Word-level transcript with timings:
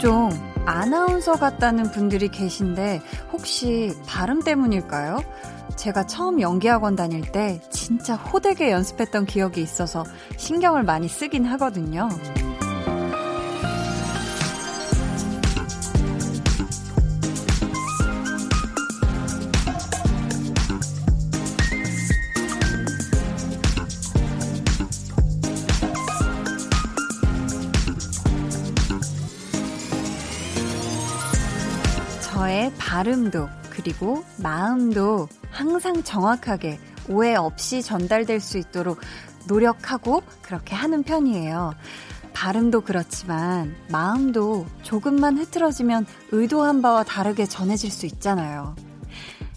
종종 0.00 0.30
아나운서 0.64 1.34
같다는 1.34 1.90
분들이 1.90 2.28
계신데 2.28 3.02
혹시 3.32 3.92
발음 4.06 4.40
때문일까요? 4.40 5.18
제가 5.76 6.06
처음 6.06 6.40
연기학원 6.40 6.96
다닐 6.96 7.20
때 7.20 7.60
진짜 7.68 8.14
호되게 8.14 8.70
연습했던 8.70 9.26
기억이 9.26 9.60
있어서 9.60 10.04
신경을 10.38 10.84
많이 10.84 11.06
쓰긴 11.06 11.44
하거든요. 11.44 12.08
발음도 33.00 33.48
그리고 33.70 34.24
마음도 34.36 35.26
항상 35.50 36.02
정확하게 36.02 36.78
오해 37.08 37.34
없이 37.34 37.80
전달될 37.80 38.40
수 38.40 38.58
있도록 38.58 39.00
노력하고 39.48 40.22
그렇게 40.42 40.74
하는 40.74 41.02
편이에요. 41.02 41.72
발음도 42.34 42.82
그렇지만 42.82 43.74
마음도 43.90 44.66
조금만 44.82 45.38
흐트러지면 45.38 46.04
의도한 46.30 46.82
바와 46.82 47.04
다르게 47.04 47.46
전해질 47.46 47.90
수 47.90 48.04
있잖아요. 48.04 48.76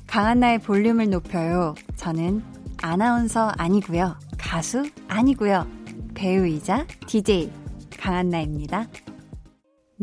강한나의 0.08 0.60
볼륨을 0.60 1.10
높여요. 1.10 1.76
저는 1.98 2.44
아나운서 2.82 3.52
아니고요. 3.58 4.16
가수 4.38 4.86
아니고요. 5.10 5.68
배우이자 6.14 6.86
DJ 7.08 7.52
강한나입니다. 8.00 8.88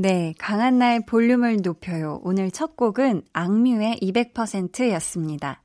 네, 0.03 0.33
강한 0.39 0.79
나의 0.79 1.05
볼륨을 1.05 1.59
높여요. 1.63 2.21
오늘 2.23 2.51
첫 2.51 2.75
곡은 2.75 3.21
악뮤의 3.35 3.99
200%였습니다. 4.01 5.63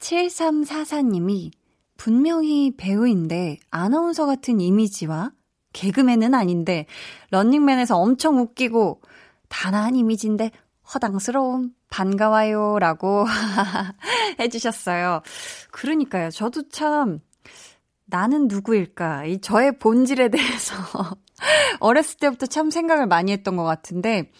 7344님이 0.00 1.50
분명히 1.96 2.76
배우인데 2.76 3.56
아나운서 3.70 4.26
같은 4.26 4.60
이미지와 4.60 5.32
개그맨은 5.72 6.34
아닌데 6.34 6.84
런닝맨에서 7.30 7.96
엄청 7.96 8.38
웃기고 8.38 9.00
단아한 9.48 9.96
이미지인데 9.96 10.50
허당스러움 10.92 11.70
반가워요 11.88 12.78
라고 12.78 13.24
해주셨어요. 14.40 15.22
그러니까요. 15.70 16.28
저도 16.28 16.68
참 16.68 17.20
나는 18.06 18.48
누구일까? 18.48 19.24
이 19.26 19.40
저의 19.40 19.78
본질에 19.78 20.28
대해서 20.28 20.74
어렸을 21.80 22.18
때부터 22.18 22.46
참 22.46 22.70
생각을 22.70 23.06
많이 23.06 23.32
했던 23.32 23.56
것 23.56 23.64
같은데 23.64 24.30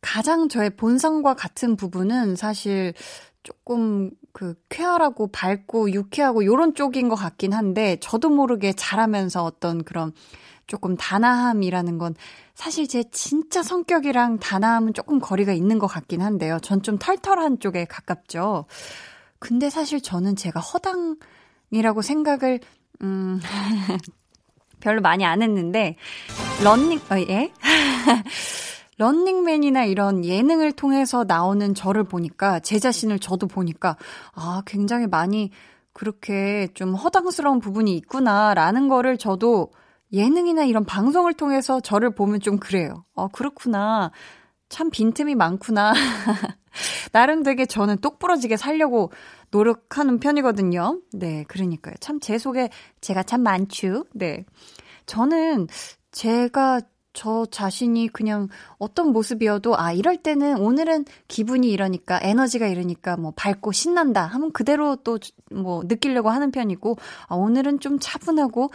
가장 0.00 0.48
저의 0.48 0.70
본성과 0.76 1.34
같은 1.34 1.76
부분은 1.76 2.36
사실 2.36 2.92
조금 3.42 4.10
그 4.32 4.54
쾌활하고 4.68 5.28
밝고 5.28 5.92
유쾌하고 5.92 6.44
요런 6.44 6.74
쪽인 6.74 7.08
것 7.08 7.14
같긴 7.16 7.52
한데 7.52 7.96
저도 8.00 8.30
모르게 8.30 8.72
자라면서 8.72 9.44
어떤 9.44 9.84
그런 9.84 10.12
조금 10.66 10.96
단아함이라는 10.96 11.98
건 11.98 12.14
사실 12.54 12.86
제 12.88 13.04
진짜 13.10 13.62
성격이랑 13.62 14.38
단아함은 14.38 14.94
조금 14.94 15.18
거리가 15.18 15.52
있는 15.52 15.78
것 15.78 15.86
같긴 15.86 16.22
한데요. 16.22 16.58
전 16.60 16.82
좀 16.82 16.98
털털한 16.98 17.58
쪽에 17.60 17.84
가깝죠. 17.84 18.66
근데 19.38 19.70
사실 19.70 20.00
저는 20.00 20.36
제가 20.36 20.60
허당이라고 20.60 22.02
생각을 22.02 22.60
음 23.02 23.40
별로 24.80 25.00
많이 25.00 25.24
안 25.24 25.42
했는데 25.42 25.96
런닝 26.64 26.98
어 27.10 27.18
예? 27.28 27.52
런닝맨이나 28.98 29.84
이런 29.84 30.24
예능을 30.24 30.72
통해서 30.72 31.24
나오는 31.24 31.74
저를 31.74 32.04
보니까 32.04 32.60
제 32.60 32.78
자신을 32.78 33.18
저도 33.18 33.48
보니까 33.48 33.96
아 34.34 34.62
굉장히 34.66 35.06
많이 35.06 35.50
그렇게 35.92 36.68
좀 36.74 36.94
허당스러운 36.94 37.58
부분이 37.60 37.96
있구나라는 37.96 38.88
거를 38.88 39.18
저도 39.18 39.72
예능이나 40.12 40.64
이런 40.64 40.84
방송을 40.84 41.34
통해서 41.34 41.80
저를 41.80 42.14
보면 42.14 42.40
좀 42.40 42.58
그래요. 42.58 43.04
어 43.14 43.28
그렇구나. 43.28 44.10
참 44.68 44.90
빈틈이 44.90 45.34
많구나. 45.34 45.92
나름 47.12 47.42
되게 47.42 47.66
저는 47.66 47.98
똑부러지게 47.98 48.56
살려고 48.56 49.12
노력하는 49.50 50.18
편이거든요. 50.18 51.00
네, 51.12 51.44
그러니까요. 51.48 51.94
참 52.00 52.18
제 52.20 52.38
속에 52.38 52.70
제가 53.00 53.22
참 53.24 53.42
많죠. 53.42 54.04
네. 54.14 54.44
저는 55.06 55.66
제가 56.12 56.80
저 57.14 57.44
자신이 57.44 58.08
그냥 58.08 58.48
어떤 58.78 59.12
모습이어도 59.12 59.76
아 59.78 59.92
이럴 59.92 60.16
때는 60.16 60.56
오늘은 60.58 61.04
기분이 61.28 61.70
이러니까 61.70 62.18
에너지가 62.22 62.66
이러니까 62.68 63.16
뭐 63.18 63.32
밝고 63.36 63.72
신난다 63.72 64.24
하면 64.24 64.52
그대로 64.52 64.96
또 64.96 65.18
뭐 65.50 65.82
느끼려고 65.84 66.30
하는 66.30 66.50
편이고 66.50 66.96
아 67.28 67.34
오늘은 67.34 67.80
좀 67.80 67.98
차분하고 68.00 68.70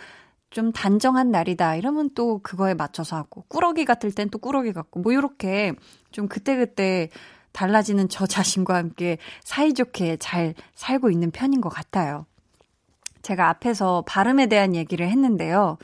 좀 0.51 0.71
단정한 0.71 1.31
날이다 1.31 1.75
이러면 1.75 2.11
또 2.13 2.39
그거에 2.43 2.75
맞춰서 2.75 3.15
하고 3.15 3.43
꾸러기 3.47 3.83
같을 3.85 4.11
땐 4.11 4.29
또 4.29 4.37
꾸러기 4.37 4.73
같고 4.73 4.99
뭐 4.99 5.13
요렇게 5.13 5.73
좀 6.11 6.27
그때그때 6.27 7.09
달라지는 7.57 8.07
저 8.07 8.27
자신과 8.27 8.75
함께 8.75 9.17
사이좋게 9.43 10.17
잘 10.17 10.53
살고 10.75 11.09
있는 11.09 11.31
편인 11.31 11.59
것 11.59 11.69
같아요. 11.69 12.27
제가 13.23 13.49
앞에서 13.49 14.03
발음에 14.05 14.45
대한 14.45 14.75
얘기를 14.75 15.09
했는데요. 15.09 15.79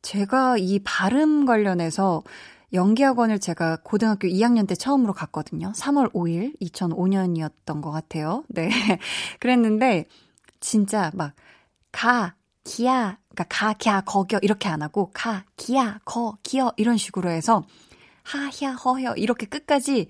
제가 0.00 0.56
이 0.56 0.78
발음 0.82 1.44
관련해서 1.44 2.22
연기학원을 2.72 3.40
제가 3.40 3.76
고등학교 3.82 4.26
2학년 4.26 4.66
때 4.66 4.74
처음으로 4.74 5.12
갔거든요. 5.12 5.70
3월 5.76 6.10
5일, 6.14 6.58
2005년이었던 6.62 7.82
것 7.82 7.90
같아요. 7.90 8.42
네. 8.48 8.70
그랬는데, 9.38 10.06
진짜 10.60 11.10
막, 11.12 11.34
가, 11.92 12.34
기야, 12.64 13.18
그니까 13.28 13.44
가, 13.50 13.74
기야, 13.74 14.00
거겨, 14.00 14.38
이렇게 14.40 14.70
안 14.70 14.80
하고, 14.80 15.10
가, 15.12 15.44
기야, 15.56 16.00
거, 16.06 16.38
기어, 16.42 16.72
이런 16.78 16.96
식으로 16.96 17.28
해서, 17.30 17.64
하, 18.22 18.46
야, 18.66 18.72
허, 18.72 18.98
혀, 18.98 19.14
이렇게 19.14 19.46
끝까지, 19.46 20.08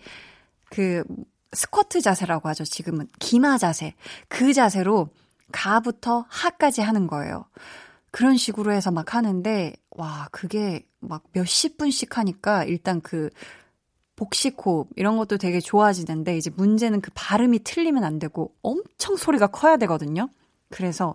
그, 0.71 1.05
스쿼트 1.53 2.01
자세라고 2.01 2.49
하죠, 2.51 2.65
지금은. 2.65 3.09
기마 3.19 3.59
자세. 3.59 3.95
그 4.29 4.53
자세로, 4.53 5.09
가부터 5.53 6.27
하까지 6.29 6.83
하는 6.83 7.07
거예요. 7.07 7.45
그런 8.11 8.37
식으로 8.37 8.73
해서 8.73 8.91
막 8.91 9.15
하는데, 9.15 9.75
와, 9.91 10.29
그게 10.33 10.85
막 11.01 11.23
몇십 11.33 11.79
분씩 11.79 12.19
하니까 12.19 12.65
일단 12.65 13.01
그 13.01 13.31
복식 14.17 14.57
호흡 14.65 14.89
이런 14.97 15.17
것도 15.19 15.37
되게 15.37 15.61
좋아지는데 15.61 16.37
이제 16.37 16.51
문제는 16.57 17.01
그 17.03 17.11
발음이 17.15 17.61
틀리면 17.63 18.03
안 18.03 18.19
되고 18.19 18.55
엄청 18.63 19.17
소리가 19.17 19.49
커야 19.49 19.77
되거든요. 19.77 20.29
그래서 20.71 21.15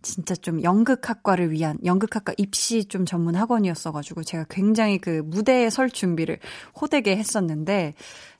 진짜 0.00 0.34
좀 0.36 0.62
연극학과를 0.62 1.50
위한 1.50 1.76
연극학과 1.84 2.32
입시 2.38 2.84
좀 2.84 3.04
전문 3.04 3.34
학원이었어가지고 3.34 4.22
제가 4.22 4.46
굉장히 4.48 4.98
그 4.98 5.22
무대에 5.24 5.68
설 5.68 5.90
준비를 5.90 6.38
호되게 6.80 7.16
했었는데 7.16 7.94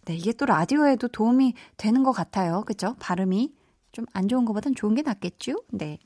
네, 0.07 0.15
이게 0.17 0.33
또 0.33 0.47
라디오에도 0.47 1.09
도움이 1.09 1.55
되는 1.77 2.03
것 2.03 2.13
같아요. 2.13 2.63
그죠? 2.67 2.97
발음이 3.01 3.53
좀 3.93 4.07
안 4.13 4.29
좋은 4.29 4.45
것보단 4.45 4.75
좋은 4.75 4.95
게 4.95 5.03
낫겠죠? 5.03 5.55
네. 5.73 5.99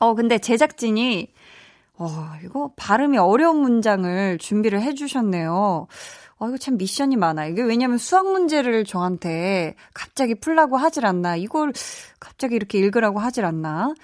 어, 0.00 0.14
근데 0.14 0.38
제작진이, 0.38 1.32
어, 1.98 2.08
이거 2.44 2.72
발음이 2.76 3.16
어려운 3.18 3.58
문장을 3.58 4.38
준비를 4.38 4.82
해주셨네요. 4.82 5.86
어, 6.38 6.48
이거 6.48 6.58
참 6.58 6.76
미션이 6.76 7.16
많아. 7.16 7.46
이게 7.46 7.62
왜냐면 7.62 7.96
수학 7.98 8.26
문제를 8.30 8.84
저한테 8.84 9.74
갑자기 9.94 10.34
풀라고 10.34 10.76
하질 10.76 11.06
않나. 11.06 11.36
이걸 11.36 11.72
갑자기 12.20 12.56
이렇게 12.56 12.78
읽으라고 12.78 13.20
하질 13.20 13.44
않나. 13.46 13.94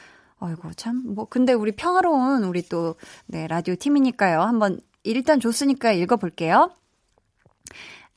아이고, 0.41 0.73
참, 0.75 1.03
뭐, 1.15 1.26
근데 1.26 1.53
우리 1.53 1.73
평화로운 1.73 2.44
우리 2.44 2.62
또, 2.62 2.94
네, 3.26 3.47
라디오 3.47 3.75
팀이니까요. 3.76 4.41
한번 4.41 4.81
일단 5.05 5.41
줬으니까 5.41 5.93
읽어볼게요. 5.93 6.70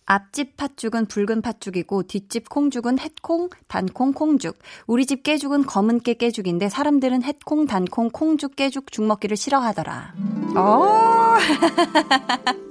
앞집 0.06 0.56
팥죽은 0.58 1.08
붉은 1.08 1.42
팥죽이고 1.42 2.04
뒷집 2.04 2.50
콩죽은 2.50 3.00
햇콩, 3.00 3.50
단콩, 3.68 4.14
콩죽. 4.14 4.58
우리 4.88 5.06
집 5.06 5.24
깨죽은 5.24 5.66
검은 5.66 6.02
깨 6.02 6.14
깨죽인데 6.14 6.70
사람들은 6.70 7.24
햇콩, 7.24 7.66
단콩, 7.66 8.10
콩죽, 8.10 8.56
깨죽, 8.56 8.92
죽 8.92 9.06
먹기를 9.06 9.36
싫어하더라. 9.36 10.14
어. 10.56 11.36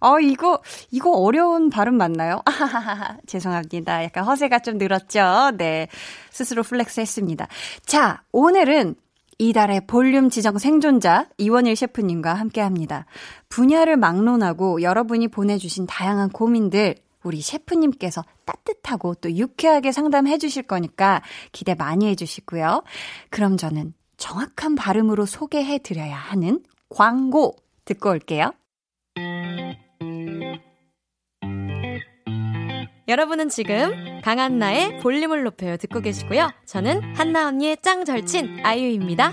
어, 0.00 0.20
이거, 0.20 0.62
이거 0.90 1.10
어려운 1.10 1.70
발음 1.70 1.96
맞나요? 1.96 2.40
아하하하, 2.44 3.16
죄송합니다. 3.26 4.04
약간 4.04 4.24
허세가 4.24 4.60
좀 4.60 4.78
늘었죠? 4.78 5.52
네. 5.56 5.88
스스로 6.30 6.62
flex 6.62 7.00
했습니다. 7.00 7.48
자, 7.84 8.22
오늘은 8.32 8.94
이달의 9.38 9.86
볼륨 9.86 10.30
지정 10.30 10.58
생존자 10.58 11.28
이원일 11.38 11.76
셰프님과 11.76 12.34
함께 12.34 12.60
합니다. 12.60 13.06
분야를 13.48 13.96
막론하고 13.96 14.82
여러분이 14.82 15.28
보내주신 15.28 15.86
다양한 15.86 16.30
고민들 16.30 16.96
우리 17.22 17.40
셰프님께서 17.40 18.24
따뜻하고 18.44 19.14
또 19.16 19.30
유쾌하게 19.30 19.92
상담해 19.92 20.38
주실 20.38 20.64
거니까 20.64 21.22
기대 21.52 21.74
많이 21.74 22.06
해 22.06 22.14
주시고요. 22.14 22.82
그럼 23.30 23.56
저는 23.56 23.94
정확한 24.16 24.74
발음으로 24.74 25.26
소개해 25.26 25.78
드려야 25.78 26.16
하는 26.16 26.62
광고 26.88 27.54
듣고 27.84 28.10
올게요. 28.10 28.52
여러분은 33.08 33.48
지금 33.48 34.20
강한나의 34.22 34.98
볼륨을 34.98 35.42
높여요 35.42 35.78
듣고 35.78 36.00
계시고요. 36.00 36.50
저는 36.66 37.16
한나 37.16 37.48
언니의 37.48 37.78
짱 37.82 38.04
절친 38.04 38.60
아이유입니다. 38.64 39.32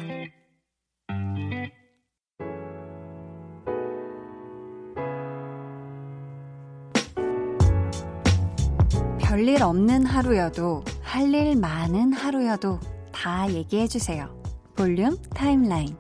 별일 9.20 9.62
없는 9.62 10.06
하루여도 10.06 10.84
할 11.02 11.34
일 11.34 11.58
많은 11.58 12.14
하루여도 12.14 12.80
다 13.12 13.50
얘기해 13.52 13.88
주세요. 13.88 14.42
볼륨 14.76 15.18
타임라인. 15.34 15.98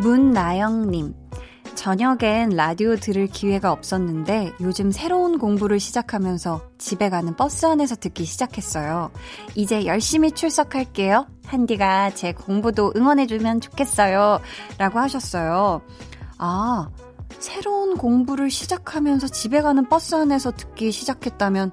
문나영님. 0.00 1.19
저녁엔 1.80 2.50
라디오 2.50 2.94
들을 2.94 3.26
기회가 3.26 3.72
없었는데 3.72 4.52
요즘 4.60 4.90
새로운 4.90 5.38
공부를 5.38 5.80
시작하면서 5.80 6.60
집에 6.76 7.08
가는 7.08 7.34
버스 7.34 7.64
안에서 7.64 7.96
듣기 7.96 8.26
시작했어요. 8.26 9.10
이제 9.54 9.86
열심히 9.86 10.30
출석할게요. 10.30 11.26
한디가 11.46 12.10
제 12.10 12.34
공부도 12.34 12.92
응원해주면 12.96 13.62
좋겠어요. 13.62 14.40
라고 14.76 14.98
하셨어요. 14.98 15.80
아, 16.36 16.90
새로운 17.38 17.96
공부를 17.96 18.50
시작하면서 18.50 19.28
집에 19.28 19.62
가는 19.62 19.88
버스 19.88 20.14
안에서 20.14 20.50
듣기 20.50 20.92
시작했다면 20.92 21.72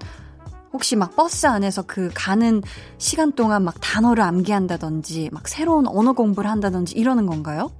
혹시 0.72 0.96
막 0.96 1.18
버스 1.18 1.48
안에서 1.48 1.82
그 1.82 2.12
가는 2.14 2.64
시간 2.98 3.34
동안 3.34 3.66
막 3.66 3.76
단어를 3.82 4.24
암기한다든지 4.24 5.32
막 5.34 5.50
새로운 5.50 5.86
언어 5.86 6.14
공부를 6.14 6.50
한다든지 6.50 6.96
이러는 6.96 7.26
건가요? 7.26 7.72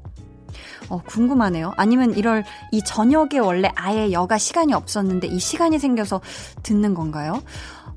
어, 0.90 1.02
궁금하네요. 1.06 1.74
아니면 1.78 2.16
이럴 2.16 2.44
이 2.72 2.82
저녁에 2.84 3.40
원래 3.40 3.72
아예 3.76 4.12
여가 4.12 4.38
시간이 4.38 4.74
없었는데 4.74 5.28
이 5.28 5.40
시간이 5.40 5.80
생겨서 5.80 6.22
듣는 6.64 6.94
건가요? 6.94 7.42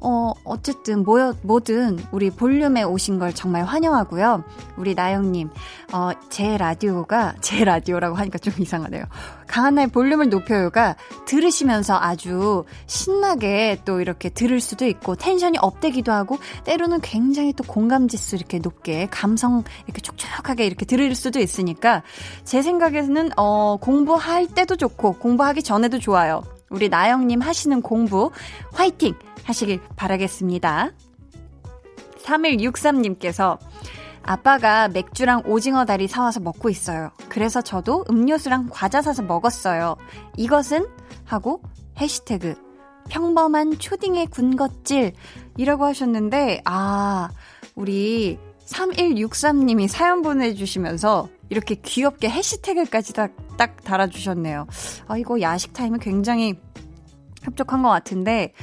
어, 0.00 0.32
어쨌든, 0.44 1.04
뭐, 1.04 1.34
뭐든 1.42 1.98
우리 2.10 2.30
볼륨에 2.30 2.82
오신 2.82 3.18
걸 3.18 3.34
정말 3.34 3.64
환영하고요. 3.64 4.44
우리 4.76 4.94
나영님, 4.94 5.50
어, 5.92 6.10
제 6.30 6.56
라디오가, 6.56 7.34
제 7.40 7.64
라디오라고 7.64 8.16
하니까 8.16 8.38
좀 8.38 8.54
이상하네요. 8.58 9.04
강한나의 9.46 9.88
볼륨을 9.88 10.28
높여요가 10.28 10.96
들으시면서 11.26 11.98
아주 12.00 12.64
신나게 12.86 13.82
또 13.84 14.00
이렇게 14.00 14.28
들을 14.28 14.60
수도 14.60 14.86
있고 14.86 15.16
텐션이 15.16 15.58
업되기도 15.60 16.12
하고 16.12 16.38
때로는 16.64 17.00
굉장히 17.00 17.52
또 17.52 17.64
공감 17.64 18.06
지수 18.06 18.36
이렇게 18.36 18.60
높게 18.60 19.08
감성 19.10 19.64
이렇게 19.86 20.00
촉촉하게 20.00 20.66
이렇게 20.66 20.86
들을 20.86 21.12
수도 21.16 21.40
있으니까 21.40 22.04
제 22.44 22.62
생각에는 22.62 23.30
어, 23.36 23.76
공부할 23.80 24.46
때도 24.46 24.76
좋고 24.76 25.14
공부하기 25.14 25.64
전에도 25.64 25.98
좋아요. 25.98 26.42
우리 26.70 26.88
나영님 26.88 27.40
하시는 27.40 27.82
공부 27.82 28.30
화이팅! 28.72 29.14
하시길 29.50 29.80
바라겠습니다. 29.96 30.92
3163님께서 32.22 33.58
아빠가 34.22 34.88
맥주랑 34.88 35.42
오징어 35.46 35.84
다리 35.84 36.06
사와서 36.06 36.40
먹고 36.40 36.70
있어요. 36.70 37.10
그래서 37.28 37.60
저도 37.60 38.04
음료수랑 38.08 38.68
과자 38.70 39.02
사서 39.02 39.22
먹었어요. 39.22 39.96
이것은? 40.36 40.86
하고 41.24 41.62
해시태그 41.98 42.54
평범한 43.08 43.78
초딩의 43.78 44.26
군것질 44.26 45.12
이라고 45.56 45.84
하셨는데 45.84 46.62
아 46.64 47.30
우리 47.74 48.38
3163님이 48.66 49.88
사연 49.88 50.22
보내주시면서 50.22 51.28
이렇게 51.48 51.74
귀엽게 51.74 52.30
해시태그까지 52.30 53.12
딱, 53.12 53.32
딱 53.56 53.82
달아주셨네요. 53.82 54.66
아, 55.08 55.18
이거 55.18 55.40
야식 55.40 55.72
타임은 55.72 55.98
굉장히 55.98 56.58
협족한 57.42 57.82
것 57.82 57.88
같은데, 57.88 58.54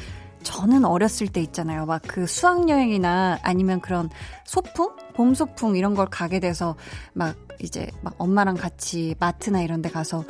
저는 0.48 0.86
어렸을 0.86 1.28
때 1.28 1.42
있잖아요. 1.42 1.86
막 1.86 2.02
그 2.08 2.26
수학여행이나 2.26 3.40
아니면 3.42 3.82
그런 3.82 4.10
소풍? 4.46 4.96
봄 5.14 5.34
소풍 5.34 5.76
이런 5.76 5.94
걸 5.94 6.08
가게 6.08 6.40
돼서 6.40 6.76
막 7.14 7.36
이제 7.60 7.88
막 8.02 8.14
엄마랑 8.18 8.56
같이 8.56 9.16
마트나 9.20 9.62
이런 9.62 9.82
데 9.82 9.90
가서 9.90 10.24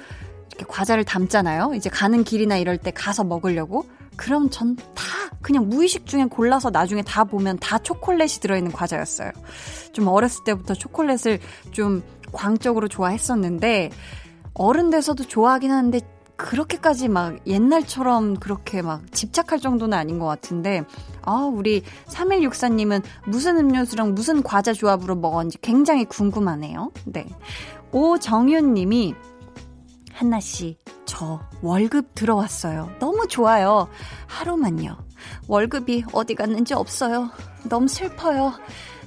이렇게 0.47 0.65
과자를 0.67 1.03
담잖아요. 1.03 1.73
이제 1.75 1.89
가는 1.89 2.23
길이나 2.23 2.57
이럴 2.57 2.77
때 2.77 2.91
가서 2.91 3.23
먹으려고. 3.23 3.85
그럼 4.15 4.49
전 4.49 4.75
다 4.95 5.03
그냥 5.41 5.69
무의식 5.69 6.07
중에 6.07 6.25
골라서 6.25 6.71
나중에 6.71 7.03
다 7.03 7.23
보면 7.23 7.59
다 7.59 7.77
초콜릿이 7.77 8.39
들어있는 8.39 8.71
과자였어요. 8.71 9.31
좀 9.93 10.07
어렸을 10.07 10.43
때부터 10.45 10.73
초콜릿을 10.73 11.39
좀 11.71 12.01
광적으로 12.31 12.87
좋아했었는데 12.87 13.91
어른 14.55 14.89
돼서도 14.89 15.25
좋아하긴 15.27 15.71
하는데 15.71 15.99
그렇게까지 16.37 17.07
막 17.09 17.35
옛날처럼 17.47 18.35
그렇게 18.35 18.81
막 18.81 19.11
집착할 19.11 19.59
정도는 19.59 19.97
아닌 19.97 20.19
것 20.19 20.25
같은데, 20.25 20.83
아, 21.23 21.49
우리 21.51 21.83
3164님은 22.05 23.03
무슨 23.25 23.57
음료수랑 23.57 24.13
무슨 24.13 24.43
과자 24.43 24.71
조합으로 24.71 25.15
먹었는지 25.15 25.57
굉장히 25.61 26.05
궁금하네요. 26.05 26.91
네. 27.05 27.27
오정윤 27.91 28.73
님이, 28.73 29.15
한나씨, 30.13 30.77
저 31.05 31.39
월급 31.61 32.15
들어왔어요. 32.15 32.91
너무 32.99 33.27
좋아요. 33.27 33.87
하루만요. 34.27 34.97
월급이 35.47 36.05
어디 36.13 36.35
갔는지 36.35 36.73
없어요. 36.73 37.29
너무 37.67 37.87
슬퍼요. 37.87 38.53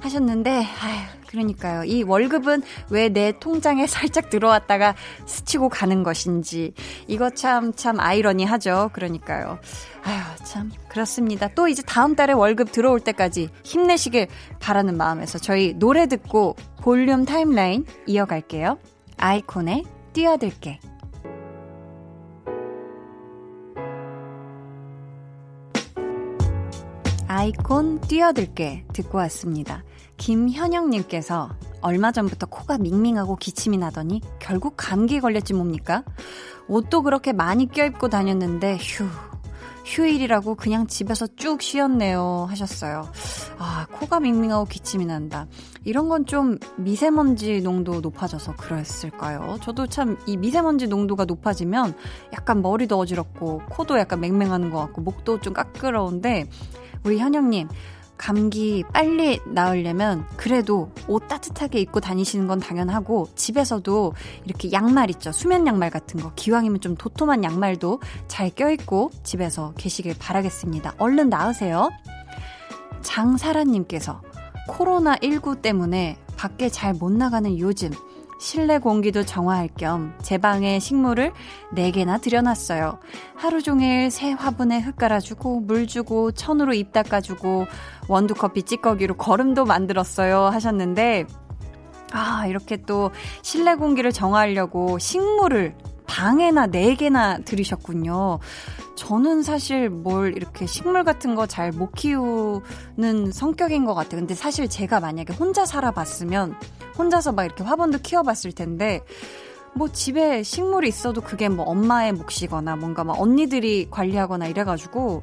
하셨는데, 0.01 0.51
아휴, 0.51 1.20
그러니까요. 1.31 1.85
이 1.85 2.03
월급은 2.03 2.63
왜 2.91 3.11
내 3.11 3.33
통장에 3.39 3.87
살짝 3.89 4.31
들어왔다가 4.31 4.95
스치고 5.27 5.69
가는 5.69 6.03
것인지. 6.03 6.73
이거 7.07 7.31
참, 7.31 7.73
참 7.73 8.01
아이러니하죠. 8.01 8.91
그러니까요. 8.93 9.59
아휴, 10.03 10.45
참. 10.45 10.71
그렇습니다. 10.89 11.49
또 11.55 11.69
이제 11.69 11.83
다음 11.83 12.15
달에 12.17 12.33
월급 12.33 12.73
들어올 12.73 13.01
때까지 13.01 13.51
힘내시길 13.65 14.29
바라는 14.61 14.97
마음에서 14.97 15.39
저희 15.39 15.75
노래 15.75 16.07
듣고 16.07 16.57
볼륨 16.83 17.25
타임라인 17.25 17.85
이어갈게요. 18.07 18.79
아이콘의 19.19 19.85
뛰어들게. 20.13 20.81
아이콘 27.27 28.01
뛰어들게 28.01 28.85
듣고 28.93 29.19
왔습니다. 29.19 29.85
김현영님께서 30.21 31.49
얼마 31.81 32.13
전부터 32.13 32.47
코가 32.47 32.77
밍밍하고 32.77 33.37
기침이 33.37 33.79
나더니 33.79 34.21
결국 34.39 34.75
감기 34.77 35.19
걸렸지 35.19 35.55
뭡니까? 35.55 36.05
옷도 36.69 37.03
그렇게 37.03 37.33
많이 37.33 37.67
껴입고 37.67 38.09
다녔는데 38.11 38.77
휴 38.77 39.07
휴일이라고 39.87 40.57
그냥 40.57 40.87
집에서 40.87 41.27
쭉 41.37 41.63
쉬었네요 41.63 42.47
하셨어요. 42.51 43.09
아 43.59 43.87
코가 43.93 44.21
밍밍하고 44.21 44.67
기침이 44.67 45.07
난다. 45.07 45.47
이런 45.85 46.11
건 46.11 46.27
좀 46.27 46.59
미세먼지 46.77 47.63
농도 47.63 48.01
높아져서 48.03 48.57
그랬을까요? 48.57 49.57
저도 49.63 49.87
참 49.87 50.19
이 50.27 50.37
미세먼지 50.37 50.87
농도가 50.87 51.25
높아지면 51.25 51.95
약간 52.35 52.61
머리도 52.61 52.99
어지럽고 52.99 53.63
코도 53.71 53.99
약간 53.99 54.21
맹맹하는 54.21 54.71
것 54.71 54.79
같고 54.81 55.01
목도 55.01 55.41
좀 55.41 55.55
까끄러운데 55.55 56.45
우리 57.05 57.19
현영님 57.19 57.69
감기 58.21 58.85
빨리 58.93 59.41
나으려면 59.47 60.27
그래도 60.37 60.93
옷 61.09 61.27
따뜻하게 61.27 61.81
입고 61.81 62.01
다니시는 62.01 62.47
건 62.49 62.61
당연하고 62.61 63.29
집에서도 63.35 64.13
이렇게 64.45 64.71
양말 64.71 65.09
있죠. 65.13 65.33
수면 65.33 65.67
양말 65.67 65.89
같은 65.89 66.21
거. 66.21 66.31
기왕이면 66.37 66.81
좀 66.81 66.97
도톰한 66.97 67.45
양말도 67.45 68.03
잘 68.29 68.51
껴입고 68.51 69.11
집에서 69.23 69.73
계시길 69.79 70.17
바라겠습니다. 70.19 70.97
얼른 70.99 71.31
나으세요. 71.31 71.89
장사라님께서 73.01 74.21
코로나19 74.69 75.63
때문에 75.63 76.19
밖에 76.37 76.69
잘 76.69 76.93
못 76.93 77.11
나가는 77.13 77.59
요즘 77.59 77.91
실내 78.41 78.79
공기도 78.79 79.23
정화할 79.25 79.69
겸 79.77 80.15
제 80.23 80.39
방에 80.39 80.79
식물을 80.79 81.33
4개나 81.75 82.21
들여놨어요. 82.21 82.99
하루 83.37 83.63
종일 83.63 84.11
새 84.11 84.33
화분에 84.33 84.81
흙 84.81 84.97
깔아주고 84.97 85.61
물 85.61 85.87
주고 85.87 86.33
천으로 86.33 86.73
입 86.73 86.93
닦아주고 86.93 87.67
원두커피 88.09 88.63
찌꺼기로 88.63 89.17
거름도 89.17 89.67
만들었어요 89.67 90.45
하셨는데 90.47 91.27
아 92.13 92.47
이렇게 92.47 92.79
또 92.79 93.11
실내 93.43 93.75
공기를 93.75 94.11
정화하려고 94.13 94.99
식물을 94.99 95.75
방에나 96.07 96.67
4개나 96.69 97.45
들이셨군요. 97.45 98.41
저는 98.97 99.43
사실 99.43 99.89
뭘 99.89 100.35
이렇게 100.37 100.67
식물 100.67 101.05
같은 101.05 101.35
거 101.35 101.47
잘 101.47 101.71
못 101.73 101.93
키우는 101.93 103.31
성격인 103.33 103.85
것 103.85 103.95
같아요. 103.95 104.21
근데 104.21 104.35
사실 104.35 104.69
제가 104.69 104.99
만약에 105.01 105.33
혼자 105.35 105.65
살아봤으면 105.65 106.57
혼자서 107.01 107.33
막 107.33 107.45
이렇게 107.45 107.65
화분도 107.65 107.99
키워봤을 108.03 108.53
텐데 108.55 109.01
뭐 109.75 109.89
집에 109.89 110.43
식물이 110.43 110.89
있어도 110.89 111.21
그게 111.21 111.49
뭐 111.49 111.65
엄마의 111.65 112.13
몫이거나 112.13 112.77
뭔가 112.77 113.05
막 113.05 113.21
언니들이 113.21 113.89
관리하거나 113.91 114.47
이래가지고 114.49 115.23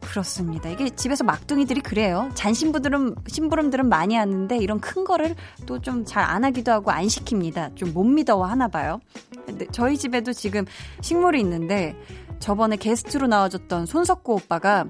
그렇습니다. 0.00 0.68
이게 0.68 0.90
집에서 0.90 1.24
막둥이들이 1.24 1.80
그래요. 1.80 2.30
잔신부들은 2.34 3.16
심부름들은 3.26 3.88
많이 3.88 4.14
하는데 4.14 4.56
이런 4.56 4.78
큰 4.80 5.04
거를 5.04 5.34
또 5.66 5.80
좀 5.80 6.04
잘 6.04 6.22
안 6.24 6.44
하기도 6.44 6.70
하고 6.70 6.92
안 6.92 7.06
시킵니다. 7.06 7.74
좀 7.76 7.92
못 7.92 8.04
믿어워 8.04 8.44
하나 8.46 8.68
봐요. 8.68 9.00
근데 9.44 9.66
저희 9.72 9.96
집에도 9.98 10.32
지금 10.32 10.64
식물이 11.00 11.40
있는데 11.40 11.96
저번에 12.38 12.76
게스트로 12.76 13.26
나와줬던 13.26 13.86
손석구 13.86 14.34
오빠가 14.34 14.84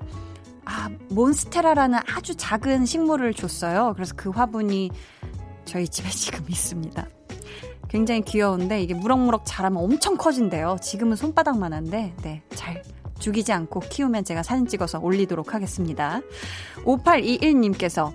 아, 0.66 0.90
몬스테라라는 1.08 2.00
아주 2.14 2.34
작은 2.36 2.84
식물을 2.84 3.32
줬어요. 3.32 3.94
그래서 3.94 4.12
그 4.14 4.28
화분이 4.28 4.90
저희 5.68 5.86
집에 5.86 6.08
지금 6.08 6.44
있습니다. 6.48 7.06
굉장히 7.88 8.22
귀여운데 8.22 8.82
이게 8.82 8.94
무럭무럭 8.94 9.42
자라면 9.44 9.82
엄청 9.82 10.16
커진대요. 10.16 10.78
지금은 10.80 11.16
손바닥만 11.16 11.72
한데, 11.72 12.14
네, 12.22 12.42
잘 12.54 12.82
죽이지 13.18 13.52
않고 13.52 13.80
키우면 13.80 14.24
제가 14.24 14.42
사진 14.42 14.66
찍어서 14.66 14.98
올리도록 14.98 15.54
하겠습니다. 15.54 16.20
5821님께서 16.84 18.12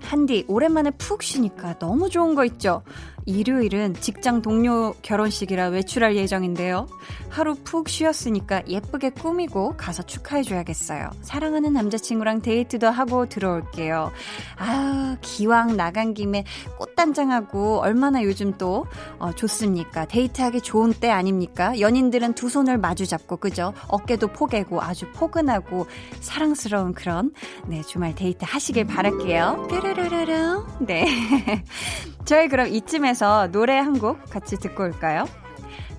한디, 0.00 0.44
오랜만에 0.48 0.90
푹 0.92 1.22
쉬니까 1.22 1.78
너무 1.78 2.08
좋은 2.08 2.34
거 2.34 2.44
있죠? 2.44 2.82
일요일은 3.28 3.92
직장 4.00 4.40
동료 4.40 4.94
결혼식이라 5.02 5.66
외출할 5.66 6.16
예정인데요. 6.16 6.86
하루 7.28 7.54
푹 7.56 7.90
쉬었으니까 7.90 8.62
예쁘게 8.66 9.10
꾸미고 9.10 9.76
가서 9.76 10.02
축하해줘야겠어요. 10.02 11.10
사랑하는 11.20 11.74
남자친구랑 11.74 12.40
데이트도 12.40 12.88
하고 12.88 13.28
들어올게요. 13.28 14.10
아, 14.56 15.18
기왕 15.20 15.76
나간 15.76 16.14
김에 16.14 16.44
꽃단장하고 16.78 17.80
얼마나 17.80 18.22
요즘 18.22 18.54
또 18.56 18.86
어, 19.18 19.32
좋습니까? 19.32 20.06
데이트하기 20.06 20.62
좋은 20.62 20.94
때 20.94 21.10
아닙니까? 21.10 21.78
연인들은 21.78 22.32
두 22.32 22.48
손을 22.48 22.78
마주 22.78 23.06
잡고 23.06 23.36
그죠? 23.36 23.74
어깨도 23.88 24.28
포개고 24.28 24.80
아주 24.80 25.04
포근하고 25.12 25.86
사랑스러운 26.20 26.94
그런 26.94 27.32
네 27.66 27.82
주말 27.82 28.14
데이트 28.14 28.46
하시길 28.48 28.86
바랄게요. 28.86 29.68
뾰르르르르. 29.68 30.64
네. 30.80 31.04
저희 32.24 32.48
그럼 32.48 32.68
이쯤에서 32.68 33.17
노래 33.50 33.76
한 33.78 33.98
곡 33.98 34.30
같이 34.30 34.56
듣고 34.56 34.84
올까요? 34.84 35.24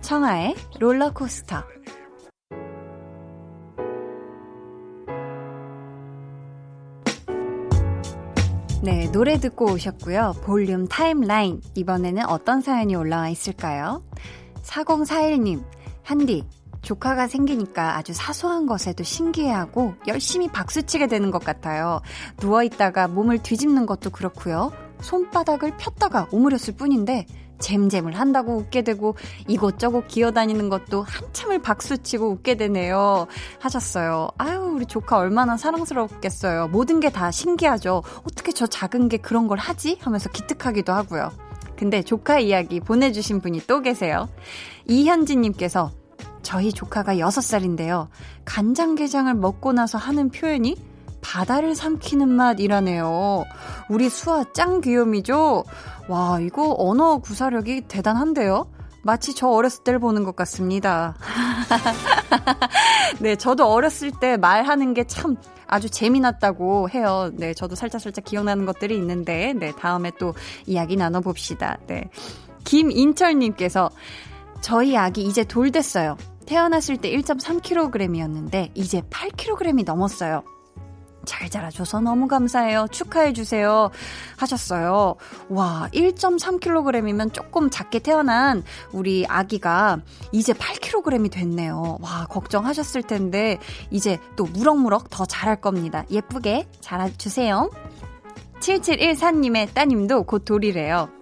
청하의 0.02 0.56
롤러코스터. 0.80 1.64
네, 8.82 9.12
노래 9.12 9.38
듣고 9.38 9.74
오셨고요. 9.74 10.36
볼륨 10.44 10.88
타임라인. 10.88 11.62
이번에는 11.76 12.26
어떤 12.28 12.62
사연이 12.62 12.96
올라와 12.96 13.28
있을까요? 13.28 14.04
4041님, 14.64 15.64
한디, 16.04 16.46
조카가 16.82 17.28
생기니까 17.28 17.98
아주 17.98 18.14
사소한 18.14 18.66
것에도 18.66 19.04
신기해하고 19.04 19.96
열심히 20.08 20.48
박수치게 20.48 21.08
되는 21.08 21.30
것 21.30 21.44
같아요. 21.44 22.00
누워있다가 22.42 23.10
몸을 23.10 23.40
뒤집는 23.40 23.86
것도 23.86 24.12
그렇고요. 24.12 24.72
손바닥을 25.02 25.78
폈다가 25.78 26.28
오므렸을 26.32 26.76
뿐인데 26.76 27.26
잼잼을 27.60 28.18
한다고 28.18 28.56
웃게 28.56 28.82
되고 28.84 29.16
이곳저곳 29.48 30.08
기어다니는 30.08 30.70
것도 30.70 31.04
한참을 31.04 31.60
박수치고 31.62 32.30
웃게 32.30 32.56
되네요. 32.56 33.28
하셨어요. 33.60 34.30
아유, 34.38 34.60
우리 34.60 34.86
조카 34.86 35.18
얼마나 35.18 35.58
사랑스럽겠어요. 35.58 36.70
모든 36.70 37.00
게 37.02 37.10
다 37.10 37.32
신기하죠. 37.32 38.04
어떻게 38.24 38.52
저 38.52 38.68
작은 38.68 39.10
게 39.10 39.18
그런 39.18 39.48
걸 39.48 39.58
하지? 39.58 39.98
하면서 40.00 40.30
기특하기도 40.30 40.94
하고요. 40.94 41.32
근데 41.76 42.02
조카 42.02 42.40
이야기 42.40 42.80
보내주신 42.80 43.42
분이 43.42 43.62
또 43.68 43.82
계세요. 43.82 44.30
이현진님께서 44.86 45.92
저희 46.42 46.72
조카가 46.72 47.16
6살인데요. 47.16 48.08
간장게장을 48.46 49.34
먹고 49.36 49.74
나서 49.74 49.98
하는 49.98 50.30
표현이 50.30 50.76
바다를 51.22 51.76
삼키는 51.76 52.28
맛이라네요. 52.30 53.46
우리 53.90 54.10
수아 54.10 54.46
짱 54.54 54.82
귀요미죠? 54.82 55.64
와, 56.08 56.40
이거 56.40 56.76
언어 56.78 57.18
구사력이 57.20 57.82
대단한데요? 57.88 58.72
마치 59.04 59.34
저 59.34 59.48
어렸을 59.48 59.84
때를 59.84 60.00
보는 60.00 60.24
것 60.24 60.36
같습니다. 60.36 61.16
네, 63.22 63.36
저도 63.36 63.72
어렸을 63.72 64.12
때 64.12 64.38
말하는 64.38 64.94
게 64.94 65.04
참 65.06 65.38
아주 65.70 65.90
재미났다고 65.90 66.90
해요. 66.90 67.32
네, 67.34 67.54
저도 67.54 67.76
살짝살짝 67.76 68.26
기억나는 68.26 68.66
것들이 68.66 68.96
있는데, 68.98 69.54
네, 69.54 69.72
다음에 69.72 70.12
또 70.20 70.34
이야기 70.66 70.96
나눠봅시다. 70.98 71.78
네. 71.88 72.10
김인철님께서 72.66 73.90
저희 74.62 74.98
아기 74.98 75.24
이제 75.24 75.44
돌 75.44 75.72
됐어요. 75.72 76.18
태어났을 76.48 76.98
때 76.98 77.12
1.3kg이었는데, 77.12 78.72
이제 78.74 79.02
8kg이 79.02 79.86
넘었어요. 79.86 80.44
잘 81.30 81.48
자라줘서 81.48 82.02
너무 82.02 82.28
감사해요. 82.28 82.88
축하해주세요. 82.92 83.92
하셨어요. 84.38 85.16
와, 85.50 85.88
1.3kg이면 85.94 87.34
조금 87.34 87.70
작게 87.70 88.00
태어난 88.00 88.64
우리 88.92 89.28
아기가 89.30 90.00
이제 90.32 90.54
8kg이 90.54 91.32
됐네요. 91.32 92.00
와, 92.02 92.26
걱정하셨을 92.26 93.04
텐데, 93.04 93.60
이제 93.92 94.18
또 94.36 94.46
무럭무럭 94.46 95.12
더 95.12 95.26
자랄 95.26 95.62
겁니다. 95.62 96.04
예쁘게 96.10 96.68
자라주세요. 96.82 97.70
7714님의 98.60 99.72
따님도 99.74 100.24
곧 100.24 100.44
돌이래요. 100.46 101.19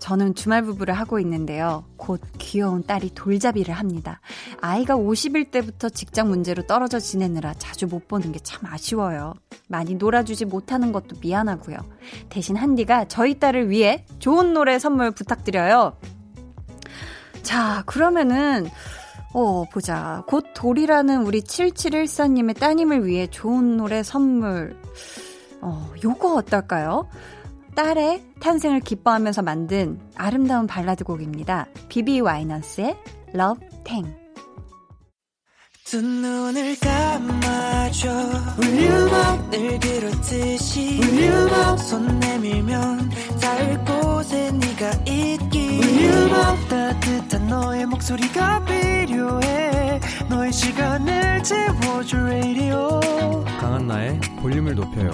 저는 0.00 0.34
주말 0.34 0.62
부부를 0.62 0.94
하고 0.94 1.20
있는데요. 1.20 1.84
곧 1.96 2.20
귀여운 2.38 2.82
딸이 2.84 3.12
돌잡이를 3.14 3.74
합니다. 3.74 4.20
아이가 4.60 4.96
50일 4.96 5.50
때부터 5.50 5.88
직장 5.88 6.28
문제로 6.28 6.66
떨어져 6.66 6.98
지내느라 6.98 7.54
자주 7.54 7.86
못 7.86 8.08
보는 8.08 8.32
게 8.32 8.40
참 8.42 8.66
아쉬워요. 8.66 9.34
많이 9.68 9.94
놀아주지 9.94 10.46
못하는 10.46 10.90
것도 10.92 11.16
미안하고요. 11.20 11.76
대신 12.30 12.56
한디가 12.56 13.06
저희 13.06 13.38
딸을 13.38 13.70
위해 13.70 14.04
좋은 14.18 14.52
노래 14.54 14.78
선물 14.78 15.12
부탁드려요. 15.12 15.96
자, 17.42 17.82
그러면은, 17.86 18.66
어, 19.32 19.64
보자. 19.70 20.24
곧 20.26 20.46
돌이라는 20.54 21.22
우리 21.22 21.42
7714님의 21.42 22.58
따님을 22.58 23.06
위해 23.06 23.26
좋은 23.28 23.76
노래 23.76 24.02
선물. 24.02 24.76
어, 25.60 25.92
요거 26.02 26.34
어떨까요? 26.34 27.08
딸의 27.80 28.22
탄생을 28.40 28.80
기뻐하면서 28.80 29.40
만든 29.40 29.98
아름다운 30.14 30.66
발라드 30.66 31.02
곡입니다. 31.02 31.66
비비 31.88 32.20
와이너스의 32.20 32.94
Love 33.34 33.68
Tang. 33.84 34.14
두 35.86 36.02
눈을 36.02 36.76
감아줘. 36.78 38.10
Will 38.60 38.86
you 38.86 39.08
love 39.08 39.50
늘 39.50 39.80
그렇듯이 39.80 41.00
Will 41.00 41.32
you 41.32 41.46
love 41.48 41.78
손 41.78 42.20
내밀면 42.20 43.10
닿을 43.40 43.82
곳에 43.86 44.52
네가 44.52 44.90
있기. 45.06 45.58
Will 45.58 46.12
you 46.12 46.26
love 46.34 46.68
따뜻한 46.68 47.48
너의 47.48 47.86
목소리가 47.86 48.62
필요해. 48.66 50.00
너의 50.28 50.52
시간을 50.52 51.42
채워줘 51.42 52.18
radio. 52.18 53.00
강한나의 53.58 54.20
볼륨을 54.42 54.74
높여요 54.74 55.12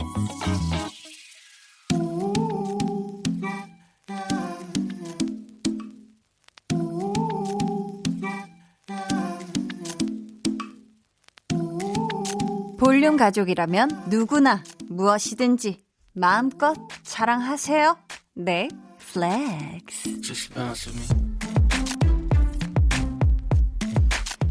볼륨 13.07 13.17
가족이라면 13.17 14.07
누구나 14.09 14.65
무엇이든지 14.89 15.85
마음껏 16.13 16.75
자랑하세요. 17.05 17.97
네, 18.35 18.67
플렉스. 18.99 20.23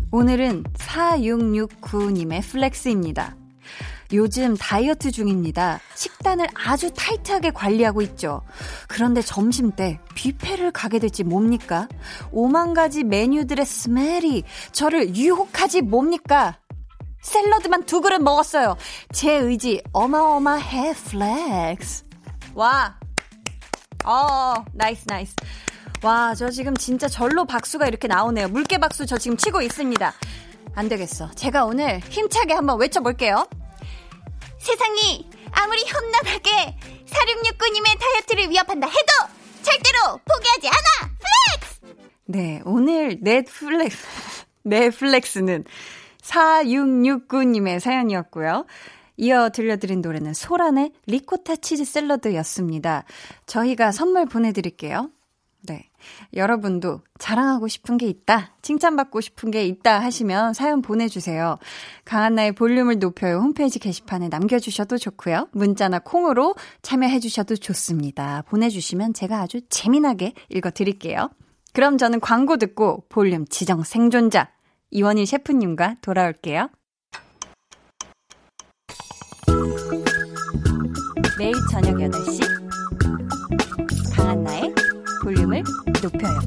오늘은 0.10 0.64
4669님의 0.64 2.42
flex입니다. 2.44 3.36
요즘 4.14 4.56
다이어트 4.56 5.12
중입니다. 5.12 5.82
식단을 5.96 6.48
아주 6.54 6.92
타이트하게 6.96 7.52
관리하고 7.52 8.02
있죠. 8.04 8.42
그런데 8.88 9.22
점심 9.22 9.72
때 9.72 10.00
뷔페를 10.16 10.72
가게 10.72 11.00
됐지 11.00 11.26
뭡니까? 11.26 11.90
오만 12.32 12.74
가지 12.74 13.04
메뉴들의 13.04 13.66
smell이 13.66 14.44
저를 14.72 15.14
유혹하지 15.14 15.82
뭡니까? 15.82 16.58
샐러드만 17.26 17.84
두 17.86 18.02
그릇 18.02 18.22
먹었어요. 18.22 18.78
제 19.12 19.34
의지 19.34 19.82
어마어마해 19.92 20.94
flex. 20.94 22.06
와. 22.54 22.98
어, 24.06 24.54
nice 24.74 25.06
nice. 25.08 25.36
와, 26.04 26.36
저 26.36 26.52
지금 26.52 26.76
진짜 26.78 27.08
절로 27.08 27.46
박수가 27.46 27.88
이렇게 27.88 28.08
나오네요. 28.08 28.48
물개 28.50 28.78
박수 28.78 29.08
저 29.08 29.18
지금 29.18 29.38
치고 29.38 29.62
있습니다. 29.62 30.14
안 30.76 30.88
되겠어. 30.90 31.32
제가 31.32 31.66
오늘 31.66 32.00
힘차게 32.00 32.54
한번 32.54 32.80
외쳐볼게요. 32.80 33.48
세상이 34.60 35.28
아무리 35.52 35.84
험난하게 35.90 36.78
4669님의 37.08 38.00
다이어트를 38.00 38.50
위협한다 38.50 38.88
해도 38.88 39.34
절대로 39.64 40.20
포기하지 40.26 40.68
않아! 40.68 41.12
Flex! 41.18 41.96
네, 42.26 42.62
오늘 42.66 43.18
넷플렉스, 43.22 43.98
넷플렉스는 44.64 45.64
4669님의 46.26 47.80
사연이었고요. 47.80 48.66
이어 49.18 49.50
들려드린 49.50 50.02
노래는 50.02 50.34
소란의 50.34 50.92
리코타 51.06 51.58
치즈 51.58 51.86
샐러드였습니다. 51.86 53.06
저희가 53.46 53.92
선물 53.92 54.26
보내드릴게요. 54.26 55.10
네. 55.68 55.90
여러분도 56.36 57.02
자랑하고 57.18 57.68
싶은 57.68 57.98
게 57.98 58.08
있다, 58.08 58.52
칭찬받고 58.62 59.22
싶은 59.22 59.50
게 59.50 59.66
있다 59.66 60.00
하시면 60.00 60.54
사연 60.54 60.82
보내주세요. 60.84 61.58
강한나의 62.04 62.52
볼륨을 62.52 63.00
높여요 63.00 63.38
홈페이지 63.38 63.80
게시판에 63.80 64.28
남겨주셔도 64.28 64.98
좋고요. 64.98 65.48
문자나 65.54 66.00
콩으로 66.00 66.54
참여해주셔도 66.84 67.56
좋습니다. 67.56 68.44
보내주시면 68.48 69.14
제가 69.14 69.42
아주 69.42 69.62
재미나게 69.70 70.34
읽어드릴게요. 70.50 71.30
그럼 71.74 71.98
저는 71.98 72.20
광고 72.20 72.58
듣고 72.58 73.06
볼륨 73.10 73.46
지정 73.48 73.84
생존자 73.84 74.50
이원희 74.92 75.26
셰프님과 75.26 75.96
돌아올게요. 76.02 76.70
매일 81.38 81.54
저녁 81.70 81.96
8시 81.96 82.40
강한나의 84.16 84.74
볼륨을 85.22 85.64
높여요. 86.02 86.40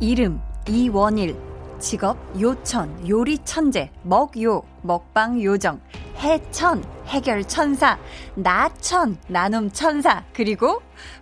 이름 0.00 0.40
이원일 0.68 1.36
직업 1.78 2.16
요천 2.40 3.08
요리 3.08 3.38
천재 3.44 3.90
먹요 4.02 4.62
먹방 4.82 5.42
요정 5.42 5.80
해천 6.16 6.82
해결 7.06 7.44
천사 7.44 7.98
나천 8.34 9.18
나눔 9.28 9.70
천사 9.70 10.24
그리고 10.32 10.80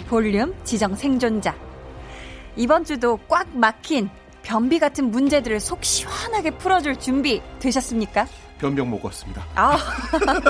볼륨 0.08 0.54
지정 0.62 0.94
생존자 0.94 1.54
이번 2.54 2.84
주도 2.84 3.18
꽉 3.28 3.49
막힌 3.56 4.08
변비 4.42 4.78
같은 4.78 5.11
문제들을 5.11 5.58
속 5.58 5.84
시원하게 5.84 6.50
풀어줄 6.52 6.99
준비 6.99 7.40
되셨습니까? 7.61 8.26
변병 8.58 8.90
먹고 8.90 9.08
왔습니다. 9.08 9.44
아, 9.56 9.76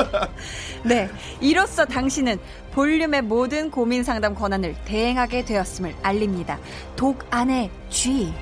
네. 0.85 1.09
이로써 1.41 1.85
당신은 1.87 2.39
볼륨의 2.73 3.23
모든 3.23 3.71
고민 3.71 4.03
상담 4.03 4.35
권한을 4.35 4.75
대행하게 4.85 5.45
되었음을 5.45 5.95
알립니다. 6.03 6.59
독 6.95 7.25
안에 7.31 7.71
쥐. 7.89 8.33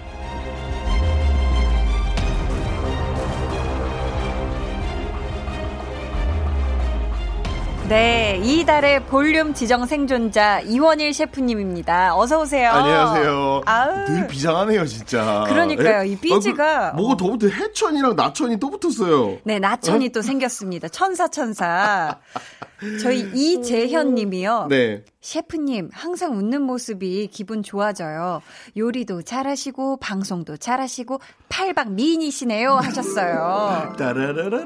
네, 7.90 8.40
이달의 8.44 9.06
볼륨 9.06 9.52
지정 9.52 9.84
생존자 9.84 10.60
이원일 10.60 11.12
셰프님입니다. 11.12 12.14
어서 12.16 12.40
오세요. 12.40 12.70
안녕하세요. 12.70 13.62
아우. 13.66 14.04
늘 14.04 14.28
비장하네요, 14.28 14.86
진짜. 14.86 15.44
그러니까요, 15.48 16.04
에? 16.04 16.06
이 16.06 16.16
삐지가- 16.16 16.60
아, 16.60 16.90
그, 16.92 16.96
뭐가 16.98 17.16
더 17.16 17.30
붙어? 17.32 17.48
해천이랑 17.48 18.14
나천이 18.14 18.60
또 18.60 18.70
붙었어요. 18.70 19.38
네, 19.42 19.58
나천이 19.58 20.10
또 20.10 20.22
생겼습니다. 20.22 20.86
천사 20.86 21.26
천사. 21.26 22.16
저희 23.02 23.28
이재현 23.34 24.14
님이요. 24.14 24.68
네. 24.70 25.02
셰프님, 25.20 25.90
항상 25.92 26.38
웃는 26.38 26.62
모습이 26.62 27.28
기분 27.32 27.64
좋아져요. 27.64 28.40
요리도 28.76 29.22
잘하시고, 29.22 29.96
방송도 29.96 30.58
잘하시고, 30.58 31.18
팔방 31.48 31.96
미인이시네요. 31.96 32.70
하셨어요. 32.76 33.94
따라라라라. 33.98 34.60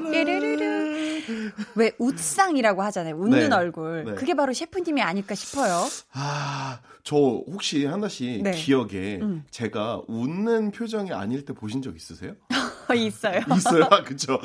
왜 1.75 1.91
웃상이라고 1.97 2.81
하잖아요. 2.83 3.15
웃는 3.15 3.49
네. 3.49 3.55
얼굴. 3.55 4.03
네. 4.05 4.13
그게 4.15 4.33
바로 4.33 4.53
셰프님이 4.53 5.01
아닐까 5.01 5.35
싶어요. 5.35 5.85
아, 6.13 6.79
저 7.03 7.15
혹시 7.15 7.85
하나 7.85 8.07
씨 8.07 8.41
네. 8.43 8.51
기억에 8.51 9.19
음. 9.21 9.43
제가 9.51 10.01
웃는 10.07 10.71
표정이 10.71 11.11
아닐 11.11 11.45
때 11.45 11.53
보신 11.53 11.81
적 11.81 11.95
있으세요? 11.95 12.33
있어요. 12.95 13.41
있어요. 13.55 13.83
아, 13.89 14.03
그쵸. 14.03 14.33
어. 14.35 14.39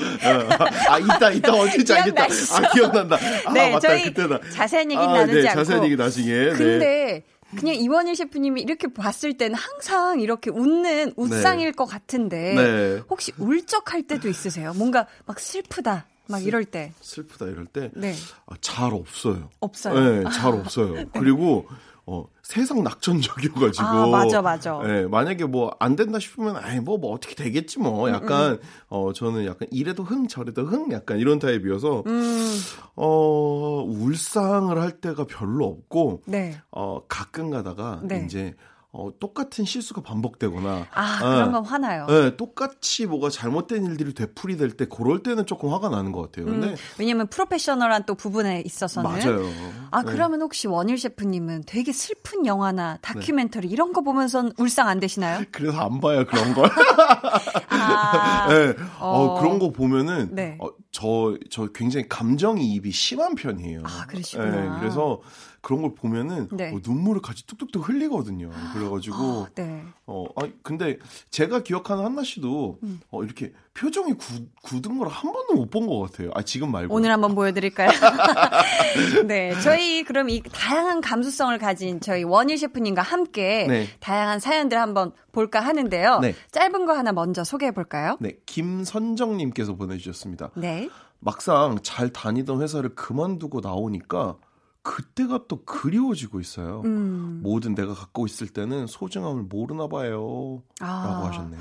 아, 0.88 0.98
있다, 0.98 1.30
있다. 1.30 1.52
언제인지 1.54 1.92
알겠다. 1.92 2.24
아, 2.24 2.72
기억난다. 2.72 3.16
아, 3.46 3.52
네, 3.52 3.70
맞다. 3.70 3.88
저희 3.88 4.04
그때다. 4.04 4.40
자세한 4.50 4.90
얘기 4.90 5.00
아, 5.00 5.06
나누지 5.06 5.42
네, 5.42 5.48
않고. 5.48 5.60
자세한 5.60 5.84
얘기 5.84 5.96
나중에. 5.96 6.26
네. 6.32 6.52
근데 6.52 7.24
그냥 7.56 7.74
이원일 7.74 8.14
셰프님이 8.14 8.62
이렇게 8.62 8.88
봤을 8.92 9.36
때는 9.36 9.56
항상 9.56 10.20
이렇게 10.20 10.50
웃는 10.50 11.14
웃상일 11.16 11.72
것 11.72 11.84
같은데 11.84 12.54
네. 12.54 13.02
혹시 13.10 13.32
울적할 13.38 14.04
때도 14.04 14.28
있으세요? 14.28 14.72
뭔가 14.74 15.06
막 15.26 15.40
슬프다 15.40 16.06
막 16.30 16.44
이럴 16.44 16.64
때. 16.64 16.92
슬프다 17.00 17.46
이럴 17.46 17.66
때. 17.66 17.90
네. 17.94 18.14
아, 18.46 18.54
잘 18.60 18.92
없어요. 18.94 19.48
없어요. 19.60 20.22
네, 20.22 20.30
잘 20.30 20.52
없어요. 20.54 21.06
그리고 21.14 21.66
어, 22.06 22.26
세상 22.42 22.82
낙천적이어가지고. 22.82 23.86
아, 23.86 24.06
맞아, 24.08 24.42
맞아. 24.42 24.80
네, 24.82 25.06
만약에 25.06 25.44
뭐 25.44 25.70
안 25.78 25.94
된다 25.94 26.18
싶으면, 26.18 26.56
아이, 26.56 26.80
뭐, 26.80 26.98
뭐 26.98 27.12
어떻게 27.12 27.36
되겠지 27.36 27.78
뭐. 27.78 28.10
약간, 28.10 28.58
어, 28.88 29.12
저는 29.12 29.46
약간 29.46 29.68
이래도 29.70 30.02
흥, 30.02 30.26
저래도 30.26 30.64
흥, 30.64 30.90
약간 30.90 31.18
이런 31.18 31.38
타입이어서, 31.38 32.02
음, 32.06 32.58
어, 32.96 33.84
울상을 33.86 34.76
할 34.80 34.92
때가 35.00 35.24
별로 35.24 35.66
없고, 35.66 36.22
네. 36.26 36.60
어, 36.72 37.02
가끔 37.06 37.50
가다가, 37.50 38.00
네. 38.02 38.24
이제, 38.26 38.54
어, 38.92 39.08
똑같은 39.20 39.64
실수가 39.64 40.02
반복되거나, 40.02 40.86
아, 40.92 41.18
어, 41.22 41.30
그런 41.30 41.52
건 41.52 41.64
화나요. 41.64 42.06
네, 42.06 42.36
똑같이 42.36 43.06
뭐가 43.06 43.30
잘못된 43.30 43.84
일들이 43.86 44.14
되풀이 44.14 44.56
될 44.56 44.72
때, 44.72 44.86
그럴 44.86 45.22
때는 45.22 45.46
조금 45.46 45.72
화가 45.72 45.90
나는 45.90 46.10
것 46.10 46.22
같아요. 46.22 46.46
근데, 46.46 46.70
음, 46.70 46.76
왜냐면 46.98 47.28
프로페셔널한 47.28 48.04
또 48.06 48.16
부분에 48.16 48.62
있어서는 48.66 49.08
맞아요. 49.08 49.48
아, 49.92 50.02
네. 50.02 50.10
그러면 50.10 50.42
혹시 50.42 50.66
원일 50.66 50.98
셰프님은 50.98 51.64
되게 51.66 51.92
슬픈 51.92 52.46
영화나 52.46 52.98
다큐멘터리 53.00 53.68
이런 53.68 53.92
거 53.92 54.00
보면선 54.00 54.54
울상 54.58 54.88
안 54.88 54.98
되시나요? 54.98 55.44
그래서 55.52 55.78
안 55.78 56.00
봐요, 56.00 56.26
그런 56.26 56.52
걸. 56.52 56.68
아, 57.80 58.48
네. 58.48 58.74
어, 58.98 59.08
어. 59.36 59.40
그런 59.40 59.58
거 59.58 59.70
보면은 59.70 60.34
네. 60.34 60.56
어, 60.60 60.68
저, 60.92 61.36
저 61.50 61.66
굉장히 61.68 62.08
감정이입이 62.08 62.90
심한 62.92 63.34
편이에요. 63.34 63.82
아, 63.84 64.06
그러시구나. 64.06 64.50
네, 64.50 64.80
그래서 64.80 65.20
그런 65.62 65.82
걸 65.82 65.94
보면은 65.94 66.48
네. 66.52 66.72
어, 66.74 66.80
눈물을 66.82 67.20
같이 67.20 67.46
뚝뚝뚝 67.46 67.86
흘리거든요. 67.88 68.50
그래가지고 68.72 69.16
아, 69.16 69.48
네. 69.54 69.84
어, 70.06 70.24
아, 70.36 70.48
근데 70.62 70.96
제가 71.30 71.62
기억하는 71.62 72.04
한나 72.04 72.22
씨도 72.24 72.78
음. 72.82 73.00
어, 73.10 73.22
이렇게 73.22 73.52
표정이 73.74 74.14
굳, 74.14 74.48
굳은 74.62 74.98
걸 74.98 75.08
한 75.08 75.32
번도 75.32 75.54
못 75.54 75.70
본 75.70 75.86
것 75.86 76.00
같아요. 76.10 76.30
아, 76.34 76.42
지금 76.42 76.72
말고. 76.72 76.94
오늘 76.94 77.10
한번 77.12 77.34
보여드릴까요? 77.34 77.88
네, 79.26 79.58
저희 79.60 80.04
그럼 80.04 80.28
이 80.28 80.42
다양한 80.42 81.00
감수성을 81.00 81.56
가진 81.58 82.00
저희 82.00 82.22
원일 82.24 82.58
셰프님과 82.58 83.02
함께 83.02 83.66
네. 83.68 83.86
다양한 84.00 84.40
사연들 84.40 84.78
한번 84.78 85.12
볼까 85.32 85.60
하는데요. 85.60 86.20
네. 86.20 86.34
짧은 86.50 86.86
거 86.86 86.92
하나 86.92 87.12
먼저 87.12 87.44
소개해 87.44 87.72
볼까요? 87.72 88.16
네, 88.20 88.36
김선정님께서 88.46 89.76
보내주셨습니다. 89.76 90.50
네. 90.56 90.88
막상 91.18 91.78
잘 91.82 92.10
다니던 92.10 92.62
회사를 92.62 92.94
그만두고 92.94 93.60
나오니까 93.60 94.36
그때가 94.82 95.44
또 95.48 95.64
그리워지고 95.64 96.40
있어요. 96.40 96.82
음. 96.84 97.40
뭐든 97.42 97.74
내가 97.74 97.94
갖고 97.94 98.26
있을 98.26 98.48
때는 98.48 98.86
소중함을 98.86 99.42
모르나 99.42 99.88
봐요. 99.88 100.62
아. 100.80 101.06
라고 101.06 101.26
하셨네요. 101.26 101.60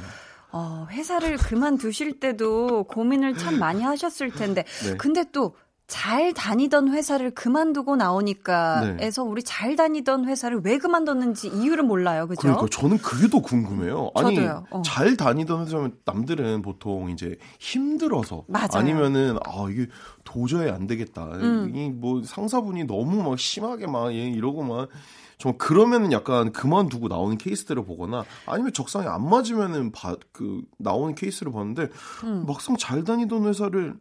어, 0.52 0.88
회사를 0.90 1.38
그만두실 1.38 2.20
때도 2.20 2.86
고민을 2.86 3.38
참 3.38 3.60
많이 3.60 3.84
하셨을 3.84 4.32
텐데. 4.32 4.64
네. 4.84 4.98
근데 4.98 5.24
또 5.32 5.56
잘 5.90 6.34
다니던 6.34 6.90
회사를 6.94 7.32
그만두고 7.32 7.96
나오니까 7.96 8.82
네. 8.82 8.98
에서 9.08 9.24
우리 9.24 9.42
잘 9.42 9.76
다니던 9.76 10.26
회사를 10.26 10.62
왜 10.64 10.78
그만뒀는지 10.78 11.48
이유를 11.48 11.84
몰라요. 11.84 12.28
그죠? 12.28 12.42
그러니까 12.42 12.68
저는 12.70 13.00
그게 13.00 13.28
더 13.28 13.42
궁금해요. 13.42 14.12
아니. 14.14 14.40
어. 14.40 14.82
잘 14.86 15.18
다니던 15.18 15.66
회사면 15.66 15.98
남들은 16.06 16.62
보통 16.62 17.10
이제 17.10 17.36
힘들어서 17.60 18.44
맞아요. 18.48 18.84
니면은 18.86 19.38
아 19.44 19.68
이게 19.72 19.88
도저히 20.24 20.70
안 20.70 20.86
되겠다. 20.86 21.26
음. 21.34 21.76
이뭐 21.76 22.22
상사분이 22.24 22.84
너무 22.84 23.24
막 23.24 23.40
심하게 23.40 23.88
막얘 23.88 24.30
이러고 24.30 24.64
막 24.64 24.90
좀 25.40 25.58
그러면은 25.58 26.12
약간 26.12 26.52
그만두고 26.52 27.08
나오는 27.08 27.38
케이스들을 27.38 27.86
보거나 27.86 28.26
아니면 28.46 28.74
적성에 28.74 29.08
안 29.08 29.28
맞으면은 29.28 29.94
바, 29.94 30.16
그 30.34 30.62
나오는 30.78 31.16
케이스를 31.16 31.54
봤는데 31.54 31.88
음. 32.26 32.44
막상 32.46 32.76
잘 32.78 33.06
다니던 33.06 33.46
회사를 33.48 33.96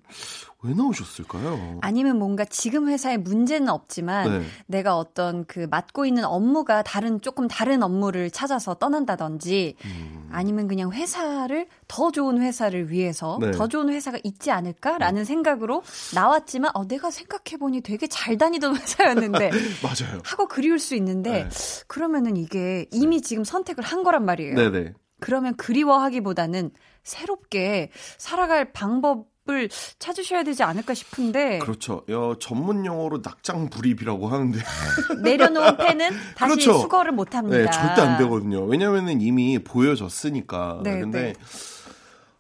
왜 0.63 0.75
나오셨을까요? 0.75 1.79
아니면 1.83 2.19
뭔가 2.19 2.45
지금 2.45 2.89
회사에 2.89 3.17
문제는 3.17 3.69
없지만 3.69 4.41
네. 4.41 4.47
내가 4.67 4.97
어떤 4.97 5.45
그 5.45 5.69
맡고 5.71 6.05
있는 6.05 6.25
업무가 6.25 6.83
다른 6.83 7.21
조금 7.21 7.47
다른 7.47 7.85
업무를 7.85 8.29
찾아서 8.29 8.75
떠난다든지 8.75 9.77
음. 9.85 10.29
아니면 10.33 10.67
그냥 10.67 10.91
회사를 10.93 11.69
더 11.87 12.11
좋은 12.11 12.41
회사를 12.41 12.91
위해서 12.91 13.39
네. 13.41 13.53
더 13.53 13.69
좋은 13.69 13.89
회사가 13.89 14.19
있지 14.25 14.51
않을까라는 14.51 15.25
생각으로 15.25 15.85
나왔지만 16.13 16.73
어 16.75 16.89
내가 16.89 17.13
생각해 17.13 17.57
보니 17.59 17.81
되게 17.83 18.09
잘 18.09 18.37
다니던 18.37 18.75
회사였는데 18.79 19.51
맞아요. 19.83 20.21
하고 20.25 20.49
그리울 20.49 20.81
수 20.81 20.97
있는데 20.97 21.45
네. 21.45 21.85
그러면은 21.87 22.37
이게 22.37 22.87
이미 22.91 23.23
지금 23.23 23.45
선택을 23.45 23.85
한 23.85 24.03
거란 24.03 24.25
말이에요. 24.25 24.57
네네. 24.57 24.95
그러면 25.21 25.57
그리워하기보다는 25.57 26.71
새롭게 27.05 27.91
살아갈 28.19 28.73
방법 28.73 29.27
을 29.51 29.71
찾으셔야 29.99 30.43
되지 30.43 30.63
않을까 30.63 30.93
싶은데 30.93 31.59
그렇죠. 31.61 32.05
어, 32.11 32.35
전문 32.39 32.85
용어로 32.85 33.23
낙장 33.23 33.71
불입이라고 33.71 34.29
하는데 34.29 34.59
내려놓은 35.23 35.79
펜은 35.79 36.11
다시 36.37 36.67
그렇죠. 36.67 36.79
수거를 36.81 37.13
못 37.13 37.35
합니다. 37.35 37.57
네, 37.57 37.71
절대 37.71 38.03
안 38.03 38.19
되거든요. 38.19 38.65
왜냐면은 38.65 39.23
이미 39.23 39.59
보여졌으니까. 39.59 40.83
네, 40.85 41.01
근데 41.01 41.33
네. 41.33 41.35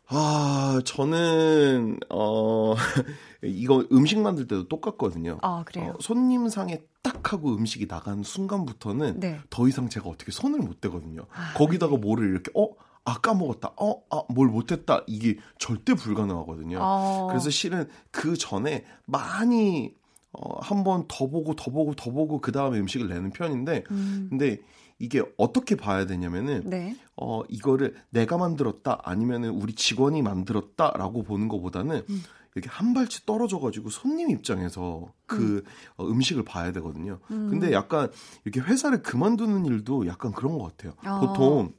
아, 0.08 0.80
저는 0.84 1.98
어 2.10 2.74
이거 3.42 3.86
음식 3.90 4.18
만들 4.18 4.46
때도 4.46 4.68
똑같거든요. 4.68 5.38
아, 5.40 5.62
그래요? 5.64 5.94
어, 5.94 5.98
손님 6.00 6.48
상에 6.50 6.82
딱 7.02 7.32
하고 7.32 7.54
음식이 7.54 7.88
나간 7.88 8.22
순간부터는 8.22 9.20
네. 9.20 9.40
더 9.48 9.66
이상 9.66 9.88
제가 9.88 10.10
어떻게 10.10 10.30
손을 10.30 10.58
못 10.58 10.80
대거든요. 10.80 11.22
아, 11.32 11.54
거기다가 11.54 11.96
뭐를 11.96 12.28
이렇게 12.30 12.50
어, 12.54 12.68
아 13.04 13.18
까먹었다. 13.20 13.72
어, 13.80 14.02
아, 14.11 14.22
뭘 14.28 14.48
못했다. 14.48 15.02
이게 15.06 15.37
절대 15.58 15.94
불가능하거든요. 15.94 16.78
어. 16.80 17.26
그래서 17.30 17.50
실은 17.50 17.88
그 18.11 18.37
전에 18.37 18.84
많이 19.06 19.94
어, 20.32 20.61
한 20.61 20.84
번 20.84 21.06
더 21.08 21.26
보고 21.26 21.54
더 21.54 21.70
보고 21.70 21.94
더 21.94 22.11
보고 22.11 22.40
그 22.40 22.52
다음에 22.52 22.78
음식을 22.78 23.08
내는 23.08 23.30
편인데, 23.30 23.84
음. 23.90 24.26
근데 24.28 24.58
이게 24.98 25.22
어떻게 25.38 25.74
봐야 25.74 26.06
되냐면은 26.06 26.62
네. 26.68 26.96
어 27.16 27.42
이거를 27.48 27.94
내가 28.11 28.37
만들었다 28.37 28.98
아니면은 29.04 29.50
우리 29.50 29.72
직원이 29.74 30.22
만들었다라고 30.22 31.22
보는 31.22 31.48
것보다는 31.48 32.02
음. 32.11 32.22
이렇게 32.54 32.68
한 32.68 32.92
발치 32.94 33.24
떨어져 33.24 33.61
가지고 33.61 33.90
손님 33.90 34.30
입장에서 34.30 35.12
그 35.26 35.62
어, 35.96 36.04
음식을 36.04 36.44
봐야 36.44 36.72
되거든요. 36.72 37.20
음. 37.30 37.48
근데 37.48 37.72
약간 37.72 38.11
이렇게 38.44 38.61
회사를 38.61 39.02
그만두는 39.02 39.66
일도 39.66 40.06
약간 40.08 40.32
그런 40.32 40.58
것 40.58 40.76
같아요. 40.76 40.92
어. 41.06 41.20
보통 41.26 41.72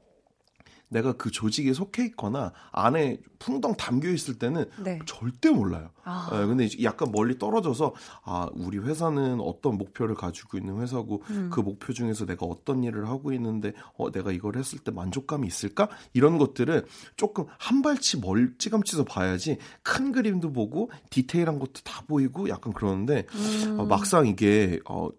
내가 0.89 1.13
그 1.13 1.31
조직에 1.31 1.73
속해 1.73 2.03
있거나 2.05 2.51
안에 2.71 3.19
풍덩 3.37 3.75
담겨 3.75 4.09
있을 4.09 4.37
때는 4.37 4.65
네. 4.83 4.99
절대 5.05 5.49
몰라요. 5.49 5.91
아. 6.03 6.29
예, 6.33 6.45
근데 6.45 6.67
약간 6.83 7.11
멀리 7.11 7.37
떨어져서 7.37 7.93
아 8.23 8.49
우리 8.53 8.79
회사는 8.79 9.39
어떤 9.39 9.77
목표를 9.77 10.15
가지고 10.15 10.57
있는 10.57 10.81
회사고 10.81 11.23
음. 11.29 11.49
그 11.51 11.61
목표 11.61 11.93
중에서 11.93 12.25
내가 12.25 12.45
어떤 12.45 12.83
일을 12.83 13.07
하고 13.07 13.31
있는데 13.33 13.73
어 13.97 14.11
내가 14.11 14.31
이걸 14.31 14.57
했을 14.57 14.79
때 14.79 14.91
만족감이 14.91 15.47
있을까 15.47 15.89
이런 16.13 16.37
것들은 16.37 16.85
조금 17.15 17.45
한 17.57 17.81
발치 17.81 18.19
멀찌감치서 18.19 19.05
봐야지 19.05 19.57
큰 19.83 20.11
그림도 20.11 20.51
보고 20.51 20.91
디테일한 21.11 21.59
것도 21.59 21.81
다 21.83 22.03
보이고 22.07 22.49
약간 22.49 22.73
그러는데 22.73 23.25
음. 23.35 23.79
어, 23.79 23.85
막상 23.85 24.25
이게 24.27 24.79
어 24.85 25.09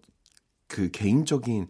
그 0.71 0.89
개인적인 0.89 1.63
어, 1.63 1.67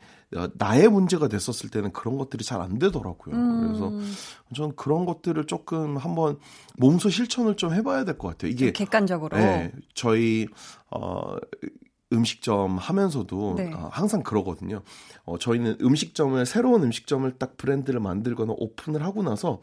나의 0.54 0.88
문제가 0.90 1.28
됐었을 1.28 1.70
때는 1.70 1.92
그런 1.92 2.18
것들이 2.18 2.44
잘 2.44 2.62
안 2.62 2.80
되더라고요. 2.80 3.36
그래서 3.36 3.88
음. 3.90 4.14
전 4.56 4.76
그런 4.76 5.06
것들을 5.06 5.46
조금 5.48 5.98
한번 5.98 6.38
몸소 6.78 7.10
실천을 7.10 7.56
좀 7.58 7.74
해봐야 7.74 8.06
될 8.06 8.18
것 8.18 8.30
같아요. 8.30 8.52
이게 8.52 8.72
객관적으로. 8.72 9.36
네, 9.38 9.72
저희 9.94 10.48
어 10.90 11.36
음식점 12.14 12.78
하면서도 12.78 13.54
네. 13.58 13.72
어, 13.74 13.90
항상 13.92 14.22
그러거든요. 14.22 14.82
어, 15.24 15.38
저희는 15.38 15.78
음식점을 15.82 16.46
새로운 16.46 16.84
음식점을 16.84 17.32
딱 17.38 17.56
브랜드를 17.56 18.00
만들거나 18.02 18.54
오픈을 18.58 19.02
하고 19.04 19.24
나서 19.24 19.62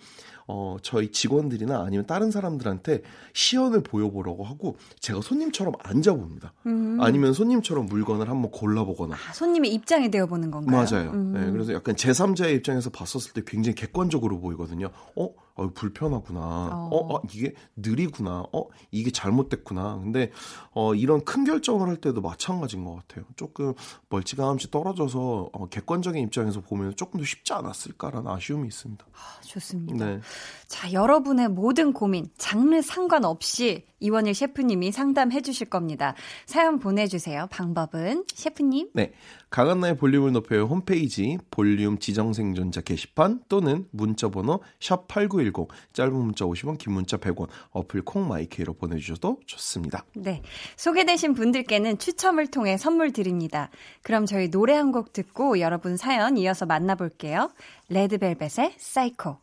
어, 0.51 0.79
저희 0.81 1.13
직원들이나 1.13 1.83
아니면 1.83 2.07
다른 2.07 2.31
사람들한테 2.31 3.03
시연을 3.35 3.83
보여보려고 3.83 4.45
하고 4.45 4.77
제가 4.99 5.21
손님처럼 5.21 5.75
앉아봅니다. 5.79 6.55
음. 6.67 6.97
아니면 7.01 7.35
손님처럼 7.35 7.85
물건을 7.85 8.31
한번 8.31 8.51
골라보거나. 8.51 9.15
아, 9.15 9.33
손님의 9.35 9.75
입장이 9.75 10.11
되어 10.11 10.25
보는 10.27 10.51
건가요? 10.51 10.87
맞아요. 10.91 11.11
음. 11.11 11.33
네, 11.35 11.51
그래서 11.53 11.75
약간 11.75 11.95
제3자의 11.95 12.57
입장에서 12.57 12.89
봤었을 12.89 13.35
때 13.35 13.43
굉장히 13.47 13.75
객관적으로 13.75 14.41
보이거든요. 14.41 14.89
어, 15.17 15.29
어 15.59 15.71
불편하구나. 15.75 16.41
어. 16.41 16.89
어, 16.91 17.15
어, 17.17 17.23
이게 17.33 17.53
느리구나. 17.75 18.45
어, 18.53 18.69
이게 18.93 19.11
잘못됐구나. 19.11 19.99
근데 19.99 20.31
어, 20.71 20.95
이런 20.95 21.25
큰 21.25 21.45
결정을 21.45 21.89
할 21.89 21.97
때도 21.97 22.21
마찬가지인 22.21 22.85
것 22.85 22.95
같아요. 22.95 23.25
조금 23.35 23.75
멀찌감치 24.09 24.71
떨어져서 24.71 25.51
어, 25.53 25.67
객관적인 25.69 26.23
입장에서 26.23 26.61
보면 26.61 26.95
조금 26.95 27.19
더 27.19 27.27
쉽지 27.27 27.53
않았을까라는 27.53 28.31
아쉬움이 28.31 28.69
있습니다. 28.69 29.05
아, 29.13 29.41
좋습니다. 29.43 30.07
네. 30.07 30.21
자, 30.69 30.93
여러분의 30.93 31.49
모든 31.49 31.93
고민, 31.93 32.29
장르 32.39 32.81
상관없이 32.81 33.85
이원일 34.01 34.35
셰프님이 34.35 34.91
상담해 34.91 35.41
주실 35.41 35.69
겁니다. 35.69 36.15
사연 36.47 36.79
보내주세요. 36.81 37.47
방법은 37.51 38.25
셰프님? 38.35 38.91
네. 38.95 39.13
강한나의 39.51 39.97
볼륨을 39.97 40.33
높여요 40.33 40.65
홈페이지 40.65 41.39
볼륨 41.51 41.99
지정생존자 41.99 42.81
게시판 42.83 43.41
또는 43.49 43.87
문자번호 43.93 44.61
샵 44.81 45.09
8910 45.09 45.69
짧은 45.95 46.13
문자 46.13 46.45
50원 46.45 46.77
긴 46.79 46.93
문자 46.93 47.17
100원 47.17 47.49
어플 47.71 48.03
콩 48.03 48.29
마이케이로 48.29 48.75
보내주셔도 48.75 49.39
좋습니다. 49.47 50.05
네. 50.17 50.43
소개되신 50.77 51.35
분들께는 51.35 51.99
추첨을 51.99 52.49
통해 52.49 52.77
선물 52.77 53.13
드립니다. 53.13 53.71
그럼 54.03 54.27
저희 54.27 54.51
노래 54.51 54.75
한 54.75 54.89
곡 54.89 55.13
듣고 55.13 55.61
여러분 55.61 55.99
사연 55.99 56.39
이어서 56.39 56.65
만나볼게요. 56.65 57.51
레드벨벳의 57.91 58.75
사이코. 58.79 59.37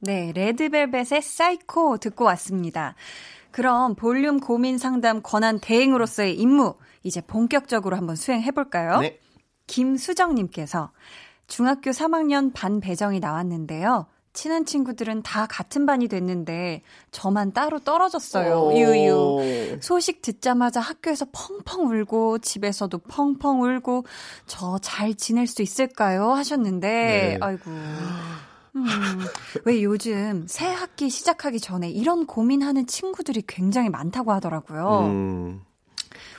네, 0.00 0.32
레드벨벳의 0.34 1.22
사이코 1.22 1.96
듣고 1.96 2.24
왔습니다. 2.26 2.94
그럼 3.52 3.94
볼륨 3.94 4.40
고민 4.40 4.78
상담 4.78 5.22
권한 5.22 5.58
대행으로서의 5.60 6.34
임무 6.38 6.74
이제 7.02 7.20
본격적으로 7.20 7.96
한번 7.96 8.16
수행해 8.16 8.50
볼까요? 8.50 9.00
네. 9.00 9.18
김수정님께서 9.66 10.90
중학교 11.46 11.90
3학년 11.90 12.52
반 12.54 12.80
배정이 12.80 13.20
나왔는데요. 13.20 14.06
친한 14.32 14.64
친구들은 14.64 15.22
다 15.24 15.46
같은 15.46 15.86
반이 15.86 16.06
됐는데 16.06 16.82
저만 17.10 17.52
따로 17.52 17.80
떨어졌어요. 17.80 18.72
유유. 18.74 19.78
소식 19.80 20.22
듣자마자 20.22 20.80
학교에서 20.80 21.26
펑펑 21.32 21.88
울고 21.90 22.38
집에서도 22.38 22.96
펑펑 22.98 23.62
울고 23.62 24.04
저 24.46 24.78
잘 24.80 25.14
지낼 25.14 25.48
수 25.48 25.62
있을까요? 25.62 26.30
하셨는데 26.32 26.88
네. 26.88 27.38
아이고. 27.40 27.70
음, 28.76 28.86
왜 29.64 29.82
요즘 29.82 30.46
새 30.48 30.66
학기 30.66 31.10
시작하기 31.10 31.60
전에 31.60 31.90
이런 31.90 32.26
고민하는 32.26 32.86
친구들이 32.86 33.42
굉장히 33.46 33.88
많다고 33.88 34.32
하더라고요. 34.32 35.06
음, 35.10 35.62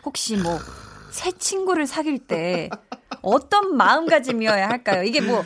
혹시 0.05 0.37
뭐 0.37 0.59
새 1.11 1.31
친구를 1.33 1.85
사귈 1.85 2.19
때 2.19 2.69
어떤 3.21 3.75
마음가짐이어야 3.75 4.69
할까요? 4.69 5.03
이게 5.03 5.21
뭐 5.21 5.43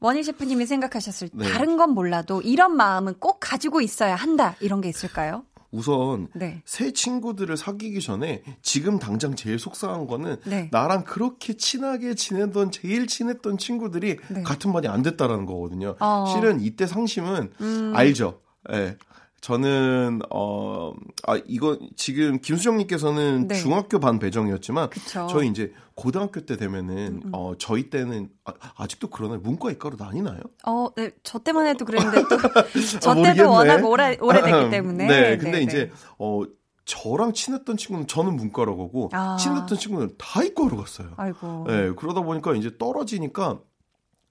원희 0.00 0.22
셰프님이 0.24 0.66
생각하셨을 0.66 1.28
때 1.28 1.36
네. 1.36 1.52
다른 1.52 1.76
건 1.76 1.90
몰라도 1.90 2.40
이런 2.40 2.76
마음은 2.76 3.14
꼭 3.20 3.38
가지고 3.40 3.80
있어야 3.80 4.16
한다 4.16 4.56
이런 4.60 4.80
게 4.80 4.88
있을까요? 4.88 5.44
우선 5.70 6.28
네. 6.34 6.62
새 6.64 6.92
친구들을 6.92 7.56
사귀기 7.56 8.00
전에 8.00 8.42
지금 8.62 8.98
당장 8.98 9.34
제일 9.34 9.58
속상한 9.58 10.06
거는 10.06 10.36
네. 10.44 10.68
나랑 10.72 11.04
그렇게 11.04 11.54
친하게 11.54 12.14
지내던 12.14 12.70
제일 12.70 13.06
친했던 13.06 13.58
친구들이 13.58 14.18
네. 14.28 14.42
같은 14.42 14.72
반이 14.72 14.88
안 14.88 15.02
됐다라는 15.02 15.46
거거든요. 15.46 15.96
어. 16.00 16.24
실은 16.34 16.60
이때 16.60 16.86
상심은 16.86 17.52
음. 17.60 17.92
알죠. 17.94 18.40
예. 18.72 18.96
저는 19.40 20.20
어, 20.30 20.92
아 21.26 21.38
이거 21.46 21.78
지금 21.94 22.40
김수정님께서는 22.40 23.48
네. 23.48 23.54
중학교 23.54 24.00
반 24.00 24.18
배정이었지만 24.18 24.90
그쵸. 24.90 25.26
저희 25.30 25.48
이제 25.48 25.72
고등학교 25.94 26.40
때 26.40 26.56
되면은 26.56 27.22
음. 27.26 27.30
어 27.32 27.52
저희 27.58 27.90
때는 27.90 28.30
아, 28.44 28.86
직도 28.86 29.08
그러나요? 29.08 29.38
문과 29.40 29.70
이과로 29.70 29.96
나뉘나요? 29.98 30.40
어, 30.66 30.88
네, 30.96 31.10
저 31.22 31.38
때만 31.38 31.66
해도 31.66 31.84
그랬는데 31.84 32.22
또 32.28 32.36
저 33.00 33.10
아, 33.12 33.14
때도. 33.14 33.50
워낙 33.50 33.84
오래 33.84 34.16
오래됐기 34.20 34.70
때문에. 34.70 35.06
네, 35.06 35.36
근데 35.36 35.58
네, 35.58 35.62
이제 35.62 35.78
네. 35.86 35.92
어 36.18 36.42
저랑 36.86 37.32
친했던 37.32 37.76
친구는 37.76 38.06
저는 38.06 38.36
문과로 38.36 38.76
가고 38.76 39.10
아. 39.12 39.36
친했던 39.38 39.76
친구는 39.78 40.14
다 40.18 40.42
이과로 40.42 40.76
갔어요. 40.76 41.10
아이고. 41.16 41.64
네, 41.68 41.92
그러다 41.92 42.22
보니까 42.22 42.54
이제 42.54 42.76
떨어지니까 42.78 43.60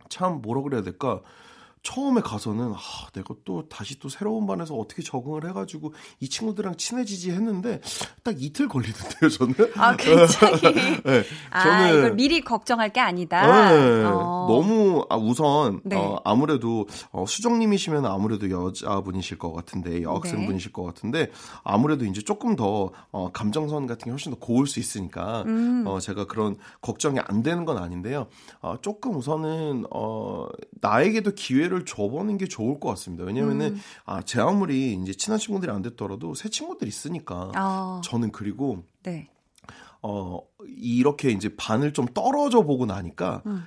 참 0.10 0.42
뭐라 0.42 0.62
그래야 0.62 0.82
될까? 0.82 1.22
처음에 1.86 2.22
가서는 2.22 2.74
아, 2.74 2.80
내가 3.14 3.36
또 3.46 3.70
다시 3.70 4.00
또 4.00 4.10
새로운 4.10 4.48
반에서 4.48 4.74
어떻게 4.74 5.04
적응을 5.04 5.48
해가지고 5.50 5.94
이 6.20 6.28
친구들이랑 6.28 6.78
친해지지 6.78 7.30
했는데 7.32 7.80
딱 8.24 8.36
이틀 8.42 8.68
걸리던데요, 8.68 9.30
저는. 9.30 9.54
아, 9.78 9.96
굉장히. 9.96 10.62
네, 11.06 11.24
아, 11.52 11.88
이걸 11.90 12.16
미리 12.16 12.42
걱정할 12.42 12.92
게 12.92 13.00
아니다. 13.00 13.70
네, 13.72 14.04
어. 14.04 14.48
너무 14.50 15.06
아, 15.10 15.16
우선 15.16 15.80
네. 15.84 15.96
어, 15.96 16.20
아무래도 16.26 16.88
어, 17.12 17.26
수정님이시면 17.28 18.08
아무래도 18.08 18.50
여자분이실 18.50 19.38
것 19.38 19.54
같은데 19.54 20.02
여학생분이실 20.02 20.74
것 20.74 20.84
같은데 20.84 21.30
아무래도 21.64 22.06
이제 22.06 22.22
조금 22.22 22.56
더 22.56 22.92
어, 23.12 23.32
감정선 23.32 23.86
같은 23.86 24.06
게 24.06 24.10
훨씬 24.10 24.32
더 24.32 24.40
고울 24.40 24.66
수 24.66 24.80
있으니까 24.80 25.44
음. 25.44 25.84
어, 25.86 26.00
제가 26.00 26.26
그런 26.26 26.58
걱정이 26.82 27.20
안 27.28 27.44
되는 27.44 27.64
건 27.64 27.78
아닌데요. 27.78 28.26
어, 28.62 28.78
조금 28.82 29.16
우선은 29.16 29.86
어, 29.92 30.48
나에게도 30.82 31.34
기회를 31.36 31.75
기회를 31.76 31.86
줘보는 31.86 32.38
게 32.38 32.48
좋을 32.48 32.80
것 32.80 32.90
같습니다. 32.90 33.26
왜냐면은 33.26 33.74
음. 33.74 33.82
아, 34.06 34.22
제 34.22 34.40
아무리 34.40 34.94
이제 34.94 35.14
친한 35.14 35.38
친구들이 35.38 35.72
안 35.72 35.82
됐더라도 35.82 36.34
새 36.34 36.50
친구들 36.50 36.88
있으니까 36.88 37.52
아. 37.56 38.02
저는 38.04 38.32
그리고 38.32 38.86
네. 39.04 39.30
어 40.02 40.40
이렇게 40.66 41.32
이제 41.32 41.54
반을 41.56 41.94
좀 41.94 42.06
떨어져 42.06 42.62
보고 42.64 42.86
나니까 42.86 43.44
음. 43.46 43.64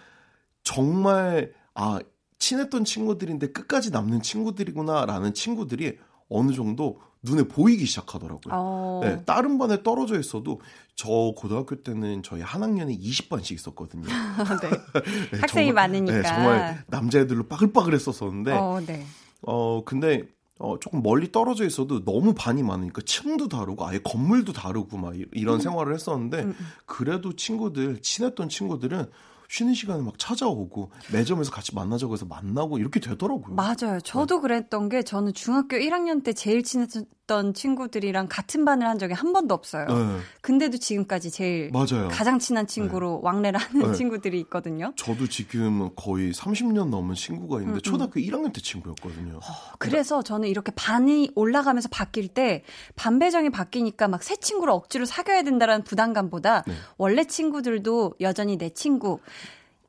정말 0.62 1.52
아 1.74 1.98
친했던 2.38 2.84
친구들인데 2.84 3.52
끝까지 3.52 3.90
남는 3.90 4.22
친구들이구나라는 4.22 5.34
친구들이 5.34 5.98
어느 6.28 6.52
정도 6.52 7.00
눈에 7.22 7.42
보이기 7.44 7.84
시작하더라고요. 7.86 8.52
어. 8.52 9.00
네, 9.02 9.22
다른 9.24 9.58
반에 9.58 9.82
떨어져 9.82 10.18
있어도 10.18 10.60
저 10.94 11.32
고등학교 11.36 11.82
때는 11.82 12.22
저희 12.22 12.42
한 12.42 12.62
학년에 12.62 12.96
20반씩 12.96 13.52
있었거든요. 13.52 14.04
네. 14.62 14.70
네, 15.32 15.38
학생이 15.40 15.68
정말, 15.68 15.72
많으니까. 15.72 16.16
네, 16.16 16.22
정말 16.22 16.84
남자애들로 16.86 17.48
빠글빠글했었었는데. 17.48 18.52
어, 18.52 18.80
네. 18.86 19.04
어 19.42 19.82
근데 19.84 20.26
어, 20.58 20.78
조금 20.80 21.02
멀리 21.02 21.30
떨어져 21.30 21.64
있어도 21.64 22.04
너무 22.04 22.34
반이 22.34 22.62
많으니까 22.62 23.02
층도 23.04 23.48
다르고 23.48 23.86
아예 23.86 24.00
건물도 24.02 24.52
다르고 24.52 24.96
막 24.98 25.14
이런 25.32 25.56
음. 25.56 25.60
생활을 25.60 25.94
했었는데 25.94 26.42
음. 26.42 26.48
음. 26.48 26.66
그래도 26.84 27.34
친구들 27.34 28.02
친했던 28.02 28.48
친구들은 28.48 29.06
쉬는 29.48 29.74
시간에 29.74 30.02
막 30.02 30.18
찾아오고 30.18 30.90
매점에서 31.12 31.50
같이 31.50 31.74
만나자고 31.74 32.12
해서 32.12 32.26
만나고 32.26 32.78
이렇게 32.78 33.00
되더라고요. 33.00 33.54
맞아요. 33.54 34.00
저도 34.02 34.36
네. 34.36 34.42
그랬던 34.42 34.88
게 34.90 35.02
저는 35.02 35.32
중학교 35.32 35.76
1학년 35.76 36.22
때 36.22 36.32
제일 36.34 36.62
친했던 36.62 37.06
친구들이랑 37.54 38.28
같은 38.30 38.64
반을 38.64 38.86
한 38.86 38.98
적이 38.98 39.14
한 39.14 39.32
번도 39.32 39.54
없어요. 39.54 39.86
네. 39.86 40.18
근데도 40.40 40.78
지금까지 40.78 41.30
제일 41.30 41.70
맞아요. 41.72 42.08
가장 42.10 42.38
친한 42.38 42.66
친구로 42.66 43.20
네. 43.22 43.26
왕래를 43.26 43.60
하는 43.60 43.90
네. 43.90 43.96
친구들이 43.96 44.40
있거든요. 44.40 44.92
저도 44.96 45.26
지금 45.28 45.90
거의 45.96 46.32
30년 46.32 46.88
넘은 46.88 47.14
친구가 47.14 47.58
있는데 47.60 47.76
음, 47.76 47.78
음. 47.78 47.82
초등학교 47.82 48.20
1학년 48.20 48.52
때 48.52 48.60
친구였거든요. 48.60 49.36
어, 49.36 49.40
그래서 49.78 50.22
저는 50.22 50.48
이렇게 50.48 50.72
반이 50.74 51.32
올라가면서 51.34 51.88
바뀔 51.90 52.28
때 52.28 52.62
반배정이 52.96 53.50
바뀌니까 53.50 54.06
막 54.08 54.22
새 54.22 54.36
친구를 54.36 54.72
억지로 54.74 55.04
사귀어야 55.06 55.42
된다라는 55.42 55.84
부담감보다 55.84 56.64
네. 56.66 56.74
원래 56.98 57.24
친구들도 57.24 58.14
여전히 58.20 58.58
내 58.58 58.68
친구 58.70 59.20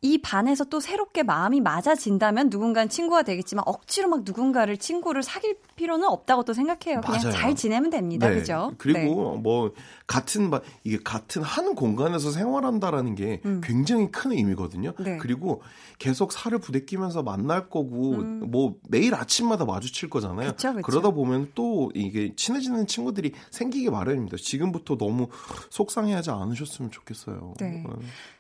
이 0.01 0.17
반에서 0.17 0.63
또 0.63 0.79
새롭게 0.79 1.23
마음이 1.23 1.59
맞아진다면 1.59 2.49
누군가는 2.49 2.88
친구가 2.88 3.23
되겠지만 3.23 3.63
억지로 3.65 4.07
막 4.07 4.21
누군가를 4.23 4.77
친구를 4.77 5.23
사귈 5.23 5.57
필요는 5.75 6.07
없다고 6.07 6.43
또 6.45 6.53
생각해요. 6.53 7.01
그냥 7.01 7.21
맞아요. 7.21 7.31
잘 7.31 7.55
지내면 7.55 7.89
됩니다. 7.89 8.29
네. 8.29 8.35
그죠? 8.35 8.71
그리고 8.77 9.33
네. 9.35 9.41
뭐 9.41 9.73
같은 10.07 10.49
이게 10.85 10.99
같은 11.03 11.41
한 11.41 11.75
공간에서 11.75 12.31
생활한다라는 12.31 13.15
게 13.15 13.41
음. 13.43 13.59
굉장히 13.62 14.09
큰 14.09 14.31
의미거든요. 14.31 14.93
네. 14.99 15.17
그리고 15.17 15.62
계속 15.97 16.31
살을 16.31 16.59
부대끼면서 16.59 17.21
만날 17.21 17.69
거고 17.69 18.13
음. 18.13 18.49
뭐 18.49 18.75
매일 18.88 19.15
아침마다 19.15 19.65
마주칠 19.65 20.09
거잖아요. 20.09 20.51
그쵸, 20.51 20.73
그쵸. 20.75 20.81
그러다 20.83 21.09
보면 21.12 21.51
또 21.55 21.91
이게 21.93 22.33
친해지는 22.38 22.88
친구들이 22.88 23.33
생기기 23.51 23.89
마련입니다. 23.89 24.38
지금부터 24.38 24.95
너무 24.97 25.27
속상해하지 25.69 26.31
않으셨으면 26.31 26.89
좋겠어요. 26.89 27.55
네. 27.59 27.83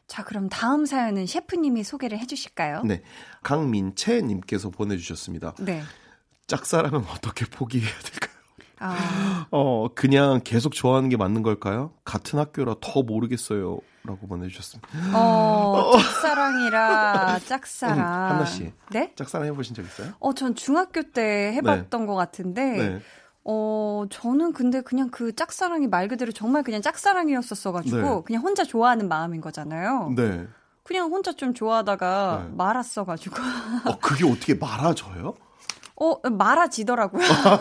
어. 0.09 0.11
자, 0.11 0.23
그럼 0.23 0.49
다음 0.49 0.85
사연은 0.85 1.27
셰프님이 1.27 1.83
소개를 1.83 2.17
해주실까요? 2.19 2.81
네. 2.83 3.01
강민채님께서 3.43 4.71
보내주셨습니다. 4.71 5.53
네. 5.59 5.83
짝사랑은 6.47 7.03
어떻게 7.11 7.45
포기해야 7.45 7.91
될까요? 7.91 8.39
아. 8.79 9.47
어, 9.51 9.89
그냥 9.93 10.41
계속 10.43 10.73
좋아하는 10.73 11.09
게 11.09 11.17
맞는 11.17 11.43
걸까요? 11.43 11.93
같은 12.03 12.39
학교라 12.39 12.75
더 12.81 13.03
모르겠어요. 13.03 13.79
라고 14.03 14.27
보내주셨습니다. 14.27 14.89
어, 15.13 15.91
짝사랑이라, 15.97 17.39
짝사랑. 17.45 17.97
음, 17.97 18.03
한나 18.03 18.45
씨. 18.45 18.71
네? 18.91 19.13
짝사랑 19.15 19.47
해보신 19.47 19.75
적 19.75 19.85
있어요? 19.85 20.13
어, 20.19 20.33
전 20.33 20.55
중학교 20.55 21.03
때 21.03 21.53
해봤던 21.53 22.01
네. 22.01 22.07
것 22.07 22.15
같은데, 22.15 22.63
네. 22.63 23.01
어, 23.51 24.05
저는 24.11 24.53
근데 24.53 24.81
그냥 24.81 25.09
그 25.09 25.33
짝사랑이 25.33 25.87
말 25.87 26.07
그대로 26.07 26.31
정말 26.31 26.61
그냥 26.61 26.83
짝사랑이었었어가지고, 26.83 27.97
네. 27.97 28.21
그냥 28.23 28.43
혼자 28.43 28.63
좋아하는 28.63 29.07
마음인 29.07 29.41
거잖아요. 29.41 30.13
네. 30.15 30.45
그냥 30.83 31.09
혼자 31.09 31.33
좀 31.33 31.55
좋아하다가 31.55 32.45
네. 32.47 32.55
말았어가지고. 32.55 33.35
어, 33.85 33.97
그게 33.99 34.29
어떻게 34.29 34.53
말아져요? 34.53 35.33
어, 35.99 36.29
말아지더라고요. 36.29 37.21
아, 37.27 37.59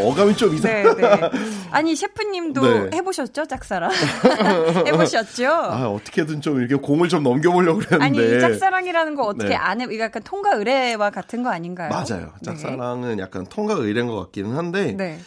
어감이 0.00 0.34
좀 0.36 0.54
이상. 0.54 0.72
네, 0.72 0.84
네. 0.94 1.30
아니 1.70 1.94
셰프님도 1.94 2.62
네. 2.62 2.96
해보셨죠, 2.96 3.44
짝사랑? 3.44 3.90
해보셨죠? 4.86 5.46
아, 5.48 5.88
어떻게든 5.88 6.40
좀 6.40 6.60
이렇게 6.60 6.76
공을 6.76 7.08
좀 7.10 7.22
넘겨보려고 7.22 7.80
그랬는데. 7.80 8.04
아니 8.04 8.40
짝사랑이라는 8.40 9.14
거 9.14 9.24
어떻게 9.24 9.50
네. 9.50 9.54
안 9.56 9.80
해? 9.80 9.86
이거 9.90 10.04
약간 10.04 10.22
통과 10.22 10.52
의례와 10.52 11.10
같은 11.10 11.42
거 11.42 11.50
아닌가요? 11.50 11.90
맞아요. 11.90 12.32
네. 12.40 12.42
짝사랑은 12.42 13.18
약간 13.18 13.44
통과 13.44 13.74
의례인 13.74 14.06
것 14.06 14.16
같기는 14.26 14.56
한데. 14.56 14.92
네. 14.92 15.18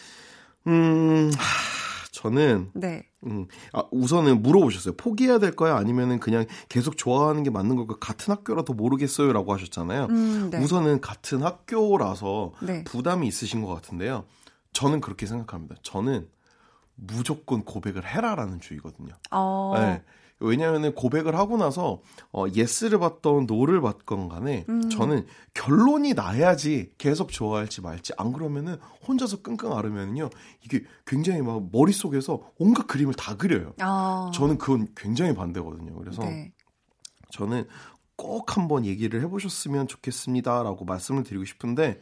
음, 0.66 1.30
하, 1.36 2.06
저는. 2.10 2.70
네. 2.74 3.04
음, 3.26 3.46
아, 3.72 3.84
우선은 3.90 4.42
물어보셨어요. 4.42 4.94
포기해야 4.96 5.38
될까요? 5.38 5.74
아니면은 5.76 6.18
그냥 6.18 6.46
계속 6.68 6.96
좋아하는 6.96 7.42
게 7.42 7.50
맞는 7.50 7.76
걸까? 7.76 7.96
같은 8.00 8.32
학교라도 8.32 8.74
모르겠어요. 8.74 9.32
라고 9.32 9.52
하셨잖아요. 9.54 10.06
음, 10.10 10.50
네. 10.50 10.58
우선은 10.58 11.00
같은 11.00 11.42
학교라서 11.42 12.52
네. 12.60 12.84
부담이 12.84 13.26
있으신 13.26 13.62
것 13.62 13.72
같은데요. 13.74 14.24
저는 14.72 15.00
그렇게 15.00 15.26
생각합니다. 15.26 15.76
저는 15.82 16.28
무조건 16.94 17.64
고백을 17.64 18.04
해라라는 18.04 18.60
주의거든요. 18.60 19.14
어. 19.30 19.72
네. 19.76 20.02
왜냐하면 20.42 20.94
고백을 20.94 21.36
하고 21.36 21.56
나서 21.56 22.00
어, 22.32 22.44
yes를 22.52 22.98
받던 22.98 23.46
no를 23.46 23.80
받건 23.80 24.28
간에 24.28 24.64
음. 24.68 24.88
저는 24.90 25.26
결론이 25.54 26.14
나야지 26.14 26.92
계속 26.98 27.30
좋아할지 27.30 27.80
말지 27.80 28.12
안 28.16 28.32
그러면은 28.32 28.76
혼자서 29.06 29.42
끙끙 29.42 29.72
앓으면요 29.72 30.30
이게 30.64 30.84
굉장히 31.06 31.42
막 31.42 31.68
머릿속에서 31.72 32.42
온갖 32.58 32.86
그림을 32.86 33.14
다 33.14 33.36
그려요. 33.36 33.74
아. 33.80 34.30
저는 34.34 34.58
그건 34.58 34.88
굉장히 34.96 35.34
반대거든요. 35.34 35.94
그래서 35.94 36.22
네. 36.22 36.52
저는 37.30 37.66
꼭 38.16 38.56
한번 38.56 38.84
얘기를 38.84 39.20
해보셨으면 39.22 39.88
좋겠습니다라고 39.88 40.84
말씀을 40.84 41.24
드리고 41.24 41.44
싶은데 41.44 42.00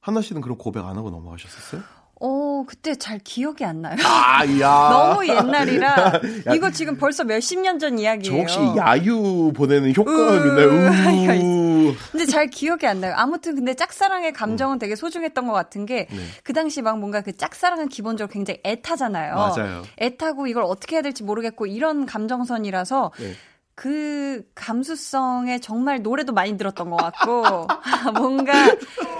하나 0.00 0.20
씨는 0.20 0.40
그런 0.40 0.58
고백 0.58 0.84
안 0.84 0.96
하고 0.96 1.10
넘어가셨었어요? 1.10 1.82
어, 2.24 2.64
그때 2.66 2.94
잘 2.94 3.18
기억이 3.18 3.64
안 3.64 3.82
나요. 3.82 3.96
아, 4.04 4.44
야. 4.60 4.88
너무 4.92 5.26
옛날이라. 5.26 5.86
야, 6.46 6.54
이거 6.54 6.70
지금 6.70 6.96
벌써 6.96 7.24
몇십 7.24 7.58
년 7.60 7.78
전 7.80 7.98
이야기예요. 7.98 8.46
저 8.46 8.58
혹시 8.60 8.78
야유 8.78 9.52
보내는 9.56 9.92
효과가 9.96 10.36
있나요? 10.36 11.92
근데 12.12 12.26
잘 12.26 12.46
기억이 12.46 12.86
안 12.86 13.00
나요. 13.00 13.14
아무튼 13.16 13.56
근데 13.56 13.74
짝사랑의 13.74 14.32
감정은 14.32 14.76
음. 14.76 14.78
되게 14.78 14.94
소중했던 14.94 15.46
것 15.48 15.52
같은 15.52 15.84
게, 15.84 16.06
네. 16.10 16.16
그 16.44 16.52
당시 16.52 16.80
막 16.80 16.98
뭔가 16.98 17.22
그 17.22 17.36
짝사랑은 17.36 17.88
기본적으로 17.88 18.32
굉장히 18.32 18.60
애타잖아요. 18.64 19.34
맞아요. 19.34 19.82
애타고 20.00 20.46
이걸 20.46 20.62
어떻게 20.62 20.96
해야 20.96 21.02
될지 21.02 21.24
모르겠고, 21.24 21.66
이런 21.66 22.06
감정선이라서, 22.06 23.10
네. 23.18 23.34
그 23.74 24.42
감수성에 24.54 25.58
정말 25.60 26.02
노래도 26.02 26.32
많이 26.32 26.56
들었던 26.58 26.90
것 26.90 26.96
같고 26.96 27.66
뭔가 28.18 28.52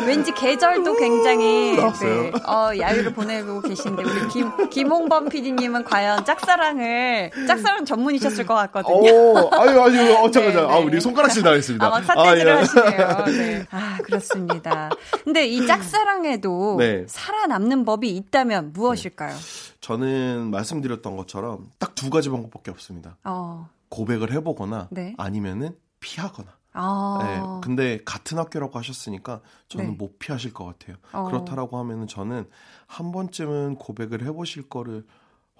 왠지 0.06 0.32
계절도 0.32 0.96
굉장히 0.96 1.76
네, 1.76 2.32
어, 2.46 2.70
야유를 2.78 3.14
보내고 3.14 3.62
계신데 3.62 4.02
우리 4.02 4.28
김 4.28 4.68
김홍범 4.68 5.30
PD님은 5.30 5.84
과연 5.84 6.24
짝사랑을 6.26 7.30
짝사랑 7.48 7.84
전문이셨을 7.86 8.44
것 8.44 8.54
같거든요. 8.54 9.10
오, 9.10 9.50
아유 9.52 9.80
아유 9.80 10.12
어 10.16 10.30
잠깐 10.30 10.52
잠깐 10.52 10.54
네, 10.54 10.74
아 10.74 10.78
우리 10.78 11.00
손가락질 11.00 11.42
당했습니다. 11.42 11.86
아, 11.86 12.02
사태질을 12.02 12.52
아, 12.52 12.54
예. 12.54 12.58
하시네요. 12.58 13.24
네. 13.26 13.66
아 13.72 13.98
그렇습니다. 14.02 14.90
근데 15.24 15.46
이 15.46 15.66
짝사랑에도 15.66 16.76
네. 16.78 17.04
살아남는 17.08 17.84
법이 17.84 18.10
있다면 18.16 18.72
무엇일까요? 18.74 19.34
저는 19.80 20.50
말씀드렸던 20.50 21.16
것처럼 21.16 21.70
딱 21.78 21.92
두 22.02 22.10
가지 22.10 22.28
방법밖에 22.30 22.72
없습니다. 22.72 23.16
어. 23.22 23.68
고백을 23.92 24.32
해보거나 24.32 24.88
네. 24.90 25.14
아니면은 25.18 25.76
피하거나. 26.00 26.48
아. 26.72 27.18
네. 27.20 27.42
근데 27.62 28.02
같은 28.04 28.38
학교라고 28.38 28.78
하셨으니까 28.78 29.42
저는 29.68 29.90
네. 29.90 29.96
못 29.96 30.18
피하실 30.18 30.54
것 30.54 30.64
같아요. 30.64 30.96
어. 31.12 31.24
그렇다라고 31.24 31.78
하면은 31.78 32.06
저는 32.06 32.48
한 32.86 33.12
번쯤은 33.12 33.76
고백을 33.76 34.24
해보실 34.24 34.70
거를 34.70 35.04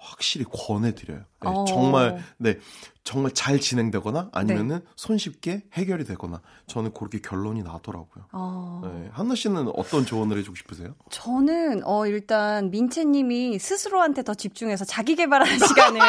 확실히 0.03 0.45
권해드려요. 0.45 1.19
네, 1.19 1.25
어. 1.49 1.65
정말 1.65 2.23
네 2.37 2.57
정말 3.03 3.33
잘 3.33 3.59
진행되거나 3.59 4.29
아니면은 4.31 4.79
네. 4.79 4.85
손쉽게 4.95 5.63
해결이 5.73 6.05
되거나 6.05 6.41
저는 6.67 6.93
그렇게 6.93 7.19
결론이 7.19 7.61
나더라고요. 7.63 8.25
어. 8.31 8.81
네, 8.85 9.09
한나 9.11 9.35
씨는 9.35 9.69
어떤 9.75 10.05
조언을 10.05 10.37
해주고 10.37 10.55
싶으세요? 10.55 10.95
저는 11.09 11.81
어 11.85 12.05
일단 12.07 12.71
민채님이 12.71 13.59
스스로한테 13.59 14.23
더 14.23 14.33
집중해서 14.33 14.85
자기 14.85 15.15
개발하는 15.15 15.59
시간을 15.59 16.01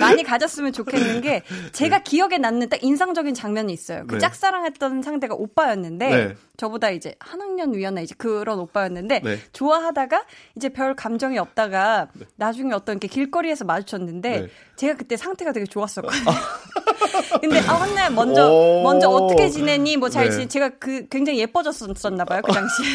많이 0.00 0.24
가졌으면 0.24 0.72
좋겠는 0.72 1.20
게 1.20 1.42
제가 1.72 1.98
네. 1.98 2.02
기억에 2.02 2.38
남는 2.38 2.68
딱 2.68 2.82
인상적인 2.82 3.34
장면이 3.34 3.72
있어요. 3.72 4.04
그 4.08 4.14
네. 4.14 4.20
짝사랑했던 4.20 5.02
상대가 5.02 5.34
오빠였는데 5.34 6.08
네. 6.08 6.36
저보다 6.56 6.90
이제 6.90 7.14
한 7.20 7.40
학년 7.40 7.74
위였나 7.74 8.00
이제 8.00 8.14
그런 8.18 8.58
오빠였는데 8.58 9.20
네. 9.20 9.38
좋아하다가 9.52 10.24
이제 10.56 10.68
별 10.68 10.96
감정이 10.96 11.38
없다가 11.38 12.08
나중에 12.36 12.72
어떤 12.72 12.94
이렇게 12.94 13.06
길 13.06 13.23
길거리에서 13.24 13.64
마주쳤는데 13.64 14.40
네. 14.40 14.48
제가 14.76 14.96
그때 14.96 15.16
상태가 15.16 15.52
되게 15.52 15.66
좋았었거든요. 15.66 16.24
근데 17.40 17.58
아 17.60 17.74
혼날 17.74 18.10
먼저 18.12 18.48
먼저 18.82 19.08
어떻게 19.08 19.48
지내니 19.48 19.96
뭐잘 19.96 20.26
네. 20.26 20.30
지내 20.30 20.48
제가 20.48 20.70
그 20.78 21.06
굉장히 21.08 21.38
예뻐졌었나 21.40 22.24
봐요 22.24 22.40
그 22.44 22.52
당시에 22.52 22.86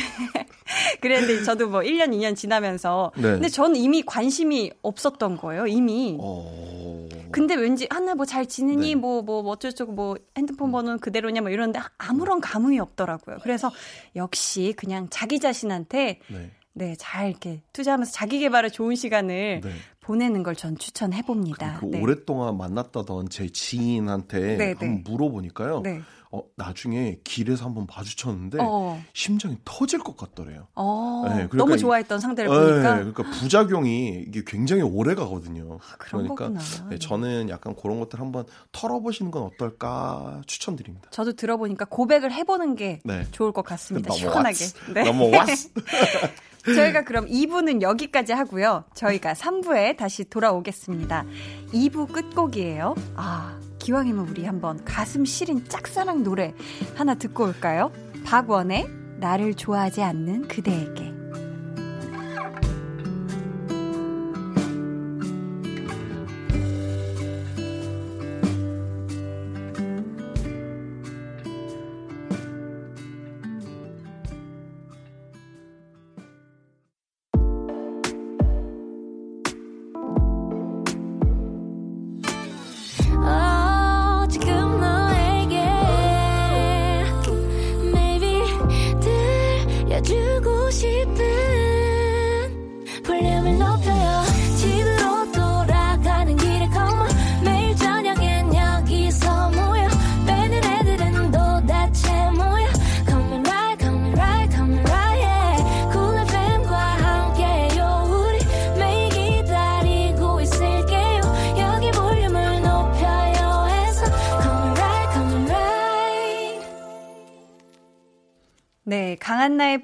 그랬는데 1.02 1.44
저도 1.44 1.70
뭐 1.70 1.82
1년 1.82 2.10
2년 2.14 2.36
지나면서 2.36 3.12
네. 3.16 3.24
근데 3.24 3.50
저는 3.50 3.76
이미 3.76 4.02
관심이 4.04 4.72
없었던 4.82 5.38
거예요 5.38 5.68
이미 5.68 6.18
어. 6.20 7.08
근데 7.32 7.56
왠지 7.56 7.88
한날 7.90 8.16
뭐잘 8.16 8.48
지내니 8.48 8.90
네. 8.90 8.96
뭐 8.96 9.22
뭐 9.22 9.42
어쩌고저쩌고 9.42 9.92
뭐 9.92 10.16
핸드폰 10.38 10.72
번호는 10.72 11.00
그대로냐 11.00 11.42
뭐 11.42 11.50
이러는데 11.50 11.80
아무런 11.98 12.42
감흥이 12.42 12.80
없더라고요 12.80 13.38
그래서 13.44 13.72
역시 14.16 14.74
그냥 14.78 15.08
자기 15.10 15.40
자신한테 15.40 16.20
네. 16.28 16.52
네 16.74 16.96
잘 16.98 17.30
이렇게 17.30 17.62
투자하면서 17.74 18.12
자기 18.12 18.40
개발에 18.40 18.70
좋은 18.70 18.96
시간을 18.96 19.62
네. 19.64 19.72
보내는 20.10 20.42
걸 20.42 20.56
전 20.56 20.76
추천해 20.78 21.22
봅니다 21.22 21.78
그 21.80 21.86
네. 21.86 22.02
오랫동안 22.02 22.58
만났다던 22.58 23.30
제 23.30 23.48
지인한테 23.48 24.58
네, 24.58 24.68
한번 24.70 24.96
네. 24.96 25.04
물어보니까요. 25.06 25.82
네. 25.82 26.02
어, 26.32 26.42
나중에 26.58 27.20
길에서 27.24 27.66
한번 27.66 27.88
마주쳤는데 27.88 28.58
어. 28.62 29.00
심장이 29.14 29.58
터질 29.64 30.00
것 30.00 30.18
같더래요. 30.18 30.68
어, 30.76 31.24
네, 31.28 31.34
그러니까 31.36 31.58
너무 31.58 31.76
이- 31.76 31.78
좋아했던 31.78 32.20
상대를 32.20 32.50
네, 32.52 32.58
보니까 32.72 32.96
그러니까 32.98 33.24
부작용이 33.40 34.26
이게 34.28 34.44
굉장히 34.46 34.82
오래 34.82 35.14
가거든요. 35.16 35.78
아, 35.82 35.96
그러니까. 35.98 36.52
네, 36.90 36.98
저는 37.00 37.50
약간 37.50 37.76
그런 37.76 38.00
것들 38.00 38.20
한번 38.20 38.46
털어보시는 38.72 39.30
건 39.32 39.44
어떨까 39.44 40.42
추천드립니다. 40.48 41.10
저도 41.12 41.34
들어보니까 41.34 41.86
고백을 41.86 42.32
해보는 42.34 42.76
게 42.76 43.00
네. 43.06 43.26
좋을 43.32 43.52
것 43.52 43.62
같습니다. 43.64 44.12
시원하게. 44.14 44.48
왔어. 44.66 44.94
네. 44.94 45.04
너무 45.04 45.30
왔어. 45.36 45.70
저희가 46.66 47.04
그럼 47.04 47.26
2부는 47.28 47.82
여기까지 47.82 48.34
하고요. 48.34 48.84
저희가 48.94 49.34
3부에 49.34 49.98
다시 49.98 50.26
돌아오겠습니다. 50.26 51.26
2부 51.74 52.12
끝곡이에요. 52.12 52.96
아, 53.16 53.58
기왕이면 53.80 54.28
우리 54.28 54.46
한번 54.46 54.84
가슴 54.84 55.26
시린 55.26 55.68
짝사랑 55.68 56.24
노래 56.24 56.54
하나 56.96 57.16
듣고 57.16 57.46
올까요? 57.46 57.92
박원의 58.26 58.88
나를 59.20 59.54
좋아하지 59.54 60.02
않는 60.02 60.48
그대에게. 60.48 61.19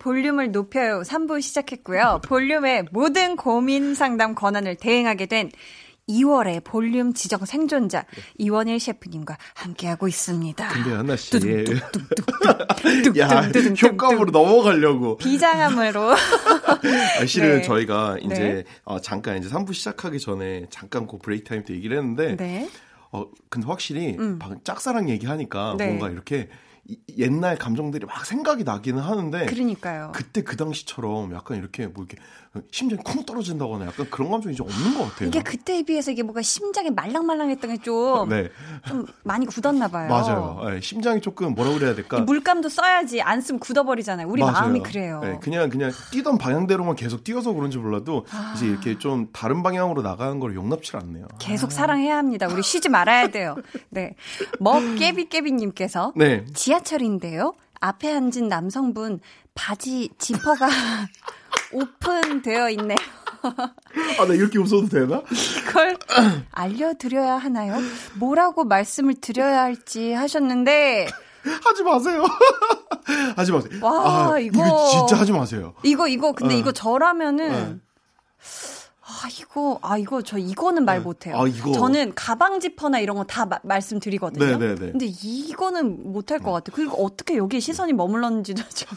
볼륨을 0.10 0.52
높여요 0.52 1.02
3부 1.02 1.42
시작했고요. 1.42 2.22
볼륨의 2.26 2.86
모든 2.92 3.36
고민 3.36 3.96
상담 3.96 4.36
권한을 4.36 4.76
대행하게 4.76 5.26
된 5.26 5.50
2월의 6.08 6.64
볼륨 6.64 7.16
지정 7.16 7.44
생존자 7.44 8.06
이원일 8.38 8.80
셰프님과 8.80 9.36
함께하고 9.56 10.08
있습니다. 10.08 10.68
근데 10.68 10.92
한나 10.94 11.16
씨. 11.16 11.36
야 13.18 13.50
효과음으로 13.82 14.30
넘어가려고. 14.30 15.18
비장함으로 15.18 16.12
아, 16.14 17.26
실은 17.26 17.58
네. 17.58 17.62
저희가 17.64 18.18
이제 18.22 18.36
네. 18.36 18.64
어, 18.84 19.02
잠깐 19.02 19.40
이제 19.40 19.50
3부 19.50 19.74
시작하기 19.74 20.20
전에 20.20 20.68
잠깐 20.70 21.08
그 21.08 21.18
break 21.18 21.46
time 21.46 21.64
때 21.64 21.74
얘기를 21.74 21.98
했는데 21.98 22.36
네. 22.36 22.70
어 23.12 23.26
근데 23.50 23.66
확실히 23.66 24.16
음. 24.20 24.38
짝사랑 24.64 25.10
얘기하니까 25.10 25.74
네. 25.80 25.88
뭔가 25.88 26.12
이렇게 26.12 26.48
이- 26.48 26.48
옛날 27.18 27.58
감정들이 27.58 28.06
막 28.06 28.26
생각이 28.26 28.64
나기는 28.64 29.02
하는데 29.02 29.46
그러니까요. 29.46 30.12
그때 30.14 30.44
그 30.44 30.56
당시처럼 30.56 31.34
약간 31.34 31.58
이렇게 31.58 31.88
뭐 31.88 32.06
이렇게 32.08 32.22
심장이 32.72 33.02
쿵 33.04 33.26
떨어진다거나 33.26 33.88
약간 33.88 34.08
그런 34.10 34.30
감정이 34.32 34.56
좀 34.56 34.68
없는 34.68 34.98
것 34.98 35.06
같아요. 35.10 35.30
이게 35.30 35.42
그때에 35.42 35.82
비해서 35.84 36.12
이게 36.12 36.22
뭔가 36.24 36.42
심장이 36.42 36.90
말랑말랑했던 36.92 37.78
게좀 37.78 38.30
네 38.30 38.50
좀 38.88 39.06
많이 39.24 39.46
굳었나 39.48 39.88
봐요. 39.88 40.10
맞아요. 40.10 40.62
네, 40.70 40.80
심장이 40.80 41.20
조금 41.22 41.56
뭐라 41.56 41.74
그래야 41.74 41.96
될까? 41.96 42.20
이 42.20 42.22
물감도 42.22 42.70
써야지 42.70 43.22
안 43.22 43.42
쓰면 43.42 43.60
굳어버리잖아요. 43.60 44.28
우리 44.28 44.42
맞아요. 44.42 44.54
마음이 44.54 44.82
그래요. 44.82 45.22
네, 45.24 45.40
그냥 45.42 45.70
그냥 45.70 45.92
뛰던 46.12 46.38
방향대로만 46.38 46.96
계속 46.96 47.24
뛰어서 47.24 47.52
그런지 47.54 47.78
몰라도 47.80 48.26
아. 48.32 48.54
이제 48.56 48.68
이렇게 48.68 49.00
좀 49.00 49.30
다른 49.34 49.64
방향으로 49.64 50.02
나가는 50.04 50.40
걸 50.40 50.54
용납치 50.56 50.96
않네요. 50.98 51.28
계속 51.40 51.72
사랑해야 51.72 52.18
합니다. 52.18 52.48
우리 52.48 52.62
쉬지 52.62 52.90
말아야 52.90 53.30
돼요. 53.30 53.56
네. 53.90 54.16
먹깨비깨비님께서 54.60 56.14
네. 56.16 56.46
지하 56.54 56.75
철인데요. 56.82 57.54
앞에 57.82 58.12
앉은 58.14 58.48
남성분 58.50 59.20
바지 59.54 60.10
지퍼가 60.18 60.68
오픈되어 61.72 62.70
있네요. 62.72 62.98
아, 63.42 64.26
나 64.26 64.34
이렇게 64.34 64.58
웃어도 64.58 64.88
되나? 64.90 65.22
이걸 65.70 65.98
알려드려야 66.52 67.36
하나요? 67.38 67.76
뭐라고 68.16 68.64
말씀을 68.64 69.16
드려야 69.16 69.62
할지 69.62 70.14
하셨는데 70.14 71.08
하지 71.64 71.84
마세요. 71.84 72.24
하지 73.36 73.52
마세요. 73.52 73.80
와, 73.84 74.34
아, 74.34 74.40
이거- 74.40 74.90
진짜 74.92 75.20
하지 75.20 75.32
마세요. 75.32 75.74
이거 75.84 76.08
이거 76.08 76.32
근데 76.32 76.56
어. 76.56 76.58
이거 76.58 76.72
저라면은 76.72 77.50
네. 77.52 77.78
아 79.24 79.28
이거 79.40 79.80
아 79.82 79.98
이거 79.98 80.22
저 80.22 80.38
이거는 80.38 80.84
말 80.86 81.00
못해요. 81.02 81.36
아, 81.42 81.48
이거. 81.48 81.72
저는 81.72 82.14
가방 82.16 82.60
지퍼나 82.60 83.00
이런 83.00 83.16
거 83.18 83.24
다 83.26 83.48
말씀드리거든요. 83.64 84.46
네, 84.46 84.58
네, 84.58 84.76
네. 84.76 84.92
근데 84.92 85.06
이거는 85.06 86.12
못할 86.12 86.40
것 86.40 86.52
같아요. 86.52 86.76
그리고 86.76 87.04
어떻게 87.06 87.38
여기에 87.38 87.60
시선이 87.60 87.94
머물렀는지도 87.94 88.62
좀 88.76 88.88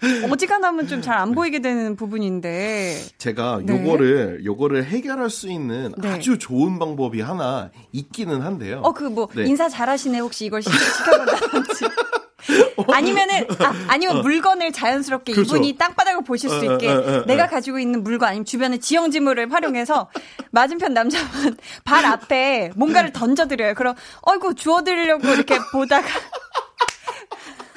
어지간하면 0.30 0.86
좀 0.86 1.00
잘 1.02 1.18
안 1.18 1.34
보이게 1.34 1.60
되는 1.60 1.96
부분인데. 1.96 3.02
제가 3.18 3.60
네. 3.64 3.72
요거를 3.84 4.44
요거를 4.44 4.84
해결할 4.84 5.28
수 5.30 5.50
있는 5.50 5.92
네. 5.98 6.08
아주 6.12 6.38
좋은 6.38 6.78
방법이 6.78 7.20
하나 7.20 7.70
있기는 7.92 8.40
한데요. 8.42 8.80
어그뭐 8.84 9.28
네. 9.34 9.44
인사 9.46 9.68
잘하시네 9.68 10.18
혹시 10.20 10.46
이걸 10.46 10.62
시- 10.62 10.70
시켜본다든지. 10.70 11.84
아니면은 12.92 13.46
아, 13.58 13.74
아니면 13.88 14.22
물건을 14.22 14.72
자연스럽게 14.72 15.32
어. 15.32 15.34
그렇죠. 15.34 15.56
이분이 15.56 15.76
땅바닥을 15.76 16.24
보실 16.24 16.48
수 16.50 16.56
어, 16.56 16.74
있게 16.74 16.88
어, 16.88 16.94
어, 16.94 17.16
어, 17.18 17.24
내가 17.26 17.44
어. 17.44 17.46
가지고 17.48 17.78
있는 17.78 18.02
물건 18.02 18.28
아니면 18.28 18.44
주변의 18.44 18.80
지형지물을 18.80 19.52
활용해서 19.52 20.08
맞은편 20.50 20.94
남자분 20.94 21.56
발 21.84 22.04
앞에 22.04 22.72
뭔가를 22.76 23.12
던져드려요. 23.12 23.74
그럼 23.74 23.94
어이구 24.22 24.54
주워드리려고 24.54 25.28
이렇게 25.28 25.58
보다가 25.72 26.06
아, 26.06 26.67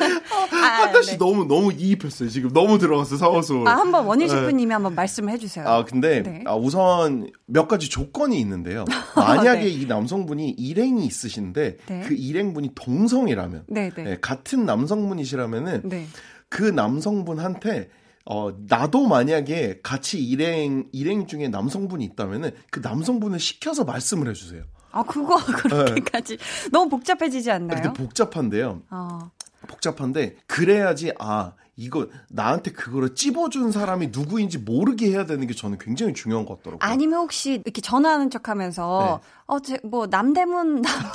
한타 0.01 1.01
씨 1.01 1.11
네. 1.11 1.17
너무 1.17 1.45
너무 1.45 1.71
이입했어요. 1.71 2.29
지금 2.29 2.51
너무 2.53 2.77
들어갔어요. 2.77 3.17
사와서. 3.17 3.63
아 3.65 3.77
한번 3.77 4.17
네. 4.17 4.27
셰프님이 4.27 4.73
한번 4.73 4.95
말씀을 4.95 5.31
해주세요. 5.33 5.67
아 5.67 5.85
근데 5.85 6.23
네. 6.23 6.43
아, 6.45 6.55
우선 6.55 7.29
몇 7.45 7.67
가지 7.67 7.89
조건이 7.89 8.39
있는데요. 8.39 8.85
만약에 9.15 9.61
네. 9.61 9.67
이 9.67 9.85
남성분이 9.85 10.49
일행이 10.51 11.05
있으신데 11.05 11.77
네. 11.85 11.99
그 12.05 12.13
일행분이 12.13 12.71
동성이라면 12.75 13.65
네, 13.67 13.89
네. 13.95 14.11
예, 14.11 14.17
같은 14.21 14.65
남성분이시라면은 14.65 15.81
네. 15.85 16.07
그 16.49 16.63
남성분한테 16.63 17.89
어 18.25 18.51
나도 18.67 19.07
만약에 19.07 19.79
같이 19.81 20.23
일행 20.23 20.87
일행 20.91 21.25
중에 21.25 21.47
남성분이 21.47 22.03
있다면은 22.05 22.51
그 22.69 22.79
남성분을 22.79 23.39
시켜서 23.39 23.83
말씀을 23.83 24.29
해주세요. 24.29 24.63
아 24.91 25.03
그거 25.03 25.37
그렇게까지 25.37 26.37
너무 26.71 26.89
복잡해지지 26.89 27.49
않나요? 27.49 27.77
네. 27.77 27.81
근데 27.81 28.03
복잡한데요. 28.03 28.81
어. 28.89 29.31
복잡한데 29.67 30.35
그래야지 30.47 31.13
아 31.19 31.53
이거 31.75 32.07
나한테 32.29 32.71
그거를 32.71 33.15
찝어준 33.15 33.71
사람이 33.71 34.07
누구인지 34.07 34.59
모르게 34.59 35.09
해야 35.11 35.25
되는 35.25 35.47
게 35.47 35.53
저는 35.55 35.77
굉장히 35.79 36.13
중요한 36.13 36.45
것 36.45 36.57
같더라고요. 36.57 36.79
아니면 36.91 37.19
혹시 37.21 37.53
이렇게 37.63 37.81
전화하는 37.81 38.29
척하면서 38.29 39.21
네. 39.23 39.29
어제뭐 39.47 40.07
남대문 40.07 40.81
남대문 40.81 41.11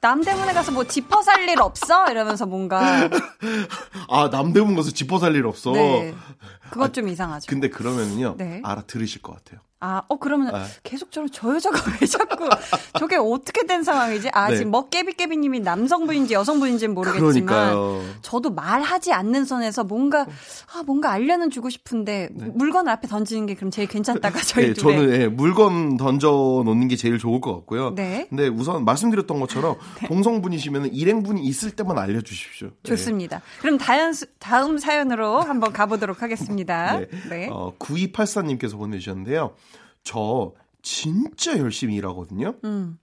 남대문에 0.00 0.52
가서 0.52 0.72
뭐 0.72 0.84
지퍼 0.84 1.22
살 1.22 1.48
일 1.48 1.60
없어 1.60 2.10
이러면서 2.10 2.44
뭔가 2.46 3.08
아 4.08 4.28
남대문 4.30 4.74
가서 4.76 4.90
짚어 4.90 5.18
살일 5.18 5.46
없어. 5.46 5.72
네 5.72 6.14
그것 6.70 6.92
좀 6.92 7.08
이상하죠. 7.08 7.46
근데 7.48 7.68
그러면은요 7.68 8.34
네. 8.38 8.60
알아들으실 8.64 9.22
것 9.22 9.34
같아요. 9.36 9.60
아, 9.84 10.00
어, 10.06 10.16
그러면 10.16 10.54
아. 10.54 10.64
계속 10.84 11.10
저는 11.10 11.28
저 11.32 11.52
여자가 11.52 11.76
왜 12.00 12.06
자꾸 12.06 12.48
저게 13.00 13.16
어떻게 13.16 13.66
된 13.66 13.82
상황이지? 13.82 14.30
아, 14.32 14.48
네. 14.48 14.56
지금 14.56 14.70
뭐 14.70 14.88
깨비깨비님이 14.88 15.58
남성분인지 15.58 16.34
여성분인지는 16.34 16.94
모르겠지만 16.94 17.32
그러니까요. 17.32 18.00
저도 18.22 18.50
말하지 18.50 19.12
않는 19.12 19.44
선에서 19.44 19.82
뭔가 19.82 20.24
아 20.72 20.84
뭔가 20.86 21.10
알려는 21.10 21.50
주고 21.50 21.68
싶은데 21.68 22.28
물건을 22.32 22.92
앞에 22.92 23.08
던지는 23.08 23.46
게 23.46 23.54
그럼 23.56 23.72
제일 23.72 23.88
괜찮다가 23.88 24.38
저희 24.46 24.68
네, 24.68 24.74
저는 24.74 25.20
예, 25.20 25.26
물건 25.26 25.96
던져 25.96 26.30
놓는 26.64 26.86
게 26.86 26.94
제일 26.94 27.18
좋을 27.18 27.40
것 27.40 27.52
같고요. 27.52 27.92
네. 27.96 28.28
근데 28.28 28.46
우선 28.46 28.84
말씀드렸던 28.84 29.40
것처럼 29.40 29.74
동성분이시면 30.06 30.94
일행분이 30.94 31.42
있을 31.42 31.72
때만 31.72 31.98
알려 31.98 32.20
주십시오. 32.20 32.68
네. 32.68 32.74
좋습니다. 32.84 33.42
그럼 33.60 33.78
다음, 33.78 34.12
다음 34.38 34.78
사연으로 34.78 35.40
한번 35.40 35.72
가 35.72 35.86
보도록 35.86 36.22
하겠습니다. 36.22 37.00
네. 37.00 37.08
네. 37.28 37.48
어, 37.50 37.72
9284님께서 37.80 38.78
보내 38.78 39.00
주셨는데요. 39.00 39.54
저 40.04 40.52
진짜 40.82 41.58
열심히 41.58 41.94
일하거든요. 41.96 42.54
음. 42.64 42.98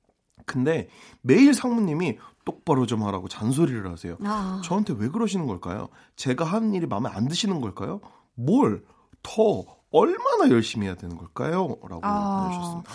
근데 0.45 0.89
매일 1.21 1.53
상무님이 1.53 2.17
똑바로 2.45 2.85
좀 2.85 3.03
하라고 3.03 3.27
잔소리를 3.27 3.89
하세요. 3.89 4.17
아. 4.23 4.61
저한테 4.63 4.93
왜 4.97 5.09
그러시는 5.09 5.45
걸까요? 5.45 5.89
제가 6.15 6.43
하는 6.45 6.73
일이 6.73 6.87
마음에 6.87 7.09
안 7.09 7.27
드시는 7.27 7.61
걸까요? 7.61 8.01
뭘 8.35 8.83
더 9.23 9.65
얼마나 9.91 10.49
열심히 10.49 10.85
해야 10.85 10.95
되는 10.95 11.17
걸까요? 11.17 11.75
라고 11.89 11.99
아. 12.03 12.43
보내주셨습니다. 12.43 12.91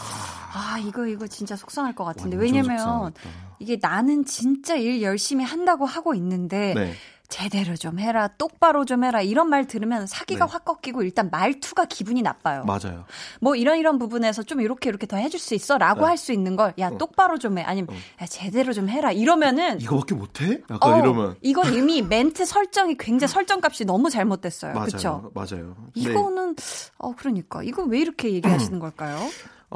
아, 0.54 0.78
이거, 0.78 1.06
이거 1.06 1.26
진짜 1.26 1.56
속상할 1.56 1.94
것 1.94 2.04
같은데. 2.04 2.36
왜냐면 2.36 2.78
속상하겠다. 2.78 3.20
이게 3.58 3.78
나는 3.80 4.24
진짜 4.24 4.76
일 4.76 5.02
열심히 5.02 5.44
한다고 5.44 5.86
하고 5.86 6.14
있는데 6.14 6.72
네. 6.74 6.94
제대로 7.28 7.74
좀 7.74 7.98
해라, 7.98 8.28
똑바로 8.28 8.84
좀 8.84 9.02
해라 9.02 9.20
이런 9.22 9.48
말 9.48 9.66
들으면 9.66 10.06
사기가 10.06 10.44
네. 10.46 10.52
확 10.52 10.64
꺾이고 10.64 11.02
일단 11.02 11.30
말투가 11.30 11.86
기분이 11.86 12.22
나빠요. 12.22 12.64
맞아요. 12.64 13.06
뭐 13.40 13.56
이런 13.56 13.78
이런 13.78 13.98
부분에서 13.98 14.42
좀 14.42 14.60
이렇게 14.60 14.88
이렇게 14.90 15.06
더 15.06 15.16
해줄 15.16 15.40
수 15.40 15.54
있어라고 15.54 16.02
네. 16.02 16.06
할수 16.06 16.32
있는 16.32 16.54
걸 16.56 16.74
야 16.78 16.90
똑바로 16.96 17.38
좀 17.38 17.58
해 17.58 17.62
아니면 17.62 17.94
야 18.20 18.26
제대로 18.26 18.72
좀 18.72 18.88
해라 18.88 19.10
이러면은 19.12 19.80
이거밖에 19.80 20.14
못해? 20.14 20.60
약간 20.70 20.92
어, 20.92 20.98
이러면 20.98 21.36
이건 21.40 21.72
이미 21.74 22.02
멘트 22.02 22.44
설정이 22.44 22.96
굉장히 22.98 23.32
설정값이 23.32 23.84
너무 23.84 24.10
잘못됐어요. 24.10 24.72
맞아요. 24.74 24.86
그렇죠? 24.86 25.30
맞아요. 25.34 25.74
근데 25.94 26.10
이거는 26.10 26.56
어 26.98 27.14
그러니까 27.16 27.62
이거 27.62 27.82
왜 27.84 28.00
이렇게 28.00 28.32
얘기하시는 28.32 28.78
걸까요? 28.80 29.18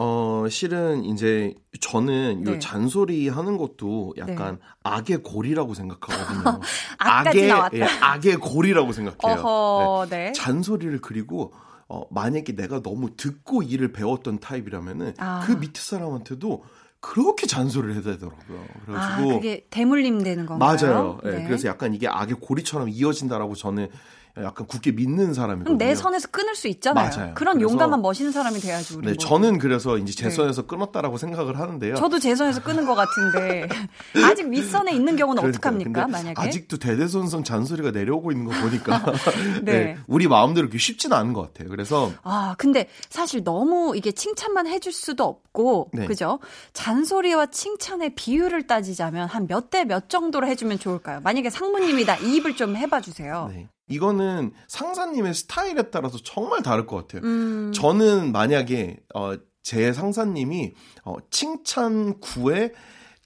어 0.00 0.46
실은 0.48 1.04
이제 1.04 1.54
저는 1.80 2.44
네. 2.44 2.52
요 2.52 2.58
잔소리 2.60 3.28
하는 3.28 3.56
것도 3.56 4.14
약간 4.16 4.60
악의 4.84 5.24
고리라고 5.24 5.74
생각하거든요. 5.74 6.60
악의 6.98 7.48
나왔다. 7.48 7.76
예, 7.76 7.82
악의 7.82 8.36
고리라고 8.36 8.92
생각해요. 8.92 9.40
어허, 9.40 10.06
네. 10.08 10.26
네. 10.26 10.32
잔소리를 10.32 11.00
그리고 11.00 11.52
어, 11.88 12.04
만약에 12.12 12.54
내가 12.54 12.80
너무 12.80 13.16
듣고 13.16 13.64
일을 13.64 13.90
배웠던 13.90 14.38
타입이라면은 14.38 15.14
아. 15.18 15.42
그 15.44 15.50
밑에 15.52 15.80
사람한테도 15.80 16.62
그렇게 17.00 17.48
잔소리를 17.48 17.94
해야 17.94 18.02
되더라고요. 18.02 18.60
아 18.60 18.84
그래가지고 18.86 19.28
그게 19.30 19.66
대물림 19.68 20.22
되는 20.22 20.46
건가요? 20.46 20.76
맞아요. 20.80 21.18
예, 21.24 21.30
네. 21.30 21.44
그래서 21.44 21.66
약간 21.66 21.92
이게 21.92 22.06
악의 22.06 22.36
고리처럼 22.40 22.88
이어진다라고 22.88 23.56
저는 23.56 23.88
약간 24.36 24.66
굳게 24.66 24.92
믿는 24.92 25.34
사람이거든요. 25.34 25.78
내 25.78 25.94
선에서 25.94 26.28
끊을 26.28 26.54
수 26.54 26.68
있잖아요. 26.68 27.10
맞아요. 27.10 27.34
그런 27.34 27.60
용감한 27.60 28.02
멋있는 28.02 28.30
사람이 28.32 28.60
돼야지 28.60 28.94
우리. 28.96 29.06
네, 29.06 29.12
뭐. 29.14 29.16
저는 29.18 29.58
그래서 29.58 29.98
이제 29.98 30.12
제 30.12 30.24
네. 30.28 30.30
선에서 30.30 30.66
끊었다라고 30.66 31.16
생각을 31.18 31.58
하는데요. 31.58 31.94
저도 31.96 32.18
제 32.18 32.34
선에서 32.34 32.62
끊은 32.62 32.86
것 32.86 32.94
같은데 32.94 33.68
아직 34.24 34.46
윗선에 34.48 34.92
있는 34.92 35.16
경우는 35.16 35.42
그러니까요. 35.42 35.72
어떡합니까? 35.74 36.06
만약에 36.08 36.34
아직도 36.40 36.78
대대손손 36.78 37.42
잔소리가 37.44 37.90
내려오고 37.90 38.30
있는 38.32 38.46
거 38.46 38.52
보니까 38.60 39.02
네. 39.64 39.72
네, 39.72 39.98
우리 40.06 40.28
마음대로 40.28 40.66
그렇게 40.68 40.78
쉽지는 40.78 41.16
않은 41.16 41.32
것 41.32 41.42
같아요. 41.42 41.68
그래서 41.68 42.12
아, 42.22 42.54
근데 42.58 42.88
사실 43.10 43.42
너무 43.42 43.94
이게 43.96 44.12
칭찬만 44.12 44.66
해줄 44.66 44.92
수도 44.92 45.24
없고, 45.24 45.90
네. 45.92 46.06
그죠? 46.06 46.38
잔소리와 46.72 47.46
칭찬의 47.46 48.14
비율을 48.14 48.66
따지자면 48.66 49.28
한 49.28 49.46
몇 49.48 49.70
대 49.70 49.84
몇 49.84 50.08
정도로 50.08 50.46
해주면 50.46 50.78
좋을까요? 50.78 51.20
만약에 51.22 51.50
상무님이다, 51.50 52.16
이입을 52.18 52.56
좀 52.56 52.76
해봐 52.76 53.00
주세요. 53.00 53.48
네. 53.52 53.66
이거는 53.88 54.52
상사님의 54.68 55.34
스타일에 55.34 55.90
따라서 55.90 56.18
정말 56.22 56.62
다를 56.62 56.86
것 56.86 56.96
같아요. 56.96 57.22
음, 57.28 57.72
저는 57.74 58.32
만약에 58.32 58.98
어, 59.14 59.34
제 59.62 59.92
상사님이 59.92 60.74
어, 61.04 61.16
칭찬 61.30 62.20
9에 62.20 62.72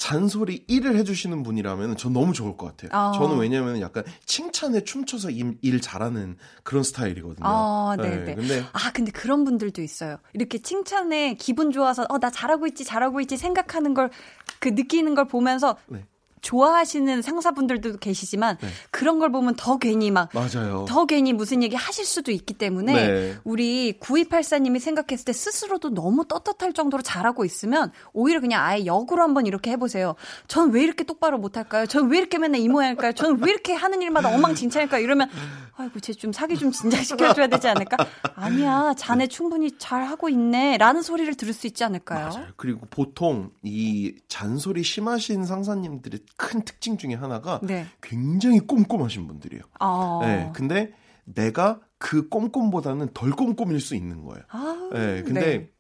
잔소리 0.03 0.67
1을 0.67 0.97
해주시는 0.97 1.45
분이라면 1.45 1.97
전 1.97 2.13
너무 2.13 2.33
좋을 2.33 2.57
것 2.57 2.67
같아요. 2.67 2.91
아. 2.93 3.13
저는 3.17 3.39
왜냐하면 3.39 3.81
약간 3.81 4.03
칭찬에 4.27 4.83
춤춰서 4.83 5.31
일, 5.31 5.59
일 5.63 5.81
잘하는 5.81 6.39
그런 6.65 6.83
스타일이거든요. 6.83 7.47
아, 7.47 7.97
네네. 7.97 8.35
근데 8.35 8.65
아, 8.73 8.91
근데 8.93 9.13
그런 9.13 9.45
분들도 9.45 9.81
있어요. 9.81 10.17
이렇게 10.33 10.59
칭찬에 10.59 11.35
기분 11.35 11.71
좋아서, 11.71 12.05
어, 12.09 12.19
나 12.19 12.31
잘하고 12.31 12.67
있지, 12.67 12.85
잘하고 12.85 13.21
있지 13.21 13.37
생각하는 13.37 13.95
걸, 13.95 14.11
그 14.59 14.71
느끼는 14.71 15.15
걸 15.15 15.29
보면서 15.29 15.77
네. 15.87 16.05
좋아하시는 16.43 17.23
상사분들도 17.23 17.97
계시지만, 17.99 18.59
네. 18.61 18.69
그런 18.91 19.19
걸 19.19 19.33
보면 19.33 19.55
더 19.57 19.79
괜히 19.79 20.11
막, 20.11 20.29
맞아요. 20.35 20.85
더 20.89 21.07
괜히 21.07 21.33
무슨 21.33 21.63
얘기 21.63 21.75
하실 21.77 22.05
수도 22.05 22.31
있기 22.31 22.55
때문에 22.55 22.93
네. 22.93 23.37
우리 23.45 23.95
9284님이 24.01 24.79
생각했을 24.79 25.25
때 25.25 25.33
스스로도 25.33 25.95
너무 25.95 26.27
떳떳할 26.27 26.73
정도로 26.75 27.03
잘하고 27.03 27.45
있으면 27.45 27.91
오히려 28.13 28.41
그냥 28.41 28.63
아예 28.65 28.85
역으로 28.85 29.23
한번 29.23 29.47
이렇게 29.47 29.71
해보세요. 29.71 30.15
전 30.49 30.73
왜 30.73 30.83
이렇게 30.83 31.05
똑바로 31.05 31.39
못할까요? 31.39 31.87
전 31.87 32.09
왜 32.11 32.19
이렇게 32.19 32.37
맨날 32.39 32.61
이 32.61 32.69
모양일까요? 32.69 33.13
저는 33.13 33.43
왜 33.43 33.51
이렇게 33.51 33.73
하는 33.75 34.03
일마다 34.03 34.29
엉망진창일까요? 34.35 35.03
이러면 35.03 35.29
아이고 35.77 36.01
쟤 36.01 36.13
좀 36.13 36.33
사기 36.33 36.57
좀 36.59 36.71
진작시켜줘야 36.73 37.47
되지 37.47 37.69
않을까? 37.69 37.97
아니야 38.35 38.95
자네 38.97 39.27
충분히 39.29 39.71
잘하고 39.79 40.29
있네 40.29 40.77
라는 40.79 41.01
소리를 41.03 41.33
들을 41.35 41.53
수 41.55 41.67
있지 41.67 41.85
않을까요? 41.85 42.29
맞아요. 42.29 42.47
그리고 42.57 42.87
보통 42.91 43.51
이 43.63 44.15
잔소리 44.29 44.83
심하신 44.83 45.45
상사님들의 45.47 46.21
큰 46.37 46.63
특징 46.63 46.97
중에 46.97 47.15
하나가 47.15 47.61
네. 47.63 47.87
굉장히 48.01 48.61
꼼꼼하신 48.61 49.27
분들이에요. 49.27 49.63
어. 49.81 50.19
네, 50.23 50.51
근데 50.55 50.93
내가 51.25 51.81
그 51.99 52.29
꼼꼼보다는 52.29 53.11
덜 53.15 53.31
꼼꼼일 53.31 53.81
수 53.81 53.95
있는 53.95 54.25
거예요. 54.25 54.43
아, 54.49 54.91
네, 54.93 55.23
근데 55.23 55.41
네. 55.41 55.71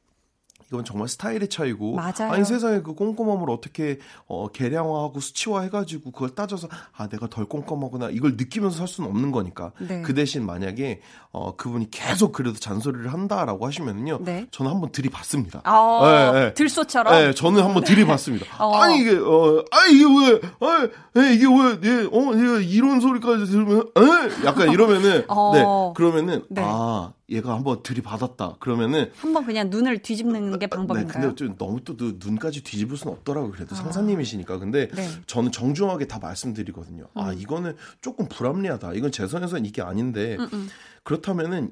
이건 0.72 0.86
정말 0.86 1.06
스타일의 1.08 1.48
차이고 1.48 1.96
맞아요. 1.96 2.32
아니 2.32 2.46
세상에 2.46 2.80
그 2.80 2.94
꼼꼼함을 2.94 3.50
어떻게 3.50 3.98
어, 4.26 4.48
계량화하고 4.48 5.20
수치화 5.20 5.60
해가지고 5.62 6.12
그걸 6.12 6.30
따져서 6.30 6.66
아 6.96 7.08
내가 7.08 7.26
덜 7.28 7.44
꼼꼼하구나 7.44 8.08
이걸 8.10 8.36
느끼면서 8.38 8.78
살 8.78 8.88
수는 8.88 9.10
없는 9.10 9.32
거니까 9.32 9.72
네. 9.78 10.00
그 10.00 10.14
대신 10.14 10.46
만약에 10.46 11.02
어, 11.30 11.56
그분이 11.56 11.90
계속 11.90 12.32
그래도 12.32 12.58
잔소리를 12.58 13.12
한다라고 13.12 13.66
하시면은요 13.66 14.20
네. 14.22 14.46
저는 14.50 14.70
한번 14.72 14.90
들이받습니다. 14.92 15.62
어, 15.66 16.06
네, 16.06 16.32
네. 16.32 16.54
들소처럼 16.54 17.12
네, 17.12 17.34
저는 17.34 17.62
한번 17.62 17.84
들이봤습니다. 17.84 18.46
어. 18.64 18.74
아니 18.76 19.00
이게 19.00 19.10
어, 19.10 19.62
아 19.70 19.86
이게 19.90 20.04
왜, 20.04 20.40
아, 20.66 20.88
에, 21.20 21.34
이게 21.34 21.44
왜, 21.44 21.78
예, 21.84 22.08
어, 22.10 22.60
이런 22.62 23.00
소리까지 23.00 23.44
들으면, 23.44 23.80
에, 23.80 24.46
약간 24.46 24.70
이러면은, 24.70 25.24
어. 25.28 25.52
네, 25.52 25.64
그러면은, 25.94 26.44
네. 26.48 26.62
아, 26.64 27.12
얘가 27.32 27.54
한번 27.54 27.82
들이받았다. 27.82 28.56
그러면은, 28.60 29.10
한번 29.16 29.44
그냥 29.46 29.70
눈을 29.70 29.98
뒤집는 29.98 30.58
게 30.58 30.66
네, 30.66 30.66
방법인가요? 30.68 31.12
근데 31.22 31.34
좀 31.34 31.56
너무 31.56 31.80
또 31.84 31.96
눈- 31.96 32.18
눈까지 32.22 32.62
뒤집을 32.62 32.96
수는 32.96 33.14
없더라고요. 33.14 33.50
그래도 33.52 33.74
상사님이시니까. 33.74 34.58
근데 34.58 34.88
네. 34.88 35.08
저는 35.26 35.50
정중하게 35.52 36.06
다 36.06 36.18
말씀드리거든요. 36.18 37.06
아, 37.14 37.32
이거는 37.32 37.74
조금 38.00 38.28
불합리하다. 38.28 38.92
이건 38.94 39.10
제 39.12 39.26
선에서는 39.26 39.64
이게 39.66 39.80
아닌데, 39.82 40.36
음, 40.38 40.68
그렇다면은, 41.04 41.70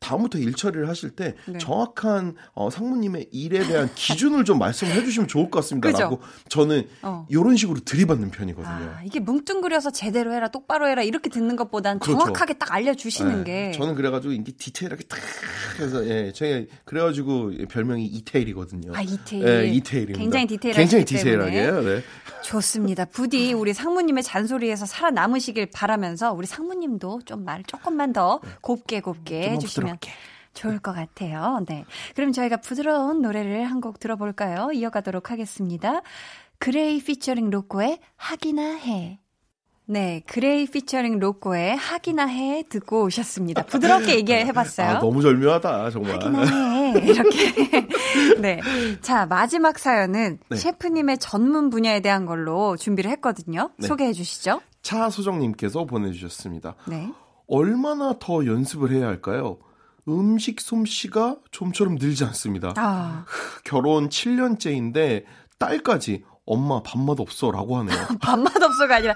다음부터 0.00 0.36
일 0.36 0.52
처리를 0.52 0.86
하실 0.86 1.12
때 1.16 1.34
네. 1.46 1.56
정확한 1.56 2.34
어, 2.52 2.68
상무님의 2.68 3.28
일에 3.32 3.66
대한 3.66 3.88
기준을 3.96 4.44
좀 4.44 4.58
말씀을 4.58 4.92
해주시면 4.92 5.28
좋을 5.28 5.44
것 5.48 5.60
같습니다라고 5.60 6.20
저는 6.50 6.86
어. 7.00 7.26
이런 7.30 7.56
식으로 7.56 7.80
들이받는 7.80 8.32
편이거든요. 8.32 8.70
아, 8.70 9.00
이게 9.02 9.18
뭉뚱그려서 9.18 9.90
제대로 9.90 10.34
해라, 10.34 10.48
똑바로 10.48 10.88
해라, 10.88 11.02
이렇게 11.02 11.30
듣는 11.30 11.56
것보단 11.56 12.00
그렇죠. 12.00 12.18
정확하게 12.18 12.54
딱 12.58 12.70
알려주시는 12.70 13.44
네, 13.44 13.70
게. 13.70 13.78
저는 13.78 13.94
그래가지고 13.94 14.34
이게 14.34 14.52
디테일하게 14.52 15.04
탁 15.04 15.18
해서 15.80 16.06
예 16.06 16.32
제가 16.32 16.66
그래가지고 16.84 17.52
별명이 17.70 18.04
이태일이거든요. 18.04 18.92
아, 18.94 19.00
이태일. 19.00 19.48
예, 19.48 19.66
이태일입니다. 19.68 20.18
굉장히 20.18 20.46
디테일하기 20.48 20.78
굉장히 20.78 21.04
때문에. 21.06 21.22
디테일하게요. 21.50 21.80
네. 21.82 22.02
좋습니다. 22.44 23.04
부디 23.06 23.52
우리 23.54 23.72
상무님의 23.72 24.22
잔소리에서 24.24 24.84
살아남으시길 24.84 25.70
바라면서 25.72 26.32
우리 26.34 26.46
상무님도 26.46 27.20
좀 27.24 27.42
말 27.44 27.62
조금만 27.66 28.12
더 28.12 28.40
곱게 28.76 29.00
곱게 29.00 29.50
해주시면 29.50 29.98
부드럽게. 29.98 30.10
좋을 30.54 30.78
것 30.80 30.92
같아요. 30.92 31.64
네. 31.66 31.84
그럼 32.14 32.32
저희가 32.32 32.58
부드러운 32.58 33.22
노래를 33.22 33.64
한 33.64 33.80
곡 33.80 33.98
들어볼까요? 33.98 34.70
이어가도록 34.72 35.30
하겠습니다. 35.30 36.02
그레이 36.58 37.02
피처링 37.02 37.50
로꼬의 37.50 37.98
하기나 38.16 38.76
해. 38.76 39.18
네, 39.84 40.22
그레이 40.26 40.66
피처링 40.66 41.18
로꼬의 41.18 41.74
하기나 41.76 42.26
해 42.26 42.62
듣고 42.68 43.02
오셨습니다. 43.04 43.64
부드럽게 43.64 44.14
얘기해봤어요. 44.20 44.86
아 44.88 44.98
너무 45.00 45.20
절묘하다 45.22 45.90
정말. 45.90 46.12
하기나 46.14 46.44
해. 46.44 46.92
이렇게. 47.02 47.52
네. 48.40 48.60
자, 49.00 49.26
마지막 49.26 49.78
사연은 49.78 50.38
네. 50.50 50.56
셰프님의 50.56 51.18
전문 51.18 51.68
분야에 51.70 52.00
대한 52.00 52.26
걸로 52.26 52.76
준비를 52.76 53.10
했거든요. 53.12 53.70
네. 53.78 53.88
소개해 53.88 54.12
주시죠. 54.12 54.60
차소정님께서 54.82 55.84
보내주셨습니다. 55.84 56.74
네. 56.86 57.10
얼마나 57.46 58.14
더 58.18 58.46
연습을 58.46 58.90
해야 58.92 59.06
할까요? 59.06 59.58
음식 60.08 60.60
솜씨가 60.60 61.36
좀처럼 61.50 61.96
늘지 61.96 62.24
않습니다. 62.24 62.74
아, 62.76 63.24
결혼 63.64 64.08
7년째인데 64.08 65.24
딸까지 65.58 66.24
엄마 66.44 66.82
밥맛 66.82 67.20
없어라고 67.20 67.78
하네요. 67.78 67.96
밥맛 68.20 68.60
없어가 68.60 68.96
아니라 68.96 69.14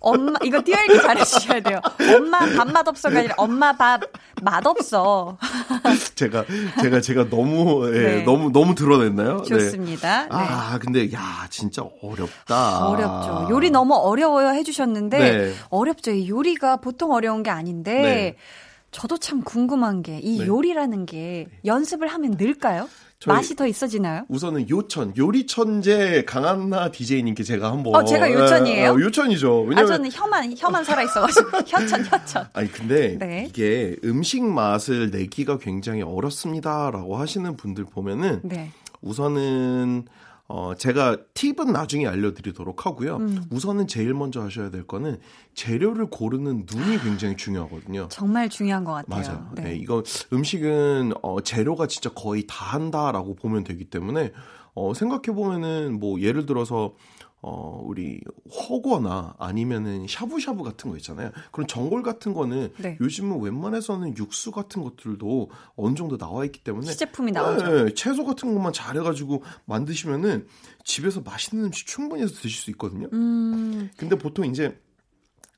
엄마 0.00 0.34
이거 0.44 0.62
띄어읽기 0.62 1.02
잘해주셔야 1.02 1.60
돼요. 1.60 1.80
엄마 2.16 2.38
밥맛 2.46 2.86
없어가 2.86 3.18
아니라 3.18 3.34
엄마 3.36 3.72
밥 3.76 4.00
맛 4.42 4.64
없어. 4.64 5.36
제가 6.14 6.44
제가 6.80 7.00
제가 7.00 7.28
너무 7.28 7.88
예, 7.92 7.98
네. 8.18 8.22
너무 8.22 8.52
너무 8.52 8.76
드러냈나요? 8.76 9.38
네. 9.42 9.48
좋습니다. 9.48 10.22
네. 10.22 10.28
아 10.30 10.78
근데 10.80 11.12
야 11.12 11.48
진짜 11.50 11.82
어렵다. 12.02 12.86
어렵죠. 12.86 13.48
요리 13.50 13.70
너무 13.70 13.94
어려워요 13.96 14.50
해주셨는데 14.50 15.18
네. 15.18 15.52
어렵죠. 15.70 16.12
이 16.12 16.28
요리가 16.28 16.76
보통 16.76 17.10
어려운 17.10 17.42
게 17.42 17.50
아닌데 17.50 18.00
네. 18.00 18.36
저도 18.92 19.18
참 19.18 19.42
궁금한 19.42 20.02
게이 20.02 20.38
네. 20.38 20.46
요리라는 20.46 21.04
게 21.06 21.48
연습을 21.64 22.06
하면 22.06 22.36
늘까요? 22.38 22.88
맛이 23.26 23.56
더 23.56 23.66
있어지나요? 23.66 24.24
우선은 24.28 24.70
요천 24.70 25.14
요리 25.16 25.46
천재 25.46 26.24
강한나 26.24 26.92
DJ님께 26.92 27.42
제가 27.42 27.72
한번 27.72 27.96
어, 27.96 28.04
제가 28.04 28.30
요천이에요? 28.30 28.82
예, 28.82 28.86
어, 28.86 28.94
요천이죠. 28.94 29.64
아 29.64 29.68
왜냐면 29.68 29.86
저는 29.88 30.10
혀만 30.12 30.54
혀만 30.56 30.84
살아 30.84 31.02
있어가지고 31.02 31.58
혀천 31.66 32.04
혀천. 32.04 32.48
아니 32.52 32.70
근데 32.70 33.18
네. 33.18 33.46
이게 33.48 33.96
음식 34.04 34.44
맛을 34.44 35.10
내기가 35.10 35.58
굉장히 35.58 36.02
어렵습니다라고 36.02 37.16
하시는 37.16 37.56
분들 37.56 37.86
보면은 37.86 38.40
네. 38.44 38.70
우선은 39.00 40.06
어 40.50 40.74
제가 40.74 41.18
팁은 41.34 41.72
나중에 41.74 42.06
알려드리도록 42.06 42.86
하고요. 42.86 43.16
음. 43.18 43.44
우선은 43.50 43.86
제일 43.86 44.14
먼저 44.14 44.40
하셔야 44.40 44.70
될 44.70 44.86
거는 44.86 45.18
재료를 45.54 46.06
고르는 46.06 46.64
눈이 46.72 46.98
굉장히 47.00 47.36
중요하거든요. 47.36 48.08
정말 48.10 48.48
중요한 48.48 48.82
것 48.82 48.92
같아요. 48.92 49.22
맞아요. 49.22 49.50
네. 49.54 49.62
네, 49.62 49.76
이거 49.76 50.02
음식은 50.32 51.12
어, 51.22 51.42
재료가 51.42 51.86
진짜 51.86 52.08
거의 52.10 52.46
다 52.46 52.64
한다라고 52.64 53.34
보면 53.34 53.64
되기 53.64 53.84
때문에 53.84 54.32
어, 54.74 54.94
생각해 54.94 55.36
보면은 55.36 56.00
뭐 56.00 56.18
예를 56.20 56.46
들어서 56.46 56.94
어, 57.40 57.80
우리 57.84 58.20
허거나 58.50 59.36
아니면은 59.38 60.06
샤브샤브 60.08 60.64
같은 60.64 60.90
거 60.90 60.96
있잖아요. 60.96 61.30
그런 61.52 61.68
전골 61.68 62.02
같은 62.02 62.34
거는 62.34 62.72
네. 62.78 62.96
요즘은 63.00 63.40
웬만해서는 63.40 64.16
육수 64.16 64.50
같은 64.50 64.82
것들도 64.82 65.50
어느 65.76 65.94
정도 65.94 66.18
나와 66.18 66.44
있기 66.44 66.64
때문에 66.64 66.90
시제품이 66.90 67.30
나오죠. 67.32 67.84
네, 67.84 67.94
채소 67.94 68.24
같은 68.24 68.52
것만 68.54 68.72
잘해가지고 68.72 69.44
만드시면은 69.66 70.46
집에서 70.84 71.20
맛있는 71.20 71.66
음식 71.66 71.86
충분히 71.86 72.22
해서 72.22 72.34
드실 72.34 72.50
수 72.50 72.70
있거든요. 72.72 73.08
음, 73.12 73.90
근데 73.96 74.16
보통 74.16 74.44
이제 74.44 74.76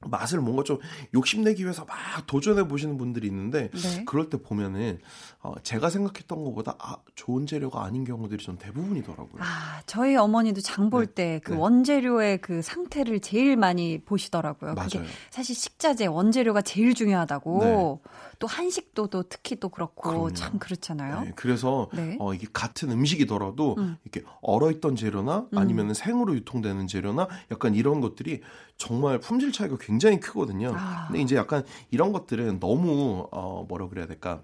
맛을 0.07 0.41
뭔가 0.41 0.63
좀 0.63 0.79
욕심내기 1.15 1.63
위해서 1.63 1.85
막 1.85 1.97
도전해 2.27 2.67
보시는 2.67 2.97
분들이 2.97 3.27
있는데 3.27 3.69
네. 3.71 4.05
그럴 4.07 4.31
때 4.31 4.39
보면은 4.39 4.99
어, 5.43 5.55
제가 5.63 5.91
생각했던 5.91 6.43
것보다 6.45 6.75
아, 6.79 6.97
좋은 7.15 7.47
재료가 7.47 7.85
아닌 7.85 8.05
경우들이 8.05 8.43
좀 8.43 8.57
대부분이더라고요. 8.59 9.43
아 9.43 9.83
저희 9.87 10.17
어머니도 10.17 10.61
장 10.63 10.91
볼 10.91 11.07
때그 11.07 11.53
네. 11.53 11.57
원재료의 11.59 12.39
그 12.41 12.63
상태를 12.63 13.21
제일 13.21 13.57
많이 13.57 14.01
보시더라고요. 14.03 14.75
맞아요. 14.75 15.07
사실 15.31 15.55
식자재 15.55 16.07
원재료가 16.07 16.63
제일 16.63 16.95
중요하다고. 16.95 18.01
또 18.41 18.47
한식도 18.47 19.09
또 19.09 19.23
특히 19.23 19.57
또 19.57 19.69
그렇고 19.69 20.09
네. 20.09 20.15
그럼요. 20.15 20.33
참 20.33 20.59
그렇잖아요. 20.59 21.21
네, 21.21 21.33
그래서 21.37 21.89
네. 21.93 22.17
어, 22.19 22.33
이게 22.35 22.47
같은 22.51 22.91
음식이더라도 22.91 23.77
음. 23.79 23.99
이렇게 24.03 24.27
얼어있던 24.41 24.97
재료나 24.97 25.47
아니면 25.55 25.93
생으로 25.93 26.35
유통되는 26.35 26.87
재료나 26.87 27.29
약간 27.53 27.75
이런 27.75 28.01
것들이 28.01 28.41
정말 28.79 29.21
품질 29.21 29.53
차이가 29.53 29.77
굉장히 29.79 30.19
크거든요. 30.21 30.73
아. 30.75 31.07
근데 31.07 31.21
이제 31.21 31.37
약간 31.37 31.65
이런 31.91 32.13
것들은 32.13 32.61
너무 32.61 33.29
어, 33.31 33.67
뭐라 33.69 33.89
그래야 33.89 34.07
될까? 34.07 34.43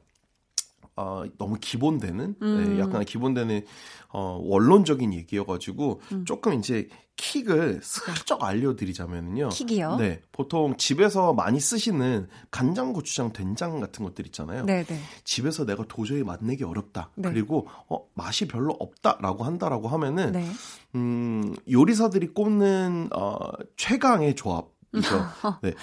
어, 0.96 1.24
너무 1.36 1.56
기본되는, 1.60 2.36
음. 2.40 2.64
네, 2.74 2.80
약간 2.80 3.04
기본되는, 3.04 3.64
어, 4.08 4.40
원론적인 4.42 5.12
얘기여가지고, 5.12 6.00
음. 6.12 6.24
조금 6.24 6.54
이제 6.54 6.88
킥을 7.16 7.80
슬쩍 7.82 8.42
알려드리자면요. 8.42 9.50
킥이요? 9.50 9.96
네. 9.96 10.22
보통 10.32 10.76
집에서 10.78 11.34
많이 11.34 11.60
쓰시는 11.60 12.28
간장, 12.50 12.94
고추장, 12.94 13.32
된장 13.32 13.78
같은 13.80 14.04
것들 14.06 14.26
있잖아요. 14.26 14.64
네네. 14.64 14.84
집에서 15.24 15.66
내가 15.66 15.84
도저히 15.86 16.22
맛내기 16.22 16.64
어렵다. 16.64 17.10
네. 17.14 17.28
그리고, 17.28 17.68
어, 17.88 18.06
맛이 18.14 18.48
별로 18.48 18.72
없다라고 18.78 19.44
한다라고 19.44 19.88
하면은, 19.88 20.32
네. 20.32 20.50
음, 20.94 21.54
요리사들이 21.70 22.28
꼽는, 22.28 23.10
어, 23.14 23.36
최강의 23.76 24.34
조합이죠. 24.34 24.70
네. 25.62 25.74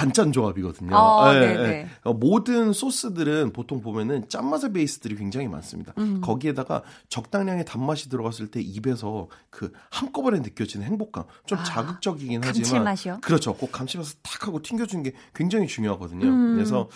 단짠 0.00 0.32
조합이거든요. 0.32 0.96
어, 0.96 1.34
예, 1.34 1.40
네네. 1.40 1.68
예. 1.68 1.88
어, 2.04 2.14
모든 2.14 2.72
소스들은 2.72 3.52
보통 3.52 3.82
보면은 3.82 4.26
짠맛의 4.30 4.72
베이스들이 4.72 5.14
굉장히 5.14 5.46
많습니다. 5.46 5.92
음. 5.98 6.22
거기에다가 6.22 6.82
적당량의 7.10 7.66
단맛이 7.66 8.08
들어갔을 8.08 8.50
때 8.50 8.62
입에서 8.62 9.28
그 9.50 9.70
한꺼번에 9.90 10.38
느껴지는 10.38 10.86
행복감. 10.86 11.24
좀 11.44 11.58
아, 11.58 11.64
자극적이긴 11.64 12.40
하지만. 12.42 12.70
감칠맛이요? 12.70 13.18
그렇죠. 13.20 13.54
꼭 13.54 13.72
감칠맛을 13.72 14.18
탁 14.22 14.46
하고 14.46 14.62
튕겨주는 14.62 15.02
게 15.04 15.12
굉장히 15.34 15.66
중요하거든요. 15.66 16.26
음. 16.26 16.54
그래서 16.54 16.88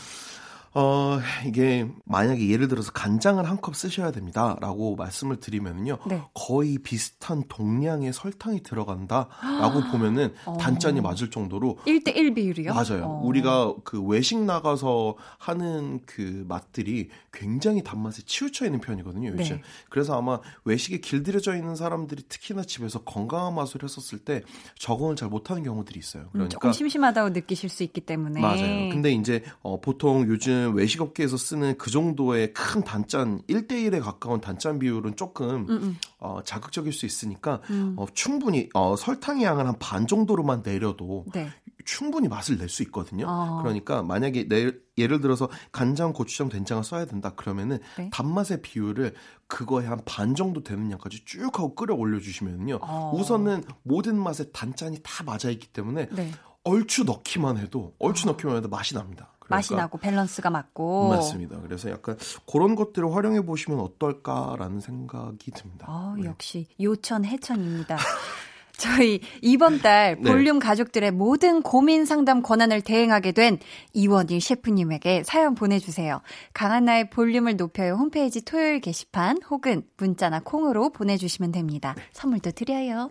어, 0.77 1.21
이게 1.47 1.89
만약에 2.05 2.49
예를 2.49 2.67
들어서 2.69 2.91
간장을 2.93 3.43
한 3.49 3.55
컵 3.65 3.77
쓰셔야 3.77 4.11
됩니다라고 4.11 4.97
말씀을 4.97 5.39
드리면요. 5.41 5.99
네. 6.07 6.21
거의 6.35 6.77
비슷한 6.79 7.45
동량의 7.49 8.13
설탕이 8.13 8.63
들어간다라고 8.63 9.85
보면은 9.91 10.35
어. 10.45 10.59
단짠이 10.59 11.01
맞을 11.01 11.31
정도로 11.31 11.79
1대1 11.87 12.35
비율이요? 12.35 12.75
맞아요. 12.75 13.05
어. 13.05 13.21
우리가 13.25 13.75
그 13.85 14.03
외식 14.03 14.39
나가서 14.39 15.15
하는 15.39 16.01
그 16.05 16.45
맛들이 16.49 17.09
굉장히 17.33 17.83
단맛에 17.83 18.23
치우쳐 18.27 18.67
있는 18.67 18.81
편이거든요, 18.81 19.29
요즘. 19.31 19.57
네. 19.57 19.63
그래서 19.89 20.19
아마 20.19 20.41
외식에 20.65 20.99
길들여져 20.99 21.57
있는 21.57 21.77
사람들이 21.77 22.25
특히나 22.29 22.63
집에서 22.65 23.03
건강한 23.05 23.55
맛을 23.55 23.83
했었을 23.83 24.19
때 24.19 24.43
적응을 24.79 25.17
잘 25.17 25.29
못하는 25.31 25.63
경우들이 25.63 25.99
있어요. 25.99 26.25
음, 26.25 26.29
그러니까 26.33 26.51
조금 26.55 26.73
심심하다고 26.73 27.31
느끼실 27.31 27.71
수 27.71 27.83
있기 27.85 28.01
때문에. 28.03 28.41
맞아요. 28.41 28.91
근데 28.91 29.13
이제 29.13 29.43
어, 29.63 29.81
보통 29.81 30.27
요즘 30.29 30.64
외식업계에서 30.73 31.37
쓰는 31.37 31.77
그 31.79 31.91
정도의 31.91 32.53
큰 32.53 32.83
단짠 32.83 33.43
1대1에 33.49 34.01
가까운 34.03 34.41
단짠 34.41 34.79
비율은 34.79 35.17
조금 35.17 35.67
음, 35.69 35.71
음. 35.71 35.97
어, 36.19 36.41
자극적일 36.45 36.93
수 36.93 37.07
있으니까 37.07 37.61
음. 37.71 37.95
어, 37.99 38.07
충분히 38.15 38.69
어, 38.75 38.97
설탕의 38.97 39.45
양을 39.45 39.67
한 39.67 39.75
반 39.79 40.07
정도로만 40.07 40.63
내려도 40.63 41.25
네. 41.35 41.51
충분히 41.85 42.29
맛을 42.29 42.57
낼 42.57 42.69
수 42.69 42.83
있거든요. 42.85 43.27
어. 43.29 43.59
그러니까 43.63 44.03
만약에 44.03 44.49
내, 44.49 44.73
예를 44.97 45.21
들어서 45.21 45.51
간장, 45.73 46.13
고추장, 46.15 46.49
된장을 46.49 46.83
써야 46.85 47.05
된다 47.05 47.33
그러면은 47.37 47.79
네. 47.99 48.09
단맛의 48.11 48.63
비율을 48.63 49.15
그거에 49.49 49.87
한 49.87 49.99
반 50.07 50.35
정도 50.35 50.63
되는 50.63 50.91
양까지 50.91 51.25
쭉 51.27 51.47
하고 51.59 51.75
끓여 51.75 51.95
올려주시면요. 51.95 52.79
어. 52.81 53.13
우선은 53.15 53.65
모든 53.83 54.17
맛의 54.19 54.47
단짠이 54.53 55.01
다 55.03 55.25
맞아 55.25 55.51
있기 55.51 55.67
때문에 55.69 56.09
네. 56.11 56.31
얼추 56.63 57.05
넣기만 57.05 57.59
해도 57.59 57.95
얼추 57.99 58.27
넣기만 58.29 58.57
해도 58.57 58.69
맛이 58.71 58.95
납니다. 58.95 59.34
그러니까 59.45 59.57
맛이 59.57 59.75
나고 59.75 59.99
밸런스가 59.99 60.51
맞고. 60.51 61.09
맞습니다. 61.09 61.61
그래서 61.61 61.91
약간 61.91 62.17
그런 62.51 62.75
것들을 62.75 63.15
활용해 63.15 63.43
보시면 63.43 63.79
어떨까라는 63.81 64.81
생각이 64.81 65.51
듭니다. 65.53 65.87
아, 65.89 66.15
네. 66.19 66.25
역시 66.25 66.67
요천 66.81 67.25
해천입니다. 67.25 67.97
저희 68.77 69.21
이번 69.41 69.81
달 69.81 70.17
네. 70.21 70.31
볼륨 70.31 70.59
가족들의 70.59 71.13
모든 71.13 71.63
고민 71.63 72.05
상담 72.05 72.43
권한을 72.43 72.81
대행하게 72.81 73.33
된 73.33 73.59
이원일 73.93 74.41
셰프님에게 74.41 75.23
사연 75.25 75.55
보내주세요. 75.55 76.21
강한나의 76.55 77.11
볼륨을 77.11 77.57
높여요 77.57 77.95
홈페이지 77.95 78.45
토요일 78.45 78.81
게시판 78.81 79.39
혹은 79.49 79.85
문자나 79.97 80.41
콩으로 80.41 80.91
보내주시면 80.91 81.53
됩니다. 81.53 81.95
네. 81.97 82.03
선물도 82.13 82.51
드려요. 82.53 83.11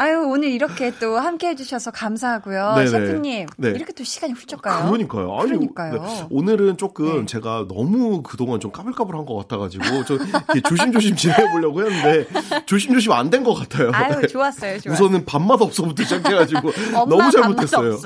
아유 0.00 0.24
오늘 0.26 0.48
이렇게 0.48 0.92
또 0.98 1.18
함께 1.18 1.48
해주셔서 1.48 1.90
감사하고요, 1.90 2.72
네네. 2.76 2.86
셰프님. 2.86 3.46
네. 3.58 3.68
이렇게 3.68 3.92
또 3.92 4.02
시간이 4.02 4.32
훌쩍 4.32 4.62
가요. 4.62 4.86
그러니까요. 4.86 5.36
아니, 5.38 5.50
그러니까요. 5.50 6.02
네. 6.02 6.26
오늘은 6.30 6.78
조금 6.78 7.20
네. 7.20 7.26
제가 7.26 7.66
너무 7.68 8.22
그동안 8.22 8.60
좀 8.60 8.72
까불까불한 8.72 9.26
것 9.26 9.34
같아가지고 9.36 10.04
좀 10.06 10.18
조심조심 10.66 11.16
지내보려고 11.16 11.84
했는데 11.84 12.26
조심조심 12.64 13.12
안 13.12 13.28
된 13.28 13.44
것 13.44 13.52
같아요. 13.54 13.90
아유 13.92 14.20
네. 14.22 14.26
좋았어요, 14.26 14.80
좋았어요. 14.80 14.92
우선은 14.92 15.24
밥맛 15.26 15.60
없어부터 15.60 16.02
시작해가지고 16.02 16.72
너무 17.08 17.30
잘못했어요. 17.30 17.98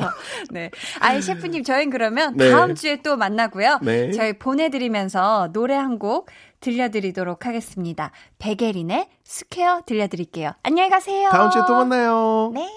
네. 0.50 0.70
아이 0.98 1.22
셰프님 1.22 1.62
저희는 1.62 1.90
그러면 1.90 2.36
네. 2.36 2.50
다음 2.50 2.74
주에 2.74 3.02
또 3.02 3.16
만나고요. 3.16 3.78
네. 3.82 4.10
저희 4.10 4.32
보내드리면서 4.34 5.50
노래 5.52 5.74
한 5.76 5.94
곡 5.98 6.28
들려드리도록 6.60 7.46
하겠습니다. 7.46 8.10
백예린의 8.38 9.06
Square 9.34 9.80
들려드릴게요. 9.84 10.52
안녕히 10.62 10.88
가세요. 10.88 11.28
다음 11.30 11.50
주에 11.50 11.62
또 11.66 11.74
만나요. 11.74 12.52
네. 12.54 12.70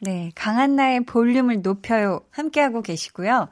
네, 0.00 0.32
강한나의 0.34 1.04
볼륨을 1.04 1.62
높여요. 1.62 2.22
함께하고 2.30 2.82
계시고요. 2.82 3.48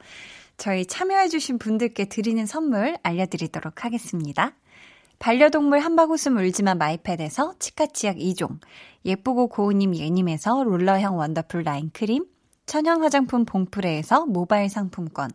저희 0.57 0.85
참여해주신 0.85 1.57
분들께 1.57 2.09
드리는 2.09 2.45
선물 2.45 2.97
알려드리도록 3.01 3.85
하겠습니다. 3.85 4.51
반려동물 5.19 5.79
한바구음 5.79 6.35
울지마 6.35 6.77
마이펫에서 6.79 7.53
치카치약 7.59 8.17
2종, 8.17 8.59
예쁘고 9.05 9.47
고운님 9.47 9.95
예님에서 9.95 10.65
롤러형 10.65 11.17
원더풀 11.17 11.63
라인 11.63 11.91
크림, 11.93 12.25
천연 12.65 13.01
화장품 13.01 13.45
봉프레에서 13.45 14.25
모바일 14.25 14.69
상품권, 14.69 15.29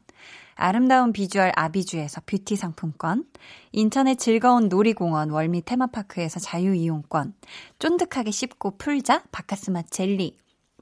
아름다운 0.55 1.13
비주얼 1.13 1.53
아비주에서 1.55 2.23
뷰티 2.27 2.57
상품권, 2.57 3.25
인천의 3.73 4.17
즐거운 4.17 4.69
놀이공원 4.69 5.31
월미 5.31 5.63
테마파크에서 5.63 6.41
자유이용권, 6.41 7.35
쫀득하게 7.79 8.31
씹고 8.31 8.79
풀자 8.79 9.23
박카스맛 9.31 9.83
젤리, 9.83 10.37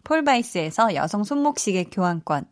폴바이스에서 0.04 0.94
여성 0.94 1.24
손목시계 1.24 1.84
교환권, 1.84 2.46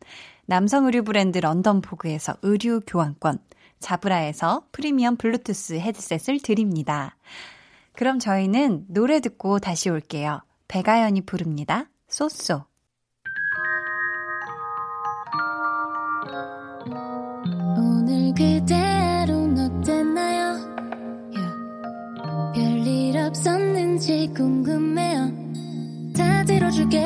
남성 0.46 0.86
의류 0.86 1.02
브랜드 1.04 1.38
런던포그에서 1.38 2.34
의류 2.42 2.80
교환권, 2.86 3.38
자브라에서 3.78 4.66
프리미엄 4.72 5.16
블루투스 5.16 5.74
헤드셋을 5.74 6.40
드립니다. 6.42 7.16
그럼 7.92 8.18
저희는 8.18 8.86
노래 8.88 9.20
듣고 9.20 9.60
다시 9.60 9.88
올게요. 9.88 10.42
백아연이 10.68 11.20
부릅니다. 11.20 11.86
쏘쏘. 12.08 12.64
다 26.74 26.88
들어줄게요. 26.88 27.04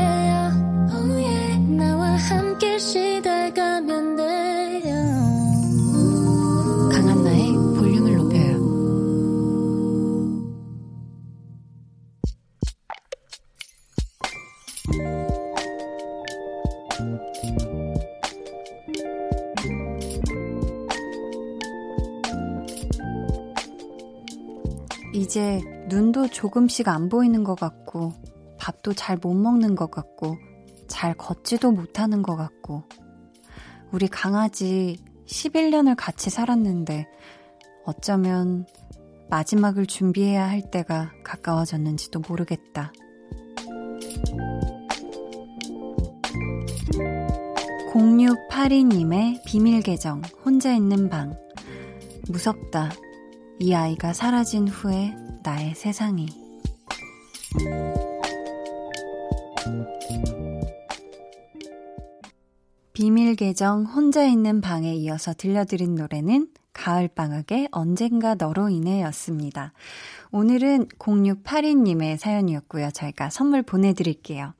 Oh 0.92 1.12
yeah. 1.12 1.58
나와 1.76 2.16
함께 2.16 2.78
시달가면 2.78 4.16
돼요. 4.16 4.94
강한나의 6.90 7.52
볼륨을 7.76 8.16
높여요. 8.16 8.58
이제 25.14 25.60
눈도 25.88 26.28
조금씩 26.28 26.88
안 26.88 27.08
보이는 27.10 27.44
것 27.44 27.54
같고, 27.58 28.14
밥도 28.68 28.92
잘 28.92 29.16
못 29.16 29.32
먹는 29.32 29.76
것 29.76 29.90
같고, 29.90 30.36
잘 30.88 31.14
걷지도 31.14 31.70
못하는 31.70 32.20
것 32.20 32.36
같고, 32.36 32.82
우리 33.92 34.08
강아지 34.08 34.98
11년을 35.26 35.94
같이 35.96 36.28
살았는데, 36.28 37.06
어쩌면 37.86 38.66
마지막을 39.30 39.86
준비해야 39.86 40.46
할 40.46 40.70
때가 40.70 41.12
가까워졌는지도 41.24 42.20
모르겠다. 42.28 42.92
0682님의 47.94 49.42
비밀 49.46 49.80
계정, 49.80 50.20
혼자 50.44 50.74
있는 50.74 51.08
방. 51.08 51.34
무섭다. 52.28 52.90
이 53.60 53.72
아이가 53.72 54.12
사라진 54.12 54.68
후에 54.68 55.14
나의 55.42 55.74
세상이. 55.74 56.28
비밀 63.00 63.36
계정 63.36 63.84
혼자 63.84 64.24
있는 64.24 64.60
방에 64.60 64.92
이어서 64.92 65.32
들려드린 65.32 65.94
노래는 65.94 66.48
가을방학의 66.72 67.68
언젠가 67.70 68.34
너로 68.34 68.70
인해였습니다. 68.70 69.72
오늘은 70.32 70.88
0682님의 70.98 72.18
사연이었고요. 72.18 72.90
저희가 72.90 73.30
선물 73.30 73.62
보내드릴게요. 73.62 74.52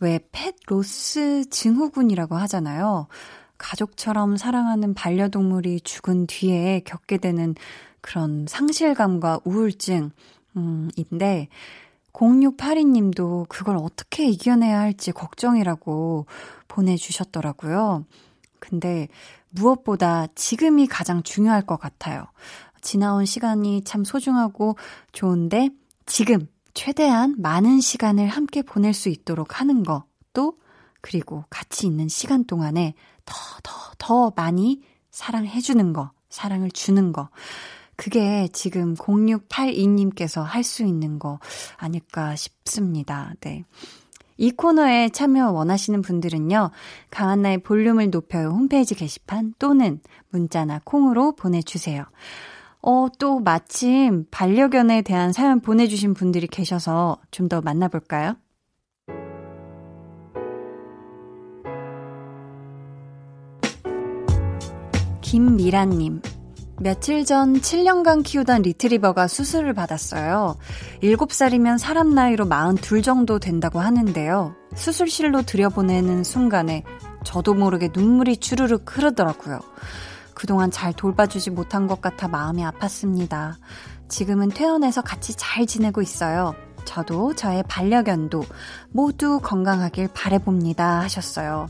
왜 0.00 0.20
펫 0.32 0.54
로스 0.66 1.48
증후군이라고 1.48 2.34
하잖아요. 2.34 3.06
가족처럼 3.56 4.36
사랑하는 4.36 4.92
반려동물이 4.92 5.80
죽은 5.80 6.26
뒤에 6.26 6.82
겪게 6.84 7.16
되는 7.16 7.54
그런 8.02 8.44
상실감과 8.46 9.40
우울증, 9.44 10.10
음, 10.58 10.90
인데, 10.96 11.48
0682님도 12.12 13.48
그걸 13.48 13.76
어떻게 13.76 14.26
이겨내야 14.28 14.78
할지 14.78 15.12
걱정이라고 15.12 16.26
보내주셨더라고요. 16.76 18.04
근데 18.58 19.08
무엇보다 19.50 20.26
지금이 20.34 20.86
가장 20.86 21.22
중요할 21.22 21.62
것 21.62 21.78
같아요. 21.78 22.26
지나온 22.82 23.24
시간이 23.24 23.82
참 23.84 24.04
소중하고 24.04 24.76
좋은데 25.12 25.70
지금 26.04 26.46
최대한 26.74 27.34
많은 27.38 27.80
시간을 27.80 28.28
함께 28.28 28.62
보낼 28.62 28.92
수 28.92 29.08
있도록 29.08 29.60
하는 29.60 29.82
거, 29.82 30.04
또, 30.32 30.58
그리고 31.00 31.44
같이 31.48 31.86
있는 31.86 32.08
시간 32.08 32.44
동안에 32.44 32.94
더, 33.24 33.34
더, 33.62 33.72
더 33.98 34.32
많이 34.36 34.82
사랑해주는 35.10 35.92
거, 35.92 36.10
사랑을 36.28 36.70
주는 36.70 37.12
거. 37.12 37.30
그게 37.96 38.46
지금 38.52 38.94
0682님께서 38.94 40.42
할 40.42 40.62
수 40.62 40.84
있는 40.84 41.18
거 41.18 41.38
아닐까 41.78 42.36
싶습니다. 42.36 43.32
네. 43.40 43.64
이 44.36 44.50
코너에 44.50 45.08
참여 45.08 45.50
원하시는 45.50 46.02
분들은요, 46.02 46.70
강한나의 47.10 47.58
볼륨을 47.58 48.10
높여요 48.10 48.48
홈페이지 48.50 48.94
게시판 48.94 49.54
또는 49.58 50.00
문자나 50.30 50.80
콩으로 50.84 51.32
보내주세요. 51.36 52.04
어, 52.82 53.08
또 53.18 53.40
마침 53.40 54.26
반려견에 54.30 55.02
대한 55.02 55.32
사연 55.32 55.60
보내주신 55.60 56.14
분들이 56.14 56.46
계셔서 56.46 57.18
좀 57.30 57.48
더 57.48 57.60
만나볼까요? 57.60 58.36
김미라님. 65.22 66.22
며칠 66.78 67.24
전 67.24 67.54
7년간 67.54 68.22
키우던 68.22 68.62
리트리버가 68.62 69.28
수술을 69.28 69.72
받았어요. 69.72 70.56
7살이면 71.02 71.78
사람 71.78 72.14
나이로 72.14 72.46
42 72.46 73.02
정도 73.02 73.38
된다고 73.38 73.80
하는데요. 73.80 74.54
수술실로 74.74 75.42
들여보내는 75.42 76.22
순간에 76.22 76.84
저도 77.24 77.54
모르게 77.54 77.88
눈물이 77.94 78.36
주르륵 78.36 78.84
흐르더라고요. 78.94 79.60
그동안 80.34 80.70
잘 80.70 80.92
돌봐주지 80.92 81.50
못한 81.50 81.86
것 81.86 82.02
같아 82.02 82.28
마음이 82.28 82.62
아팠습니다. 82.62 83.54
지금은 84.08 84.48
퇴원해서 84.48 85.00
같이 85.00 85.34
잘 85.34 85.66
지내고 85.66 86.02
있어요. 86.02 86.54
저도 86.84 87.34
저의 87.34 87.64
반려견도 87.66 88.44
모두 88.90 89.40
건강하길 89.40 90.08
바래봅니다 90.14 91.00
하셨어요. 91.00 91.68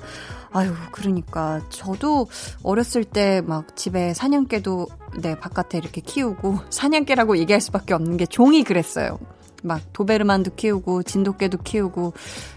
아유, 0.56 0.72
그러니까 0.92 1.60
저도 1.70 2.28
어렸을 2.62 3.04
때 3.04 3.42
막 3.46 3.76
집에 3.76 4.14
사냥개도 4.14 4.86
네, 5.22 5.34
바깥에 5.38 5.78
이렇게 5.78 6.00
키우고 6.00 6.58
사냥개라고 6.70 7.38
얘기할 7.38 7.60
수밖에 7.60 7.94
없는 7.94 8.16
게 8.16 8.26
종이 8.26 8.62
그랬어요. 8.64 9.18
막 9.62 9.80
도베르만도 9.92 10.54
키우고 10.54 11.02
진돗개도 11.02 11.58
키우고 11.58 12.12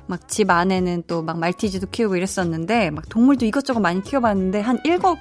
막 0.08 0.28
집 0.28 0.50
안에는 0.50 1.04
또 1.08 1.22
막 1.24 1.40
말티즈도 1.40 1.88
키우고 1.92 2.16
이랬었는데 2.16 2.92
막 2.92 3.08
동물도 3.10 3.46
이것저것 3.46 3.80
많이 3.80 4.02
키워봤는데 4.04 4.60
한 4.62 4.80
일곱 4.84 5.18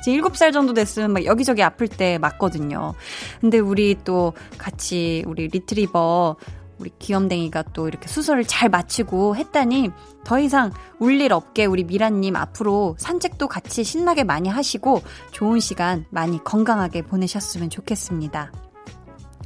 이제 0.00 0.12
일곱 0.12 0.36
살 0.36 0.52
정도 0.52 0.74
됐으면 0.74 1.12
막 1.12 1.24
여기저기 1.24 1.62
아플 1.62 1.88
때 1.88 2.18
맞거든요. 2.18 2.94
근데 3.40 3.58
우리 3.58 3.96
또 4.04 4.32
같이 4.56 5.24
우리 5.26 5.48
리트리버 5.48 6.36
우리 6.78 6.90
귀염댕이가 6.98 7.64
또 7.72 7.88
이렇게 7.88 8.08
수술을 8.08 8.44
잘 8.44 8.68
마치고 8.68 9.36
했다니 9.36 9.90
더 10.24 10.38
이상 10.38 10.70
울 10.98 11.10
일 11.20 11.32
없게 11.32 11.64
우리 11.64 11.84
미라님 11.84 12.36
앞으로 12.36 12.94
산책도 12.98 13.48
같이 13.48 13.82
신나게 13.82 14.24
많이 14.24 14.48
하시고 14.48 15.02
좋은 15.32 15.58
시간 15.60 16.04
많이 16.10 16.42
건강하게 16.44 17.02
보내셨으면 17.02 17.70
좋겠습니다. 17.70 18.52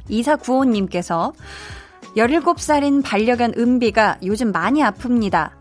2495님께서 0.09 1.33
17살인 2.15 3.03
반려견 3.03 3.53
은비가 3.57 4.19
요즘 4.23 4.51
많이 4.51 4.81
아픕니다. 4.81 5.51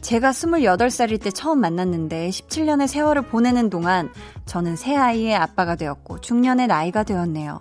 제가 0.00 0.30
28살일 0.30 1.22
때 1.22 1.30
처음 1.30 1.60
만났는데 1.60 2.30
17년의 2.30 2.86
세월을 2.88 3.22
보내는 3.22 3.70
동안 3.70 4.10
저는 4.46 4.74
새 4.76 4.96
아이의 4.96 5.36
아빠가 5.36 5.76
되었고 5.76 6.20
중년의 6.20 6.66
나이가 6.66 7.02
되었네요. 7.04 7.60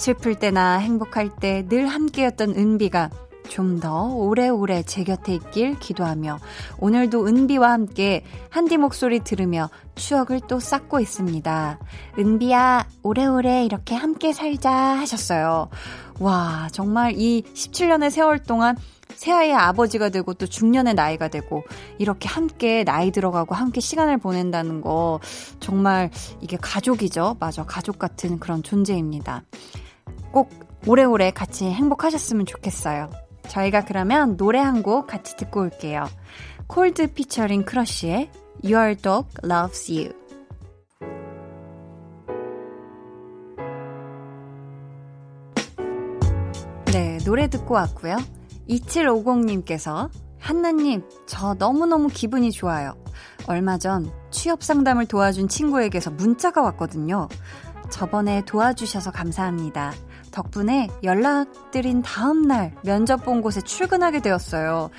슬플 0.00 0.36
때나 0.36 0.78
행복할 0.78 1.28
때 1.28 1.62
늘 1.68 1.86
함께였던 1.86 2.54
은비가 2.56 3.10
좀 3.50 3.80
더 3.80 4.06
오래오래 4.14 4.82
제 4.84 5.04
곁에 5.04 5.34
있길 5.34 5.78
기도하며 5.78 6.38
오늘도 6.78 7.26
은비와 7.26 7.70
함께 7.72 8.24
한디 8.48 8.78
목소리 8.78 9.20
들으며 9.20 9.68
추억을 9.96 10.40
또 10.48 10.58
쌓고 10.58 11.00
있습니다. 11.00 11.78
은비야, 12.18 12.86
오래오래 13.02 13.64
이렇게 13.64 13.94
함께 13.94 14.32
살자 14.32 14.70
하셨어요. 14.70 15.68
와, 16.18 16.68
정말 16.72 17.14
이 17.16 17.42
17년의 17.42 18.10
세월 18.10 18.38
동안 18.42 18.76
새아이의 19.16 19.54
아버지가 19.54 20.08
되고 20.08 20.32
또 20.32 20.46
중년의 20.46 20.94
나이가 20.94 21.28
되고 21.28 21.64
이렇게 21.98 22.28
함께 22.28 22.84
나이 22.84 23.10
들어가고 23.10 23.54
함께 23.54 23.80
시간을 23.80 24.16
보낸다는 24.18 24.80
거 24.80 25.20
정말 25.58 26.10
이게 26.40 26.56
가족이죠. 26.56 27.36
맞아. 27.38 27.64
가족 27.64 27.98
같은 27.98 28.38
그런 28.38 28.62
존재입니다. 28.62 29.42
꼭 30.32 30.50
오래오래 30.86 31.30
같이 31.32 31.66
행복하셨으면 31.66 32.46
좋겠어요. 32.46 33.10
저희가 33.48 33.84
그러면 33.84 34.36
노래 34.36 34.58
한 34.60 34.82
곡 34.82 35.06
같이 35.06 35.36
듣고 35.36 35.60
올게요. 35.60 36.06
콜드 36.68 37.12
피처링 37.14 37.64
크러쉬의 37.64 38.30
Your 38.64 38.96
Dog 38.96 39.28
Loves 39.44 39.92
You. 39.92 40.12
네, 46.92 47.18
노래 47.24 47.48
듣고 47.48 47.74
왔고요. 47.74 48.16
2750님께서 48.68 50.10
한나님, 50.38 51.02
저 51.26 51.54
너무너무 51.54 52.08
기분이 52.08 52.50
좋아요. 52.50 52.94
얼마 53.46 53.78
전 53.78 54.10
취업 54.30 54.62
상담을 54.62 55.06
도와준 55.06 55.48
친구에게서 55.48 56.10
문자가 56.10 56.62
왔거든요. 56.62 57.28
저번에 57.90 58.44
도와주셔서 58.44 59.10
감사합니다. 59.10 59.92
덕분에 60.30 60.88
연락드린 61.02 62.02
다음날 62.02 62.74
면접 62.82 63.24
본 63.24 63.42
곳에 63.42 63.60
출근하게 63.60 64.20
되었어요. 64.20 64.90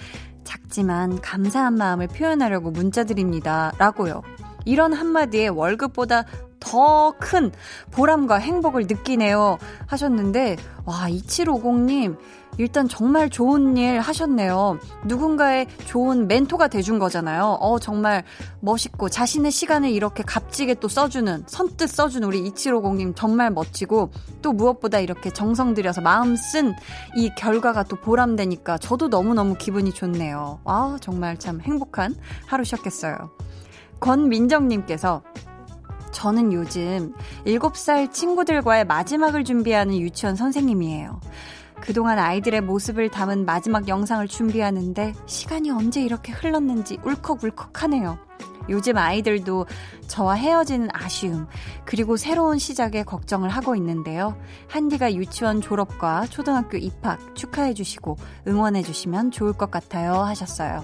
작지만 0.44 1.20
감사한 1.22 1.76
마음을 1.76 2.08
표현하려고 2.08 2.72
문자 2.72 3.04
드립니다. 3.04 3.72
라고요. 3.78 4.22
이런 4.66 4.94
한마디에 4.94 5.48
월급보다 5.48 6.26
더 6.60 7.16
큰 7.20 7.52
보람과 7.92 8.38
행복을 8.38 8.84
느끼네요. 8.88 9.58
하셨는데, 9.88 10.58
와, 10.86 11.08
2750님, 11.10 12.18
일단 12.62 12.88
정말 12.88 13.30
좋은 13.30 13.76
일 13.78 14.00
하셨네요. 14.00 14.78
누군가의 15.06 15.68
좋은 15.86 16.28
멘토가 16.28 16.68
돼준 16.68 17.00
거잖아요. 17.00 17.58
어, 17.60 17.80
정말 17.80 18.24
멋있고 18.60 19.10
자신의 19.10 19.52
시간을 19.52 19.90
이렇게 19.90 20.24
값지게 20.24 20.76
또 20.76 20.88
써주는, 20.88 21.44
선뜻 21.48 21.90
써준 21.90 22.24
우리 22.24 22.42
2750님 22.52 23.16
정말 23.16 23.50
멋지고 23.50 24.12
또 24.42 24.54
무엇보다 24.54 25.00
이렇게 25.00 25.32
정성 25.32 25.74
들여서 25.74 26.02
마음 26.02 26.36
쓴 26.36 26.76
이 27.16 27.30
결과가 27.36 27.84
또 27.84 27.96
보람되니까 27.96 28.78
저도 28.78 29.08
너무너무 29.08 29.56
기분이 29.56 29.92
좋네요. 29.92 30.60
아, 30.66 30.98
정말 31.02 31.38
참 31.38 31.60
행복한 31.62 32.16
하루셨겠어요. 32.46 33.16
권민정님께서 34.00 35.24
저는 36.12 36.52
요즘 36.54 37.14
7살 37.46 38.12
친구들과의 38.12 38.86
마지막을 38.86 39.44
준비하는 39.44 39.96
유치원 39.98 40.36
선생님이에요. 40.36 41.20
그동안 41.82 42.20
아이들의 42.20 42.62
모습을 42.62 43.10
담은 43.10 43.46
마지막 43.46 43.88
영상을 43.88 44.26
준비하는데 44.28 45.14
시간이 45.26 45.72
언제 45.72 46.02
이렇게 46.02 46.32
흘렀는지 46.32 47.00
울컥울컥하네요. 47.04 48.18
요즘 48.70 48.98
아이들도 48.98 49.66
저와 50.08 50.36
헤어지는 50.36 50.90
아쉬움, 50.94 51.48
그리고 51.84 52.16
새로운 52.16 52.60
시작에 52.60 53.04
걱정을 53.04 53.50
하고 53.50 53.76
있는데요. 53.76 54.38
한디가 54.68 55.16
유치원 55.16 55.62
졸업과 55.62 56.28
초등학교 56.28 56.78
입학 56.78 57.36
축하해주시고 57.36 58.18
응원해주시면 58.48 59.32
좋을 59.32 59.54
것 59.54 59.72
같아요. 59.72 60.14
하셨어요. 60.14 60.84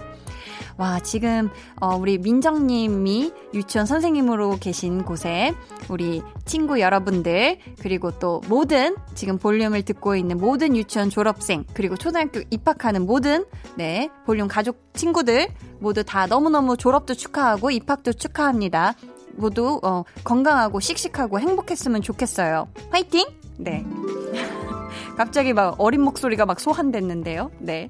와, 0.78 1.00
지금, 1.00 1.50
어, 1.80 1.96
우리 1.96 2.18
민정님이 2.18 3.32
유치원 3.54 3.86
선생님으로 3.86 4.58
계신 4.60 5.04
곳에 5.04 5.54
우리 5.90 6.22
친구 6.46 6.80
여러분들, 6.80 7.60
그리고 7.80 8.12
또 8.12 8.42
모든 8.48 8.96
지금 9.16 9.38
볼륨을 9.38 9.84
듣고 9.84 10.16
있는 10.16 10.38
모든 10.38 10.76
유치원 10.76 11.10
졸업생, 11.10 11.66
그리고 11.74 11.96
초등학교 11.98 12.42
입학하는 12.50 13.06
모든, 13.06 13.46
네, 13.76 14.10
볼륨 14.26 14.48
가족 14.48 14.94
친구들 14.94 15.48
모두 15.80 16.04
다 16.04 16.26
너무너무 16.26 16.78
졸업도 16.78 17.14
축하하고 17.14 17.72
입학도 17.72 18.14
축하합니다. 18.14 18.94
모두, 19.36 19.80
어, 19.84 20.04
건강하고 20.24 20.80
씩씩하고 20.80 21.40
행복했으면 21.40 22.02
좋겠어요. 22.02 22.68
화이팅! 22.92 23.26
네. 23.58 23.86
갑자기 25.18 25.54
막 25.54 25.76
어린 25.80 26.02
목소리가 26.02 26.46
막 26.46 26.60
소환됐는데요. 26.60 27.52
네. 27.60 27.90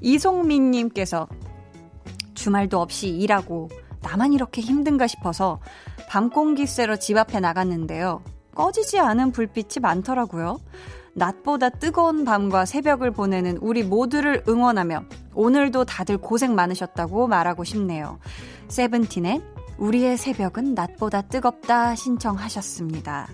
이송민님께서 0.00 1.28
주말도 2.44 2.78
없이 2.78 3.08
일하고 3.08 3.70
나만 4.02 4.34
이렇게 4.34 4.60
힘든가 4.60 5.06
싶어서 5.06 5.60
밤 6.10 6.28
공기 6.28 6.66
쐬러 6.66 6.96
집 6.96 7.16
앞에 7.16 7.40
나갔는데요. 7.40 8.22
꺼지지 8.54 8.98
않은 8.98 9.32
불빛이 9.32 9.80
많더라고요. 9.80 10.60
낮보다 11.14 11.70
뜨거운 11.70 12.26
밤과 12.26 12.66
새벽을 12.66 13.12
보내는 13.12 13.56
우리 13.62 13.82
모두를 13.82 14.44
응원하며 14.46 15.04
오늘도 15.32 15.86
다들 15.86 16.18
고생 16.18 16.54
많으셨다고 16.54 17.28
말하고 17.28 17.64
싶네요. 17.64 18.18
세븐틴의 18.68 19.40
우리의 19.78 20.18
새벽은 20.18 20.74
낮보다 20.74 21.22
뜨겁다 21.22 21.94
신청하셨습니다. 21.94 23.28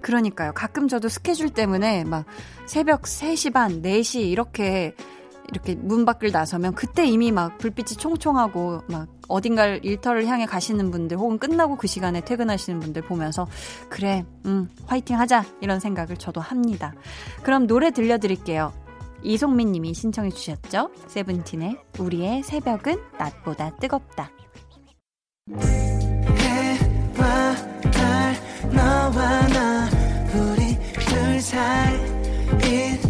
그러니까요. 0.00 0.52
가끔 0.54 0.88
저도 0.88 1.10
스케줄 1.10 1.50
때문에 1.50 2.04
막 2.04 2.24
새벽 2.64 3.02
3시 3.02 3.52
반, 3.52 3.82
4시 3.82 4.22
이렇게 4.22 4.94
이렇게 5.50 5.74
문 5.74 6.04
밖을 6.04 6.30
나서면 6.30 6.74
그때 6.74 7.06
이미 7.06 7.32
막 7.32 7.58
불빛이 7.58 7.96
총총하고 7.98 8.82
막 8.88 9.08
어딘가를 9.28 9.84
일터를 9.84 10.26
향해 10.26 10.46
가시는 10.46 10.90
분들 10.90 11.16
혹은 11.16 11.38
끝나고 11.38 11.76
그 11.76 11.86
시간에 11.86 12.20
퇴근하시는 12.20 12.80
분들 12.80 13.02
보면서 13.02 13.46
그래, 13.88 14.24
음, 14.46 14.68
화이팅 14.86 15.18
하자 15.18 15.44
이런 15.60 15.80
생각을 15.80 16.16
저도 16.16 16.40
합니다. 16.40 16.94
그럼 17.42 17.66
노래 17.66 17.90
들려드릴게요. 17.90 18.72
이송민 19.22 19.72
님이 19.72 19.92
신청해 19.94 20.30
주셨죠? 20.30 20.90
세븐틴의 21.06 21.76
우리의 21.98 22.42
새벽은 22.42 22.98
낮보다 23.18 23.76
뜨겁다. 23.76 24.30
해와 26.38 27.54
달 27.92 28.36
너와 28.72 29.48
나 29.48 29.88
우리 30.34 30.78
둘 30.94 31.40
사이 31.40 33.09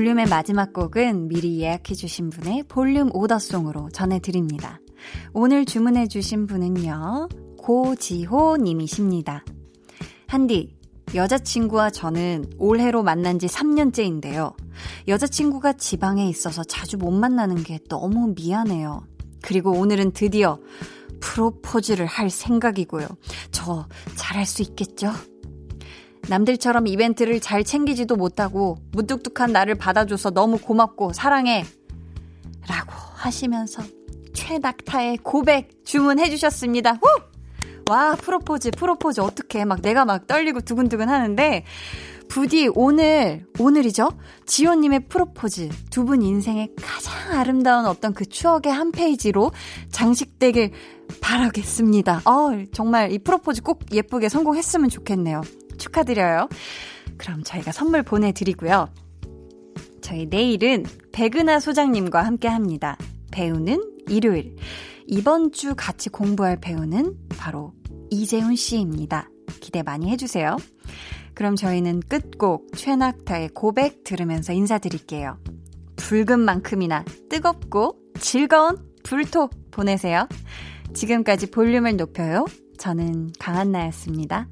볼륨의 0.00 0.28
마지막 0.28 0.72
곡은 0.72 1.28
미리 1.28 1.60
예약해주신 1.60 2.30
분의 2.30 2.62
볼륨 2.68 3.10
오더송으로 3.12 3.90
전해드립니다. 3.90 4.80
오늘 5.34 5.66
주문해주신 5.66 6.46
분은요, 6.46 7.28
고지호 7.58 8.56
님이십니다. 8.56 9.44
한디, 10.26 10.74
여자친구와 11.14 11.90
저는 11.90 12.46
올해로 12.56 13.02
만난 13.02 13.38
지 13.38 13.46
3년째인데요. 13.46 14.54
여자친구가 15.06 15.74
지방에 15.74 16.26
있어서 16.30 16.64
자주 16.64 16.96
못 16.96 17.10
만나는 17.10 17.62
게 17.62 17.78
너무 17.90 18.32
미안해요. 18.34 19.02
그리고 19.42 19.72
오늘은 19.72 20.12
드디어 20.12 20.60
프로포즈를 21.20 22.06
할 22.06 22.30
생각이고요. 22.30 23.06
저 23.50 23.86
잘할 24.16 24.46
수 24.46 24.62
있겠죠? 24.62 25.12
남들처럼 26.28 26.86
이벤트를 26.86 27.40
잘 27.40 27.64
챙기지도 27.64 28.16
못하고 28.16 28.78
무뚝뚝한 28.92 29.52
나를 29.52 29.74
받아줘서 29.74 30.30
너무 30.30 30.58
고맙고 30.58 31.12
사랑해. 31.12 31.64
라고 32.68 32.92
하시면서 33.14 33.82
최낙타의 34.34 35.18
고백 35.18 35.84
주문해 35.84 36.30
주셨습니다. 36.30 36.92
후! 36.92 37.00
와, 37.90 38.14
프로포즈, 38.14 38.70
프로포즈 38.76 39.20
어떻게 39.20 39.64
막 39.64 39.82
내가 39.82 40.04
막 40.04 40.26
떨리고 40.28 40.60
두근두근 40.60 41.08
하는데 41.08 41.64
부디 42.28 42.68
오늘, 42.72 43.44
오늘이죠? 43.58 44.10
지호님의 44.46 45.08
프로포즈. 45.08 45.68
두 45.90 46.04
분 46.04 46.22
인생의 46.22 46.70
가장 46.80 47.12
아름다운 47.36 47.86
어떤 47.86 48.14
그 48.14 48.24
추억의 48.24 48.72
한 48.72 48.92
페이지로 48.92 49.50
장식되길 49.90 50.70
바라겠습니다. 51.20 52.22
어, 52.24 52.64
정말 52.72 53.10
이 53.10 53.18
프로포즈 53.18 53.62
꼭 53.62 53.80
예쁘게 53.92 54.28
성공했으면 54.28 54.88
좋겠네요. 54.90 55.40
축하드려요. 55.80 56.48
그럼 57.16 57.42
저희가 57.42 57.72
선물 57.72 58.04
보내드리고요. 58.04 58.88
저희 60.00 60.26
내일은 60.26 60.84
백은하 61.12 61.58
소장님과 61.58 62.24
함께 62.24 62.46
합니다. 62.46 62.96
배우는 63.32 63.82
일요일. 64.08 64.56
이번 65.06 65.50
주 65.52 65.74
같이 65.76 66.08
공부할 66.08 66.60
배우는 66.60 67.16
바로 67.36 67.72
이재훈 68.10 68.54
씨입니다. 68.54 69.28
기대 69.60 69.82
많이 69.82 70.08
해주세요. 70.10 70.56
그럼 71.34 71.56
저희는 71.56 72.00
끝곡 72.00 72.76
최낙타의 72.76 73.50
고백 73.54 74.04
들으면서 74.04 74.52
인사드릴게요. 74.52 75.38
붉은 75.96 76.40
만큼이나 76.40 77.04
뜨겁고 77.28 77.96
즐거운 78.18 78.76
불토 79.02 79.48
보내세요. 79.70 80.28
지금까지 80.94 81.50
볼륨을 81.50 81.96
높여요. 81.96 82.44
저는 82.78 83.32
강한나였습니다. 83.38 84.48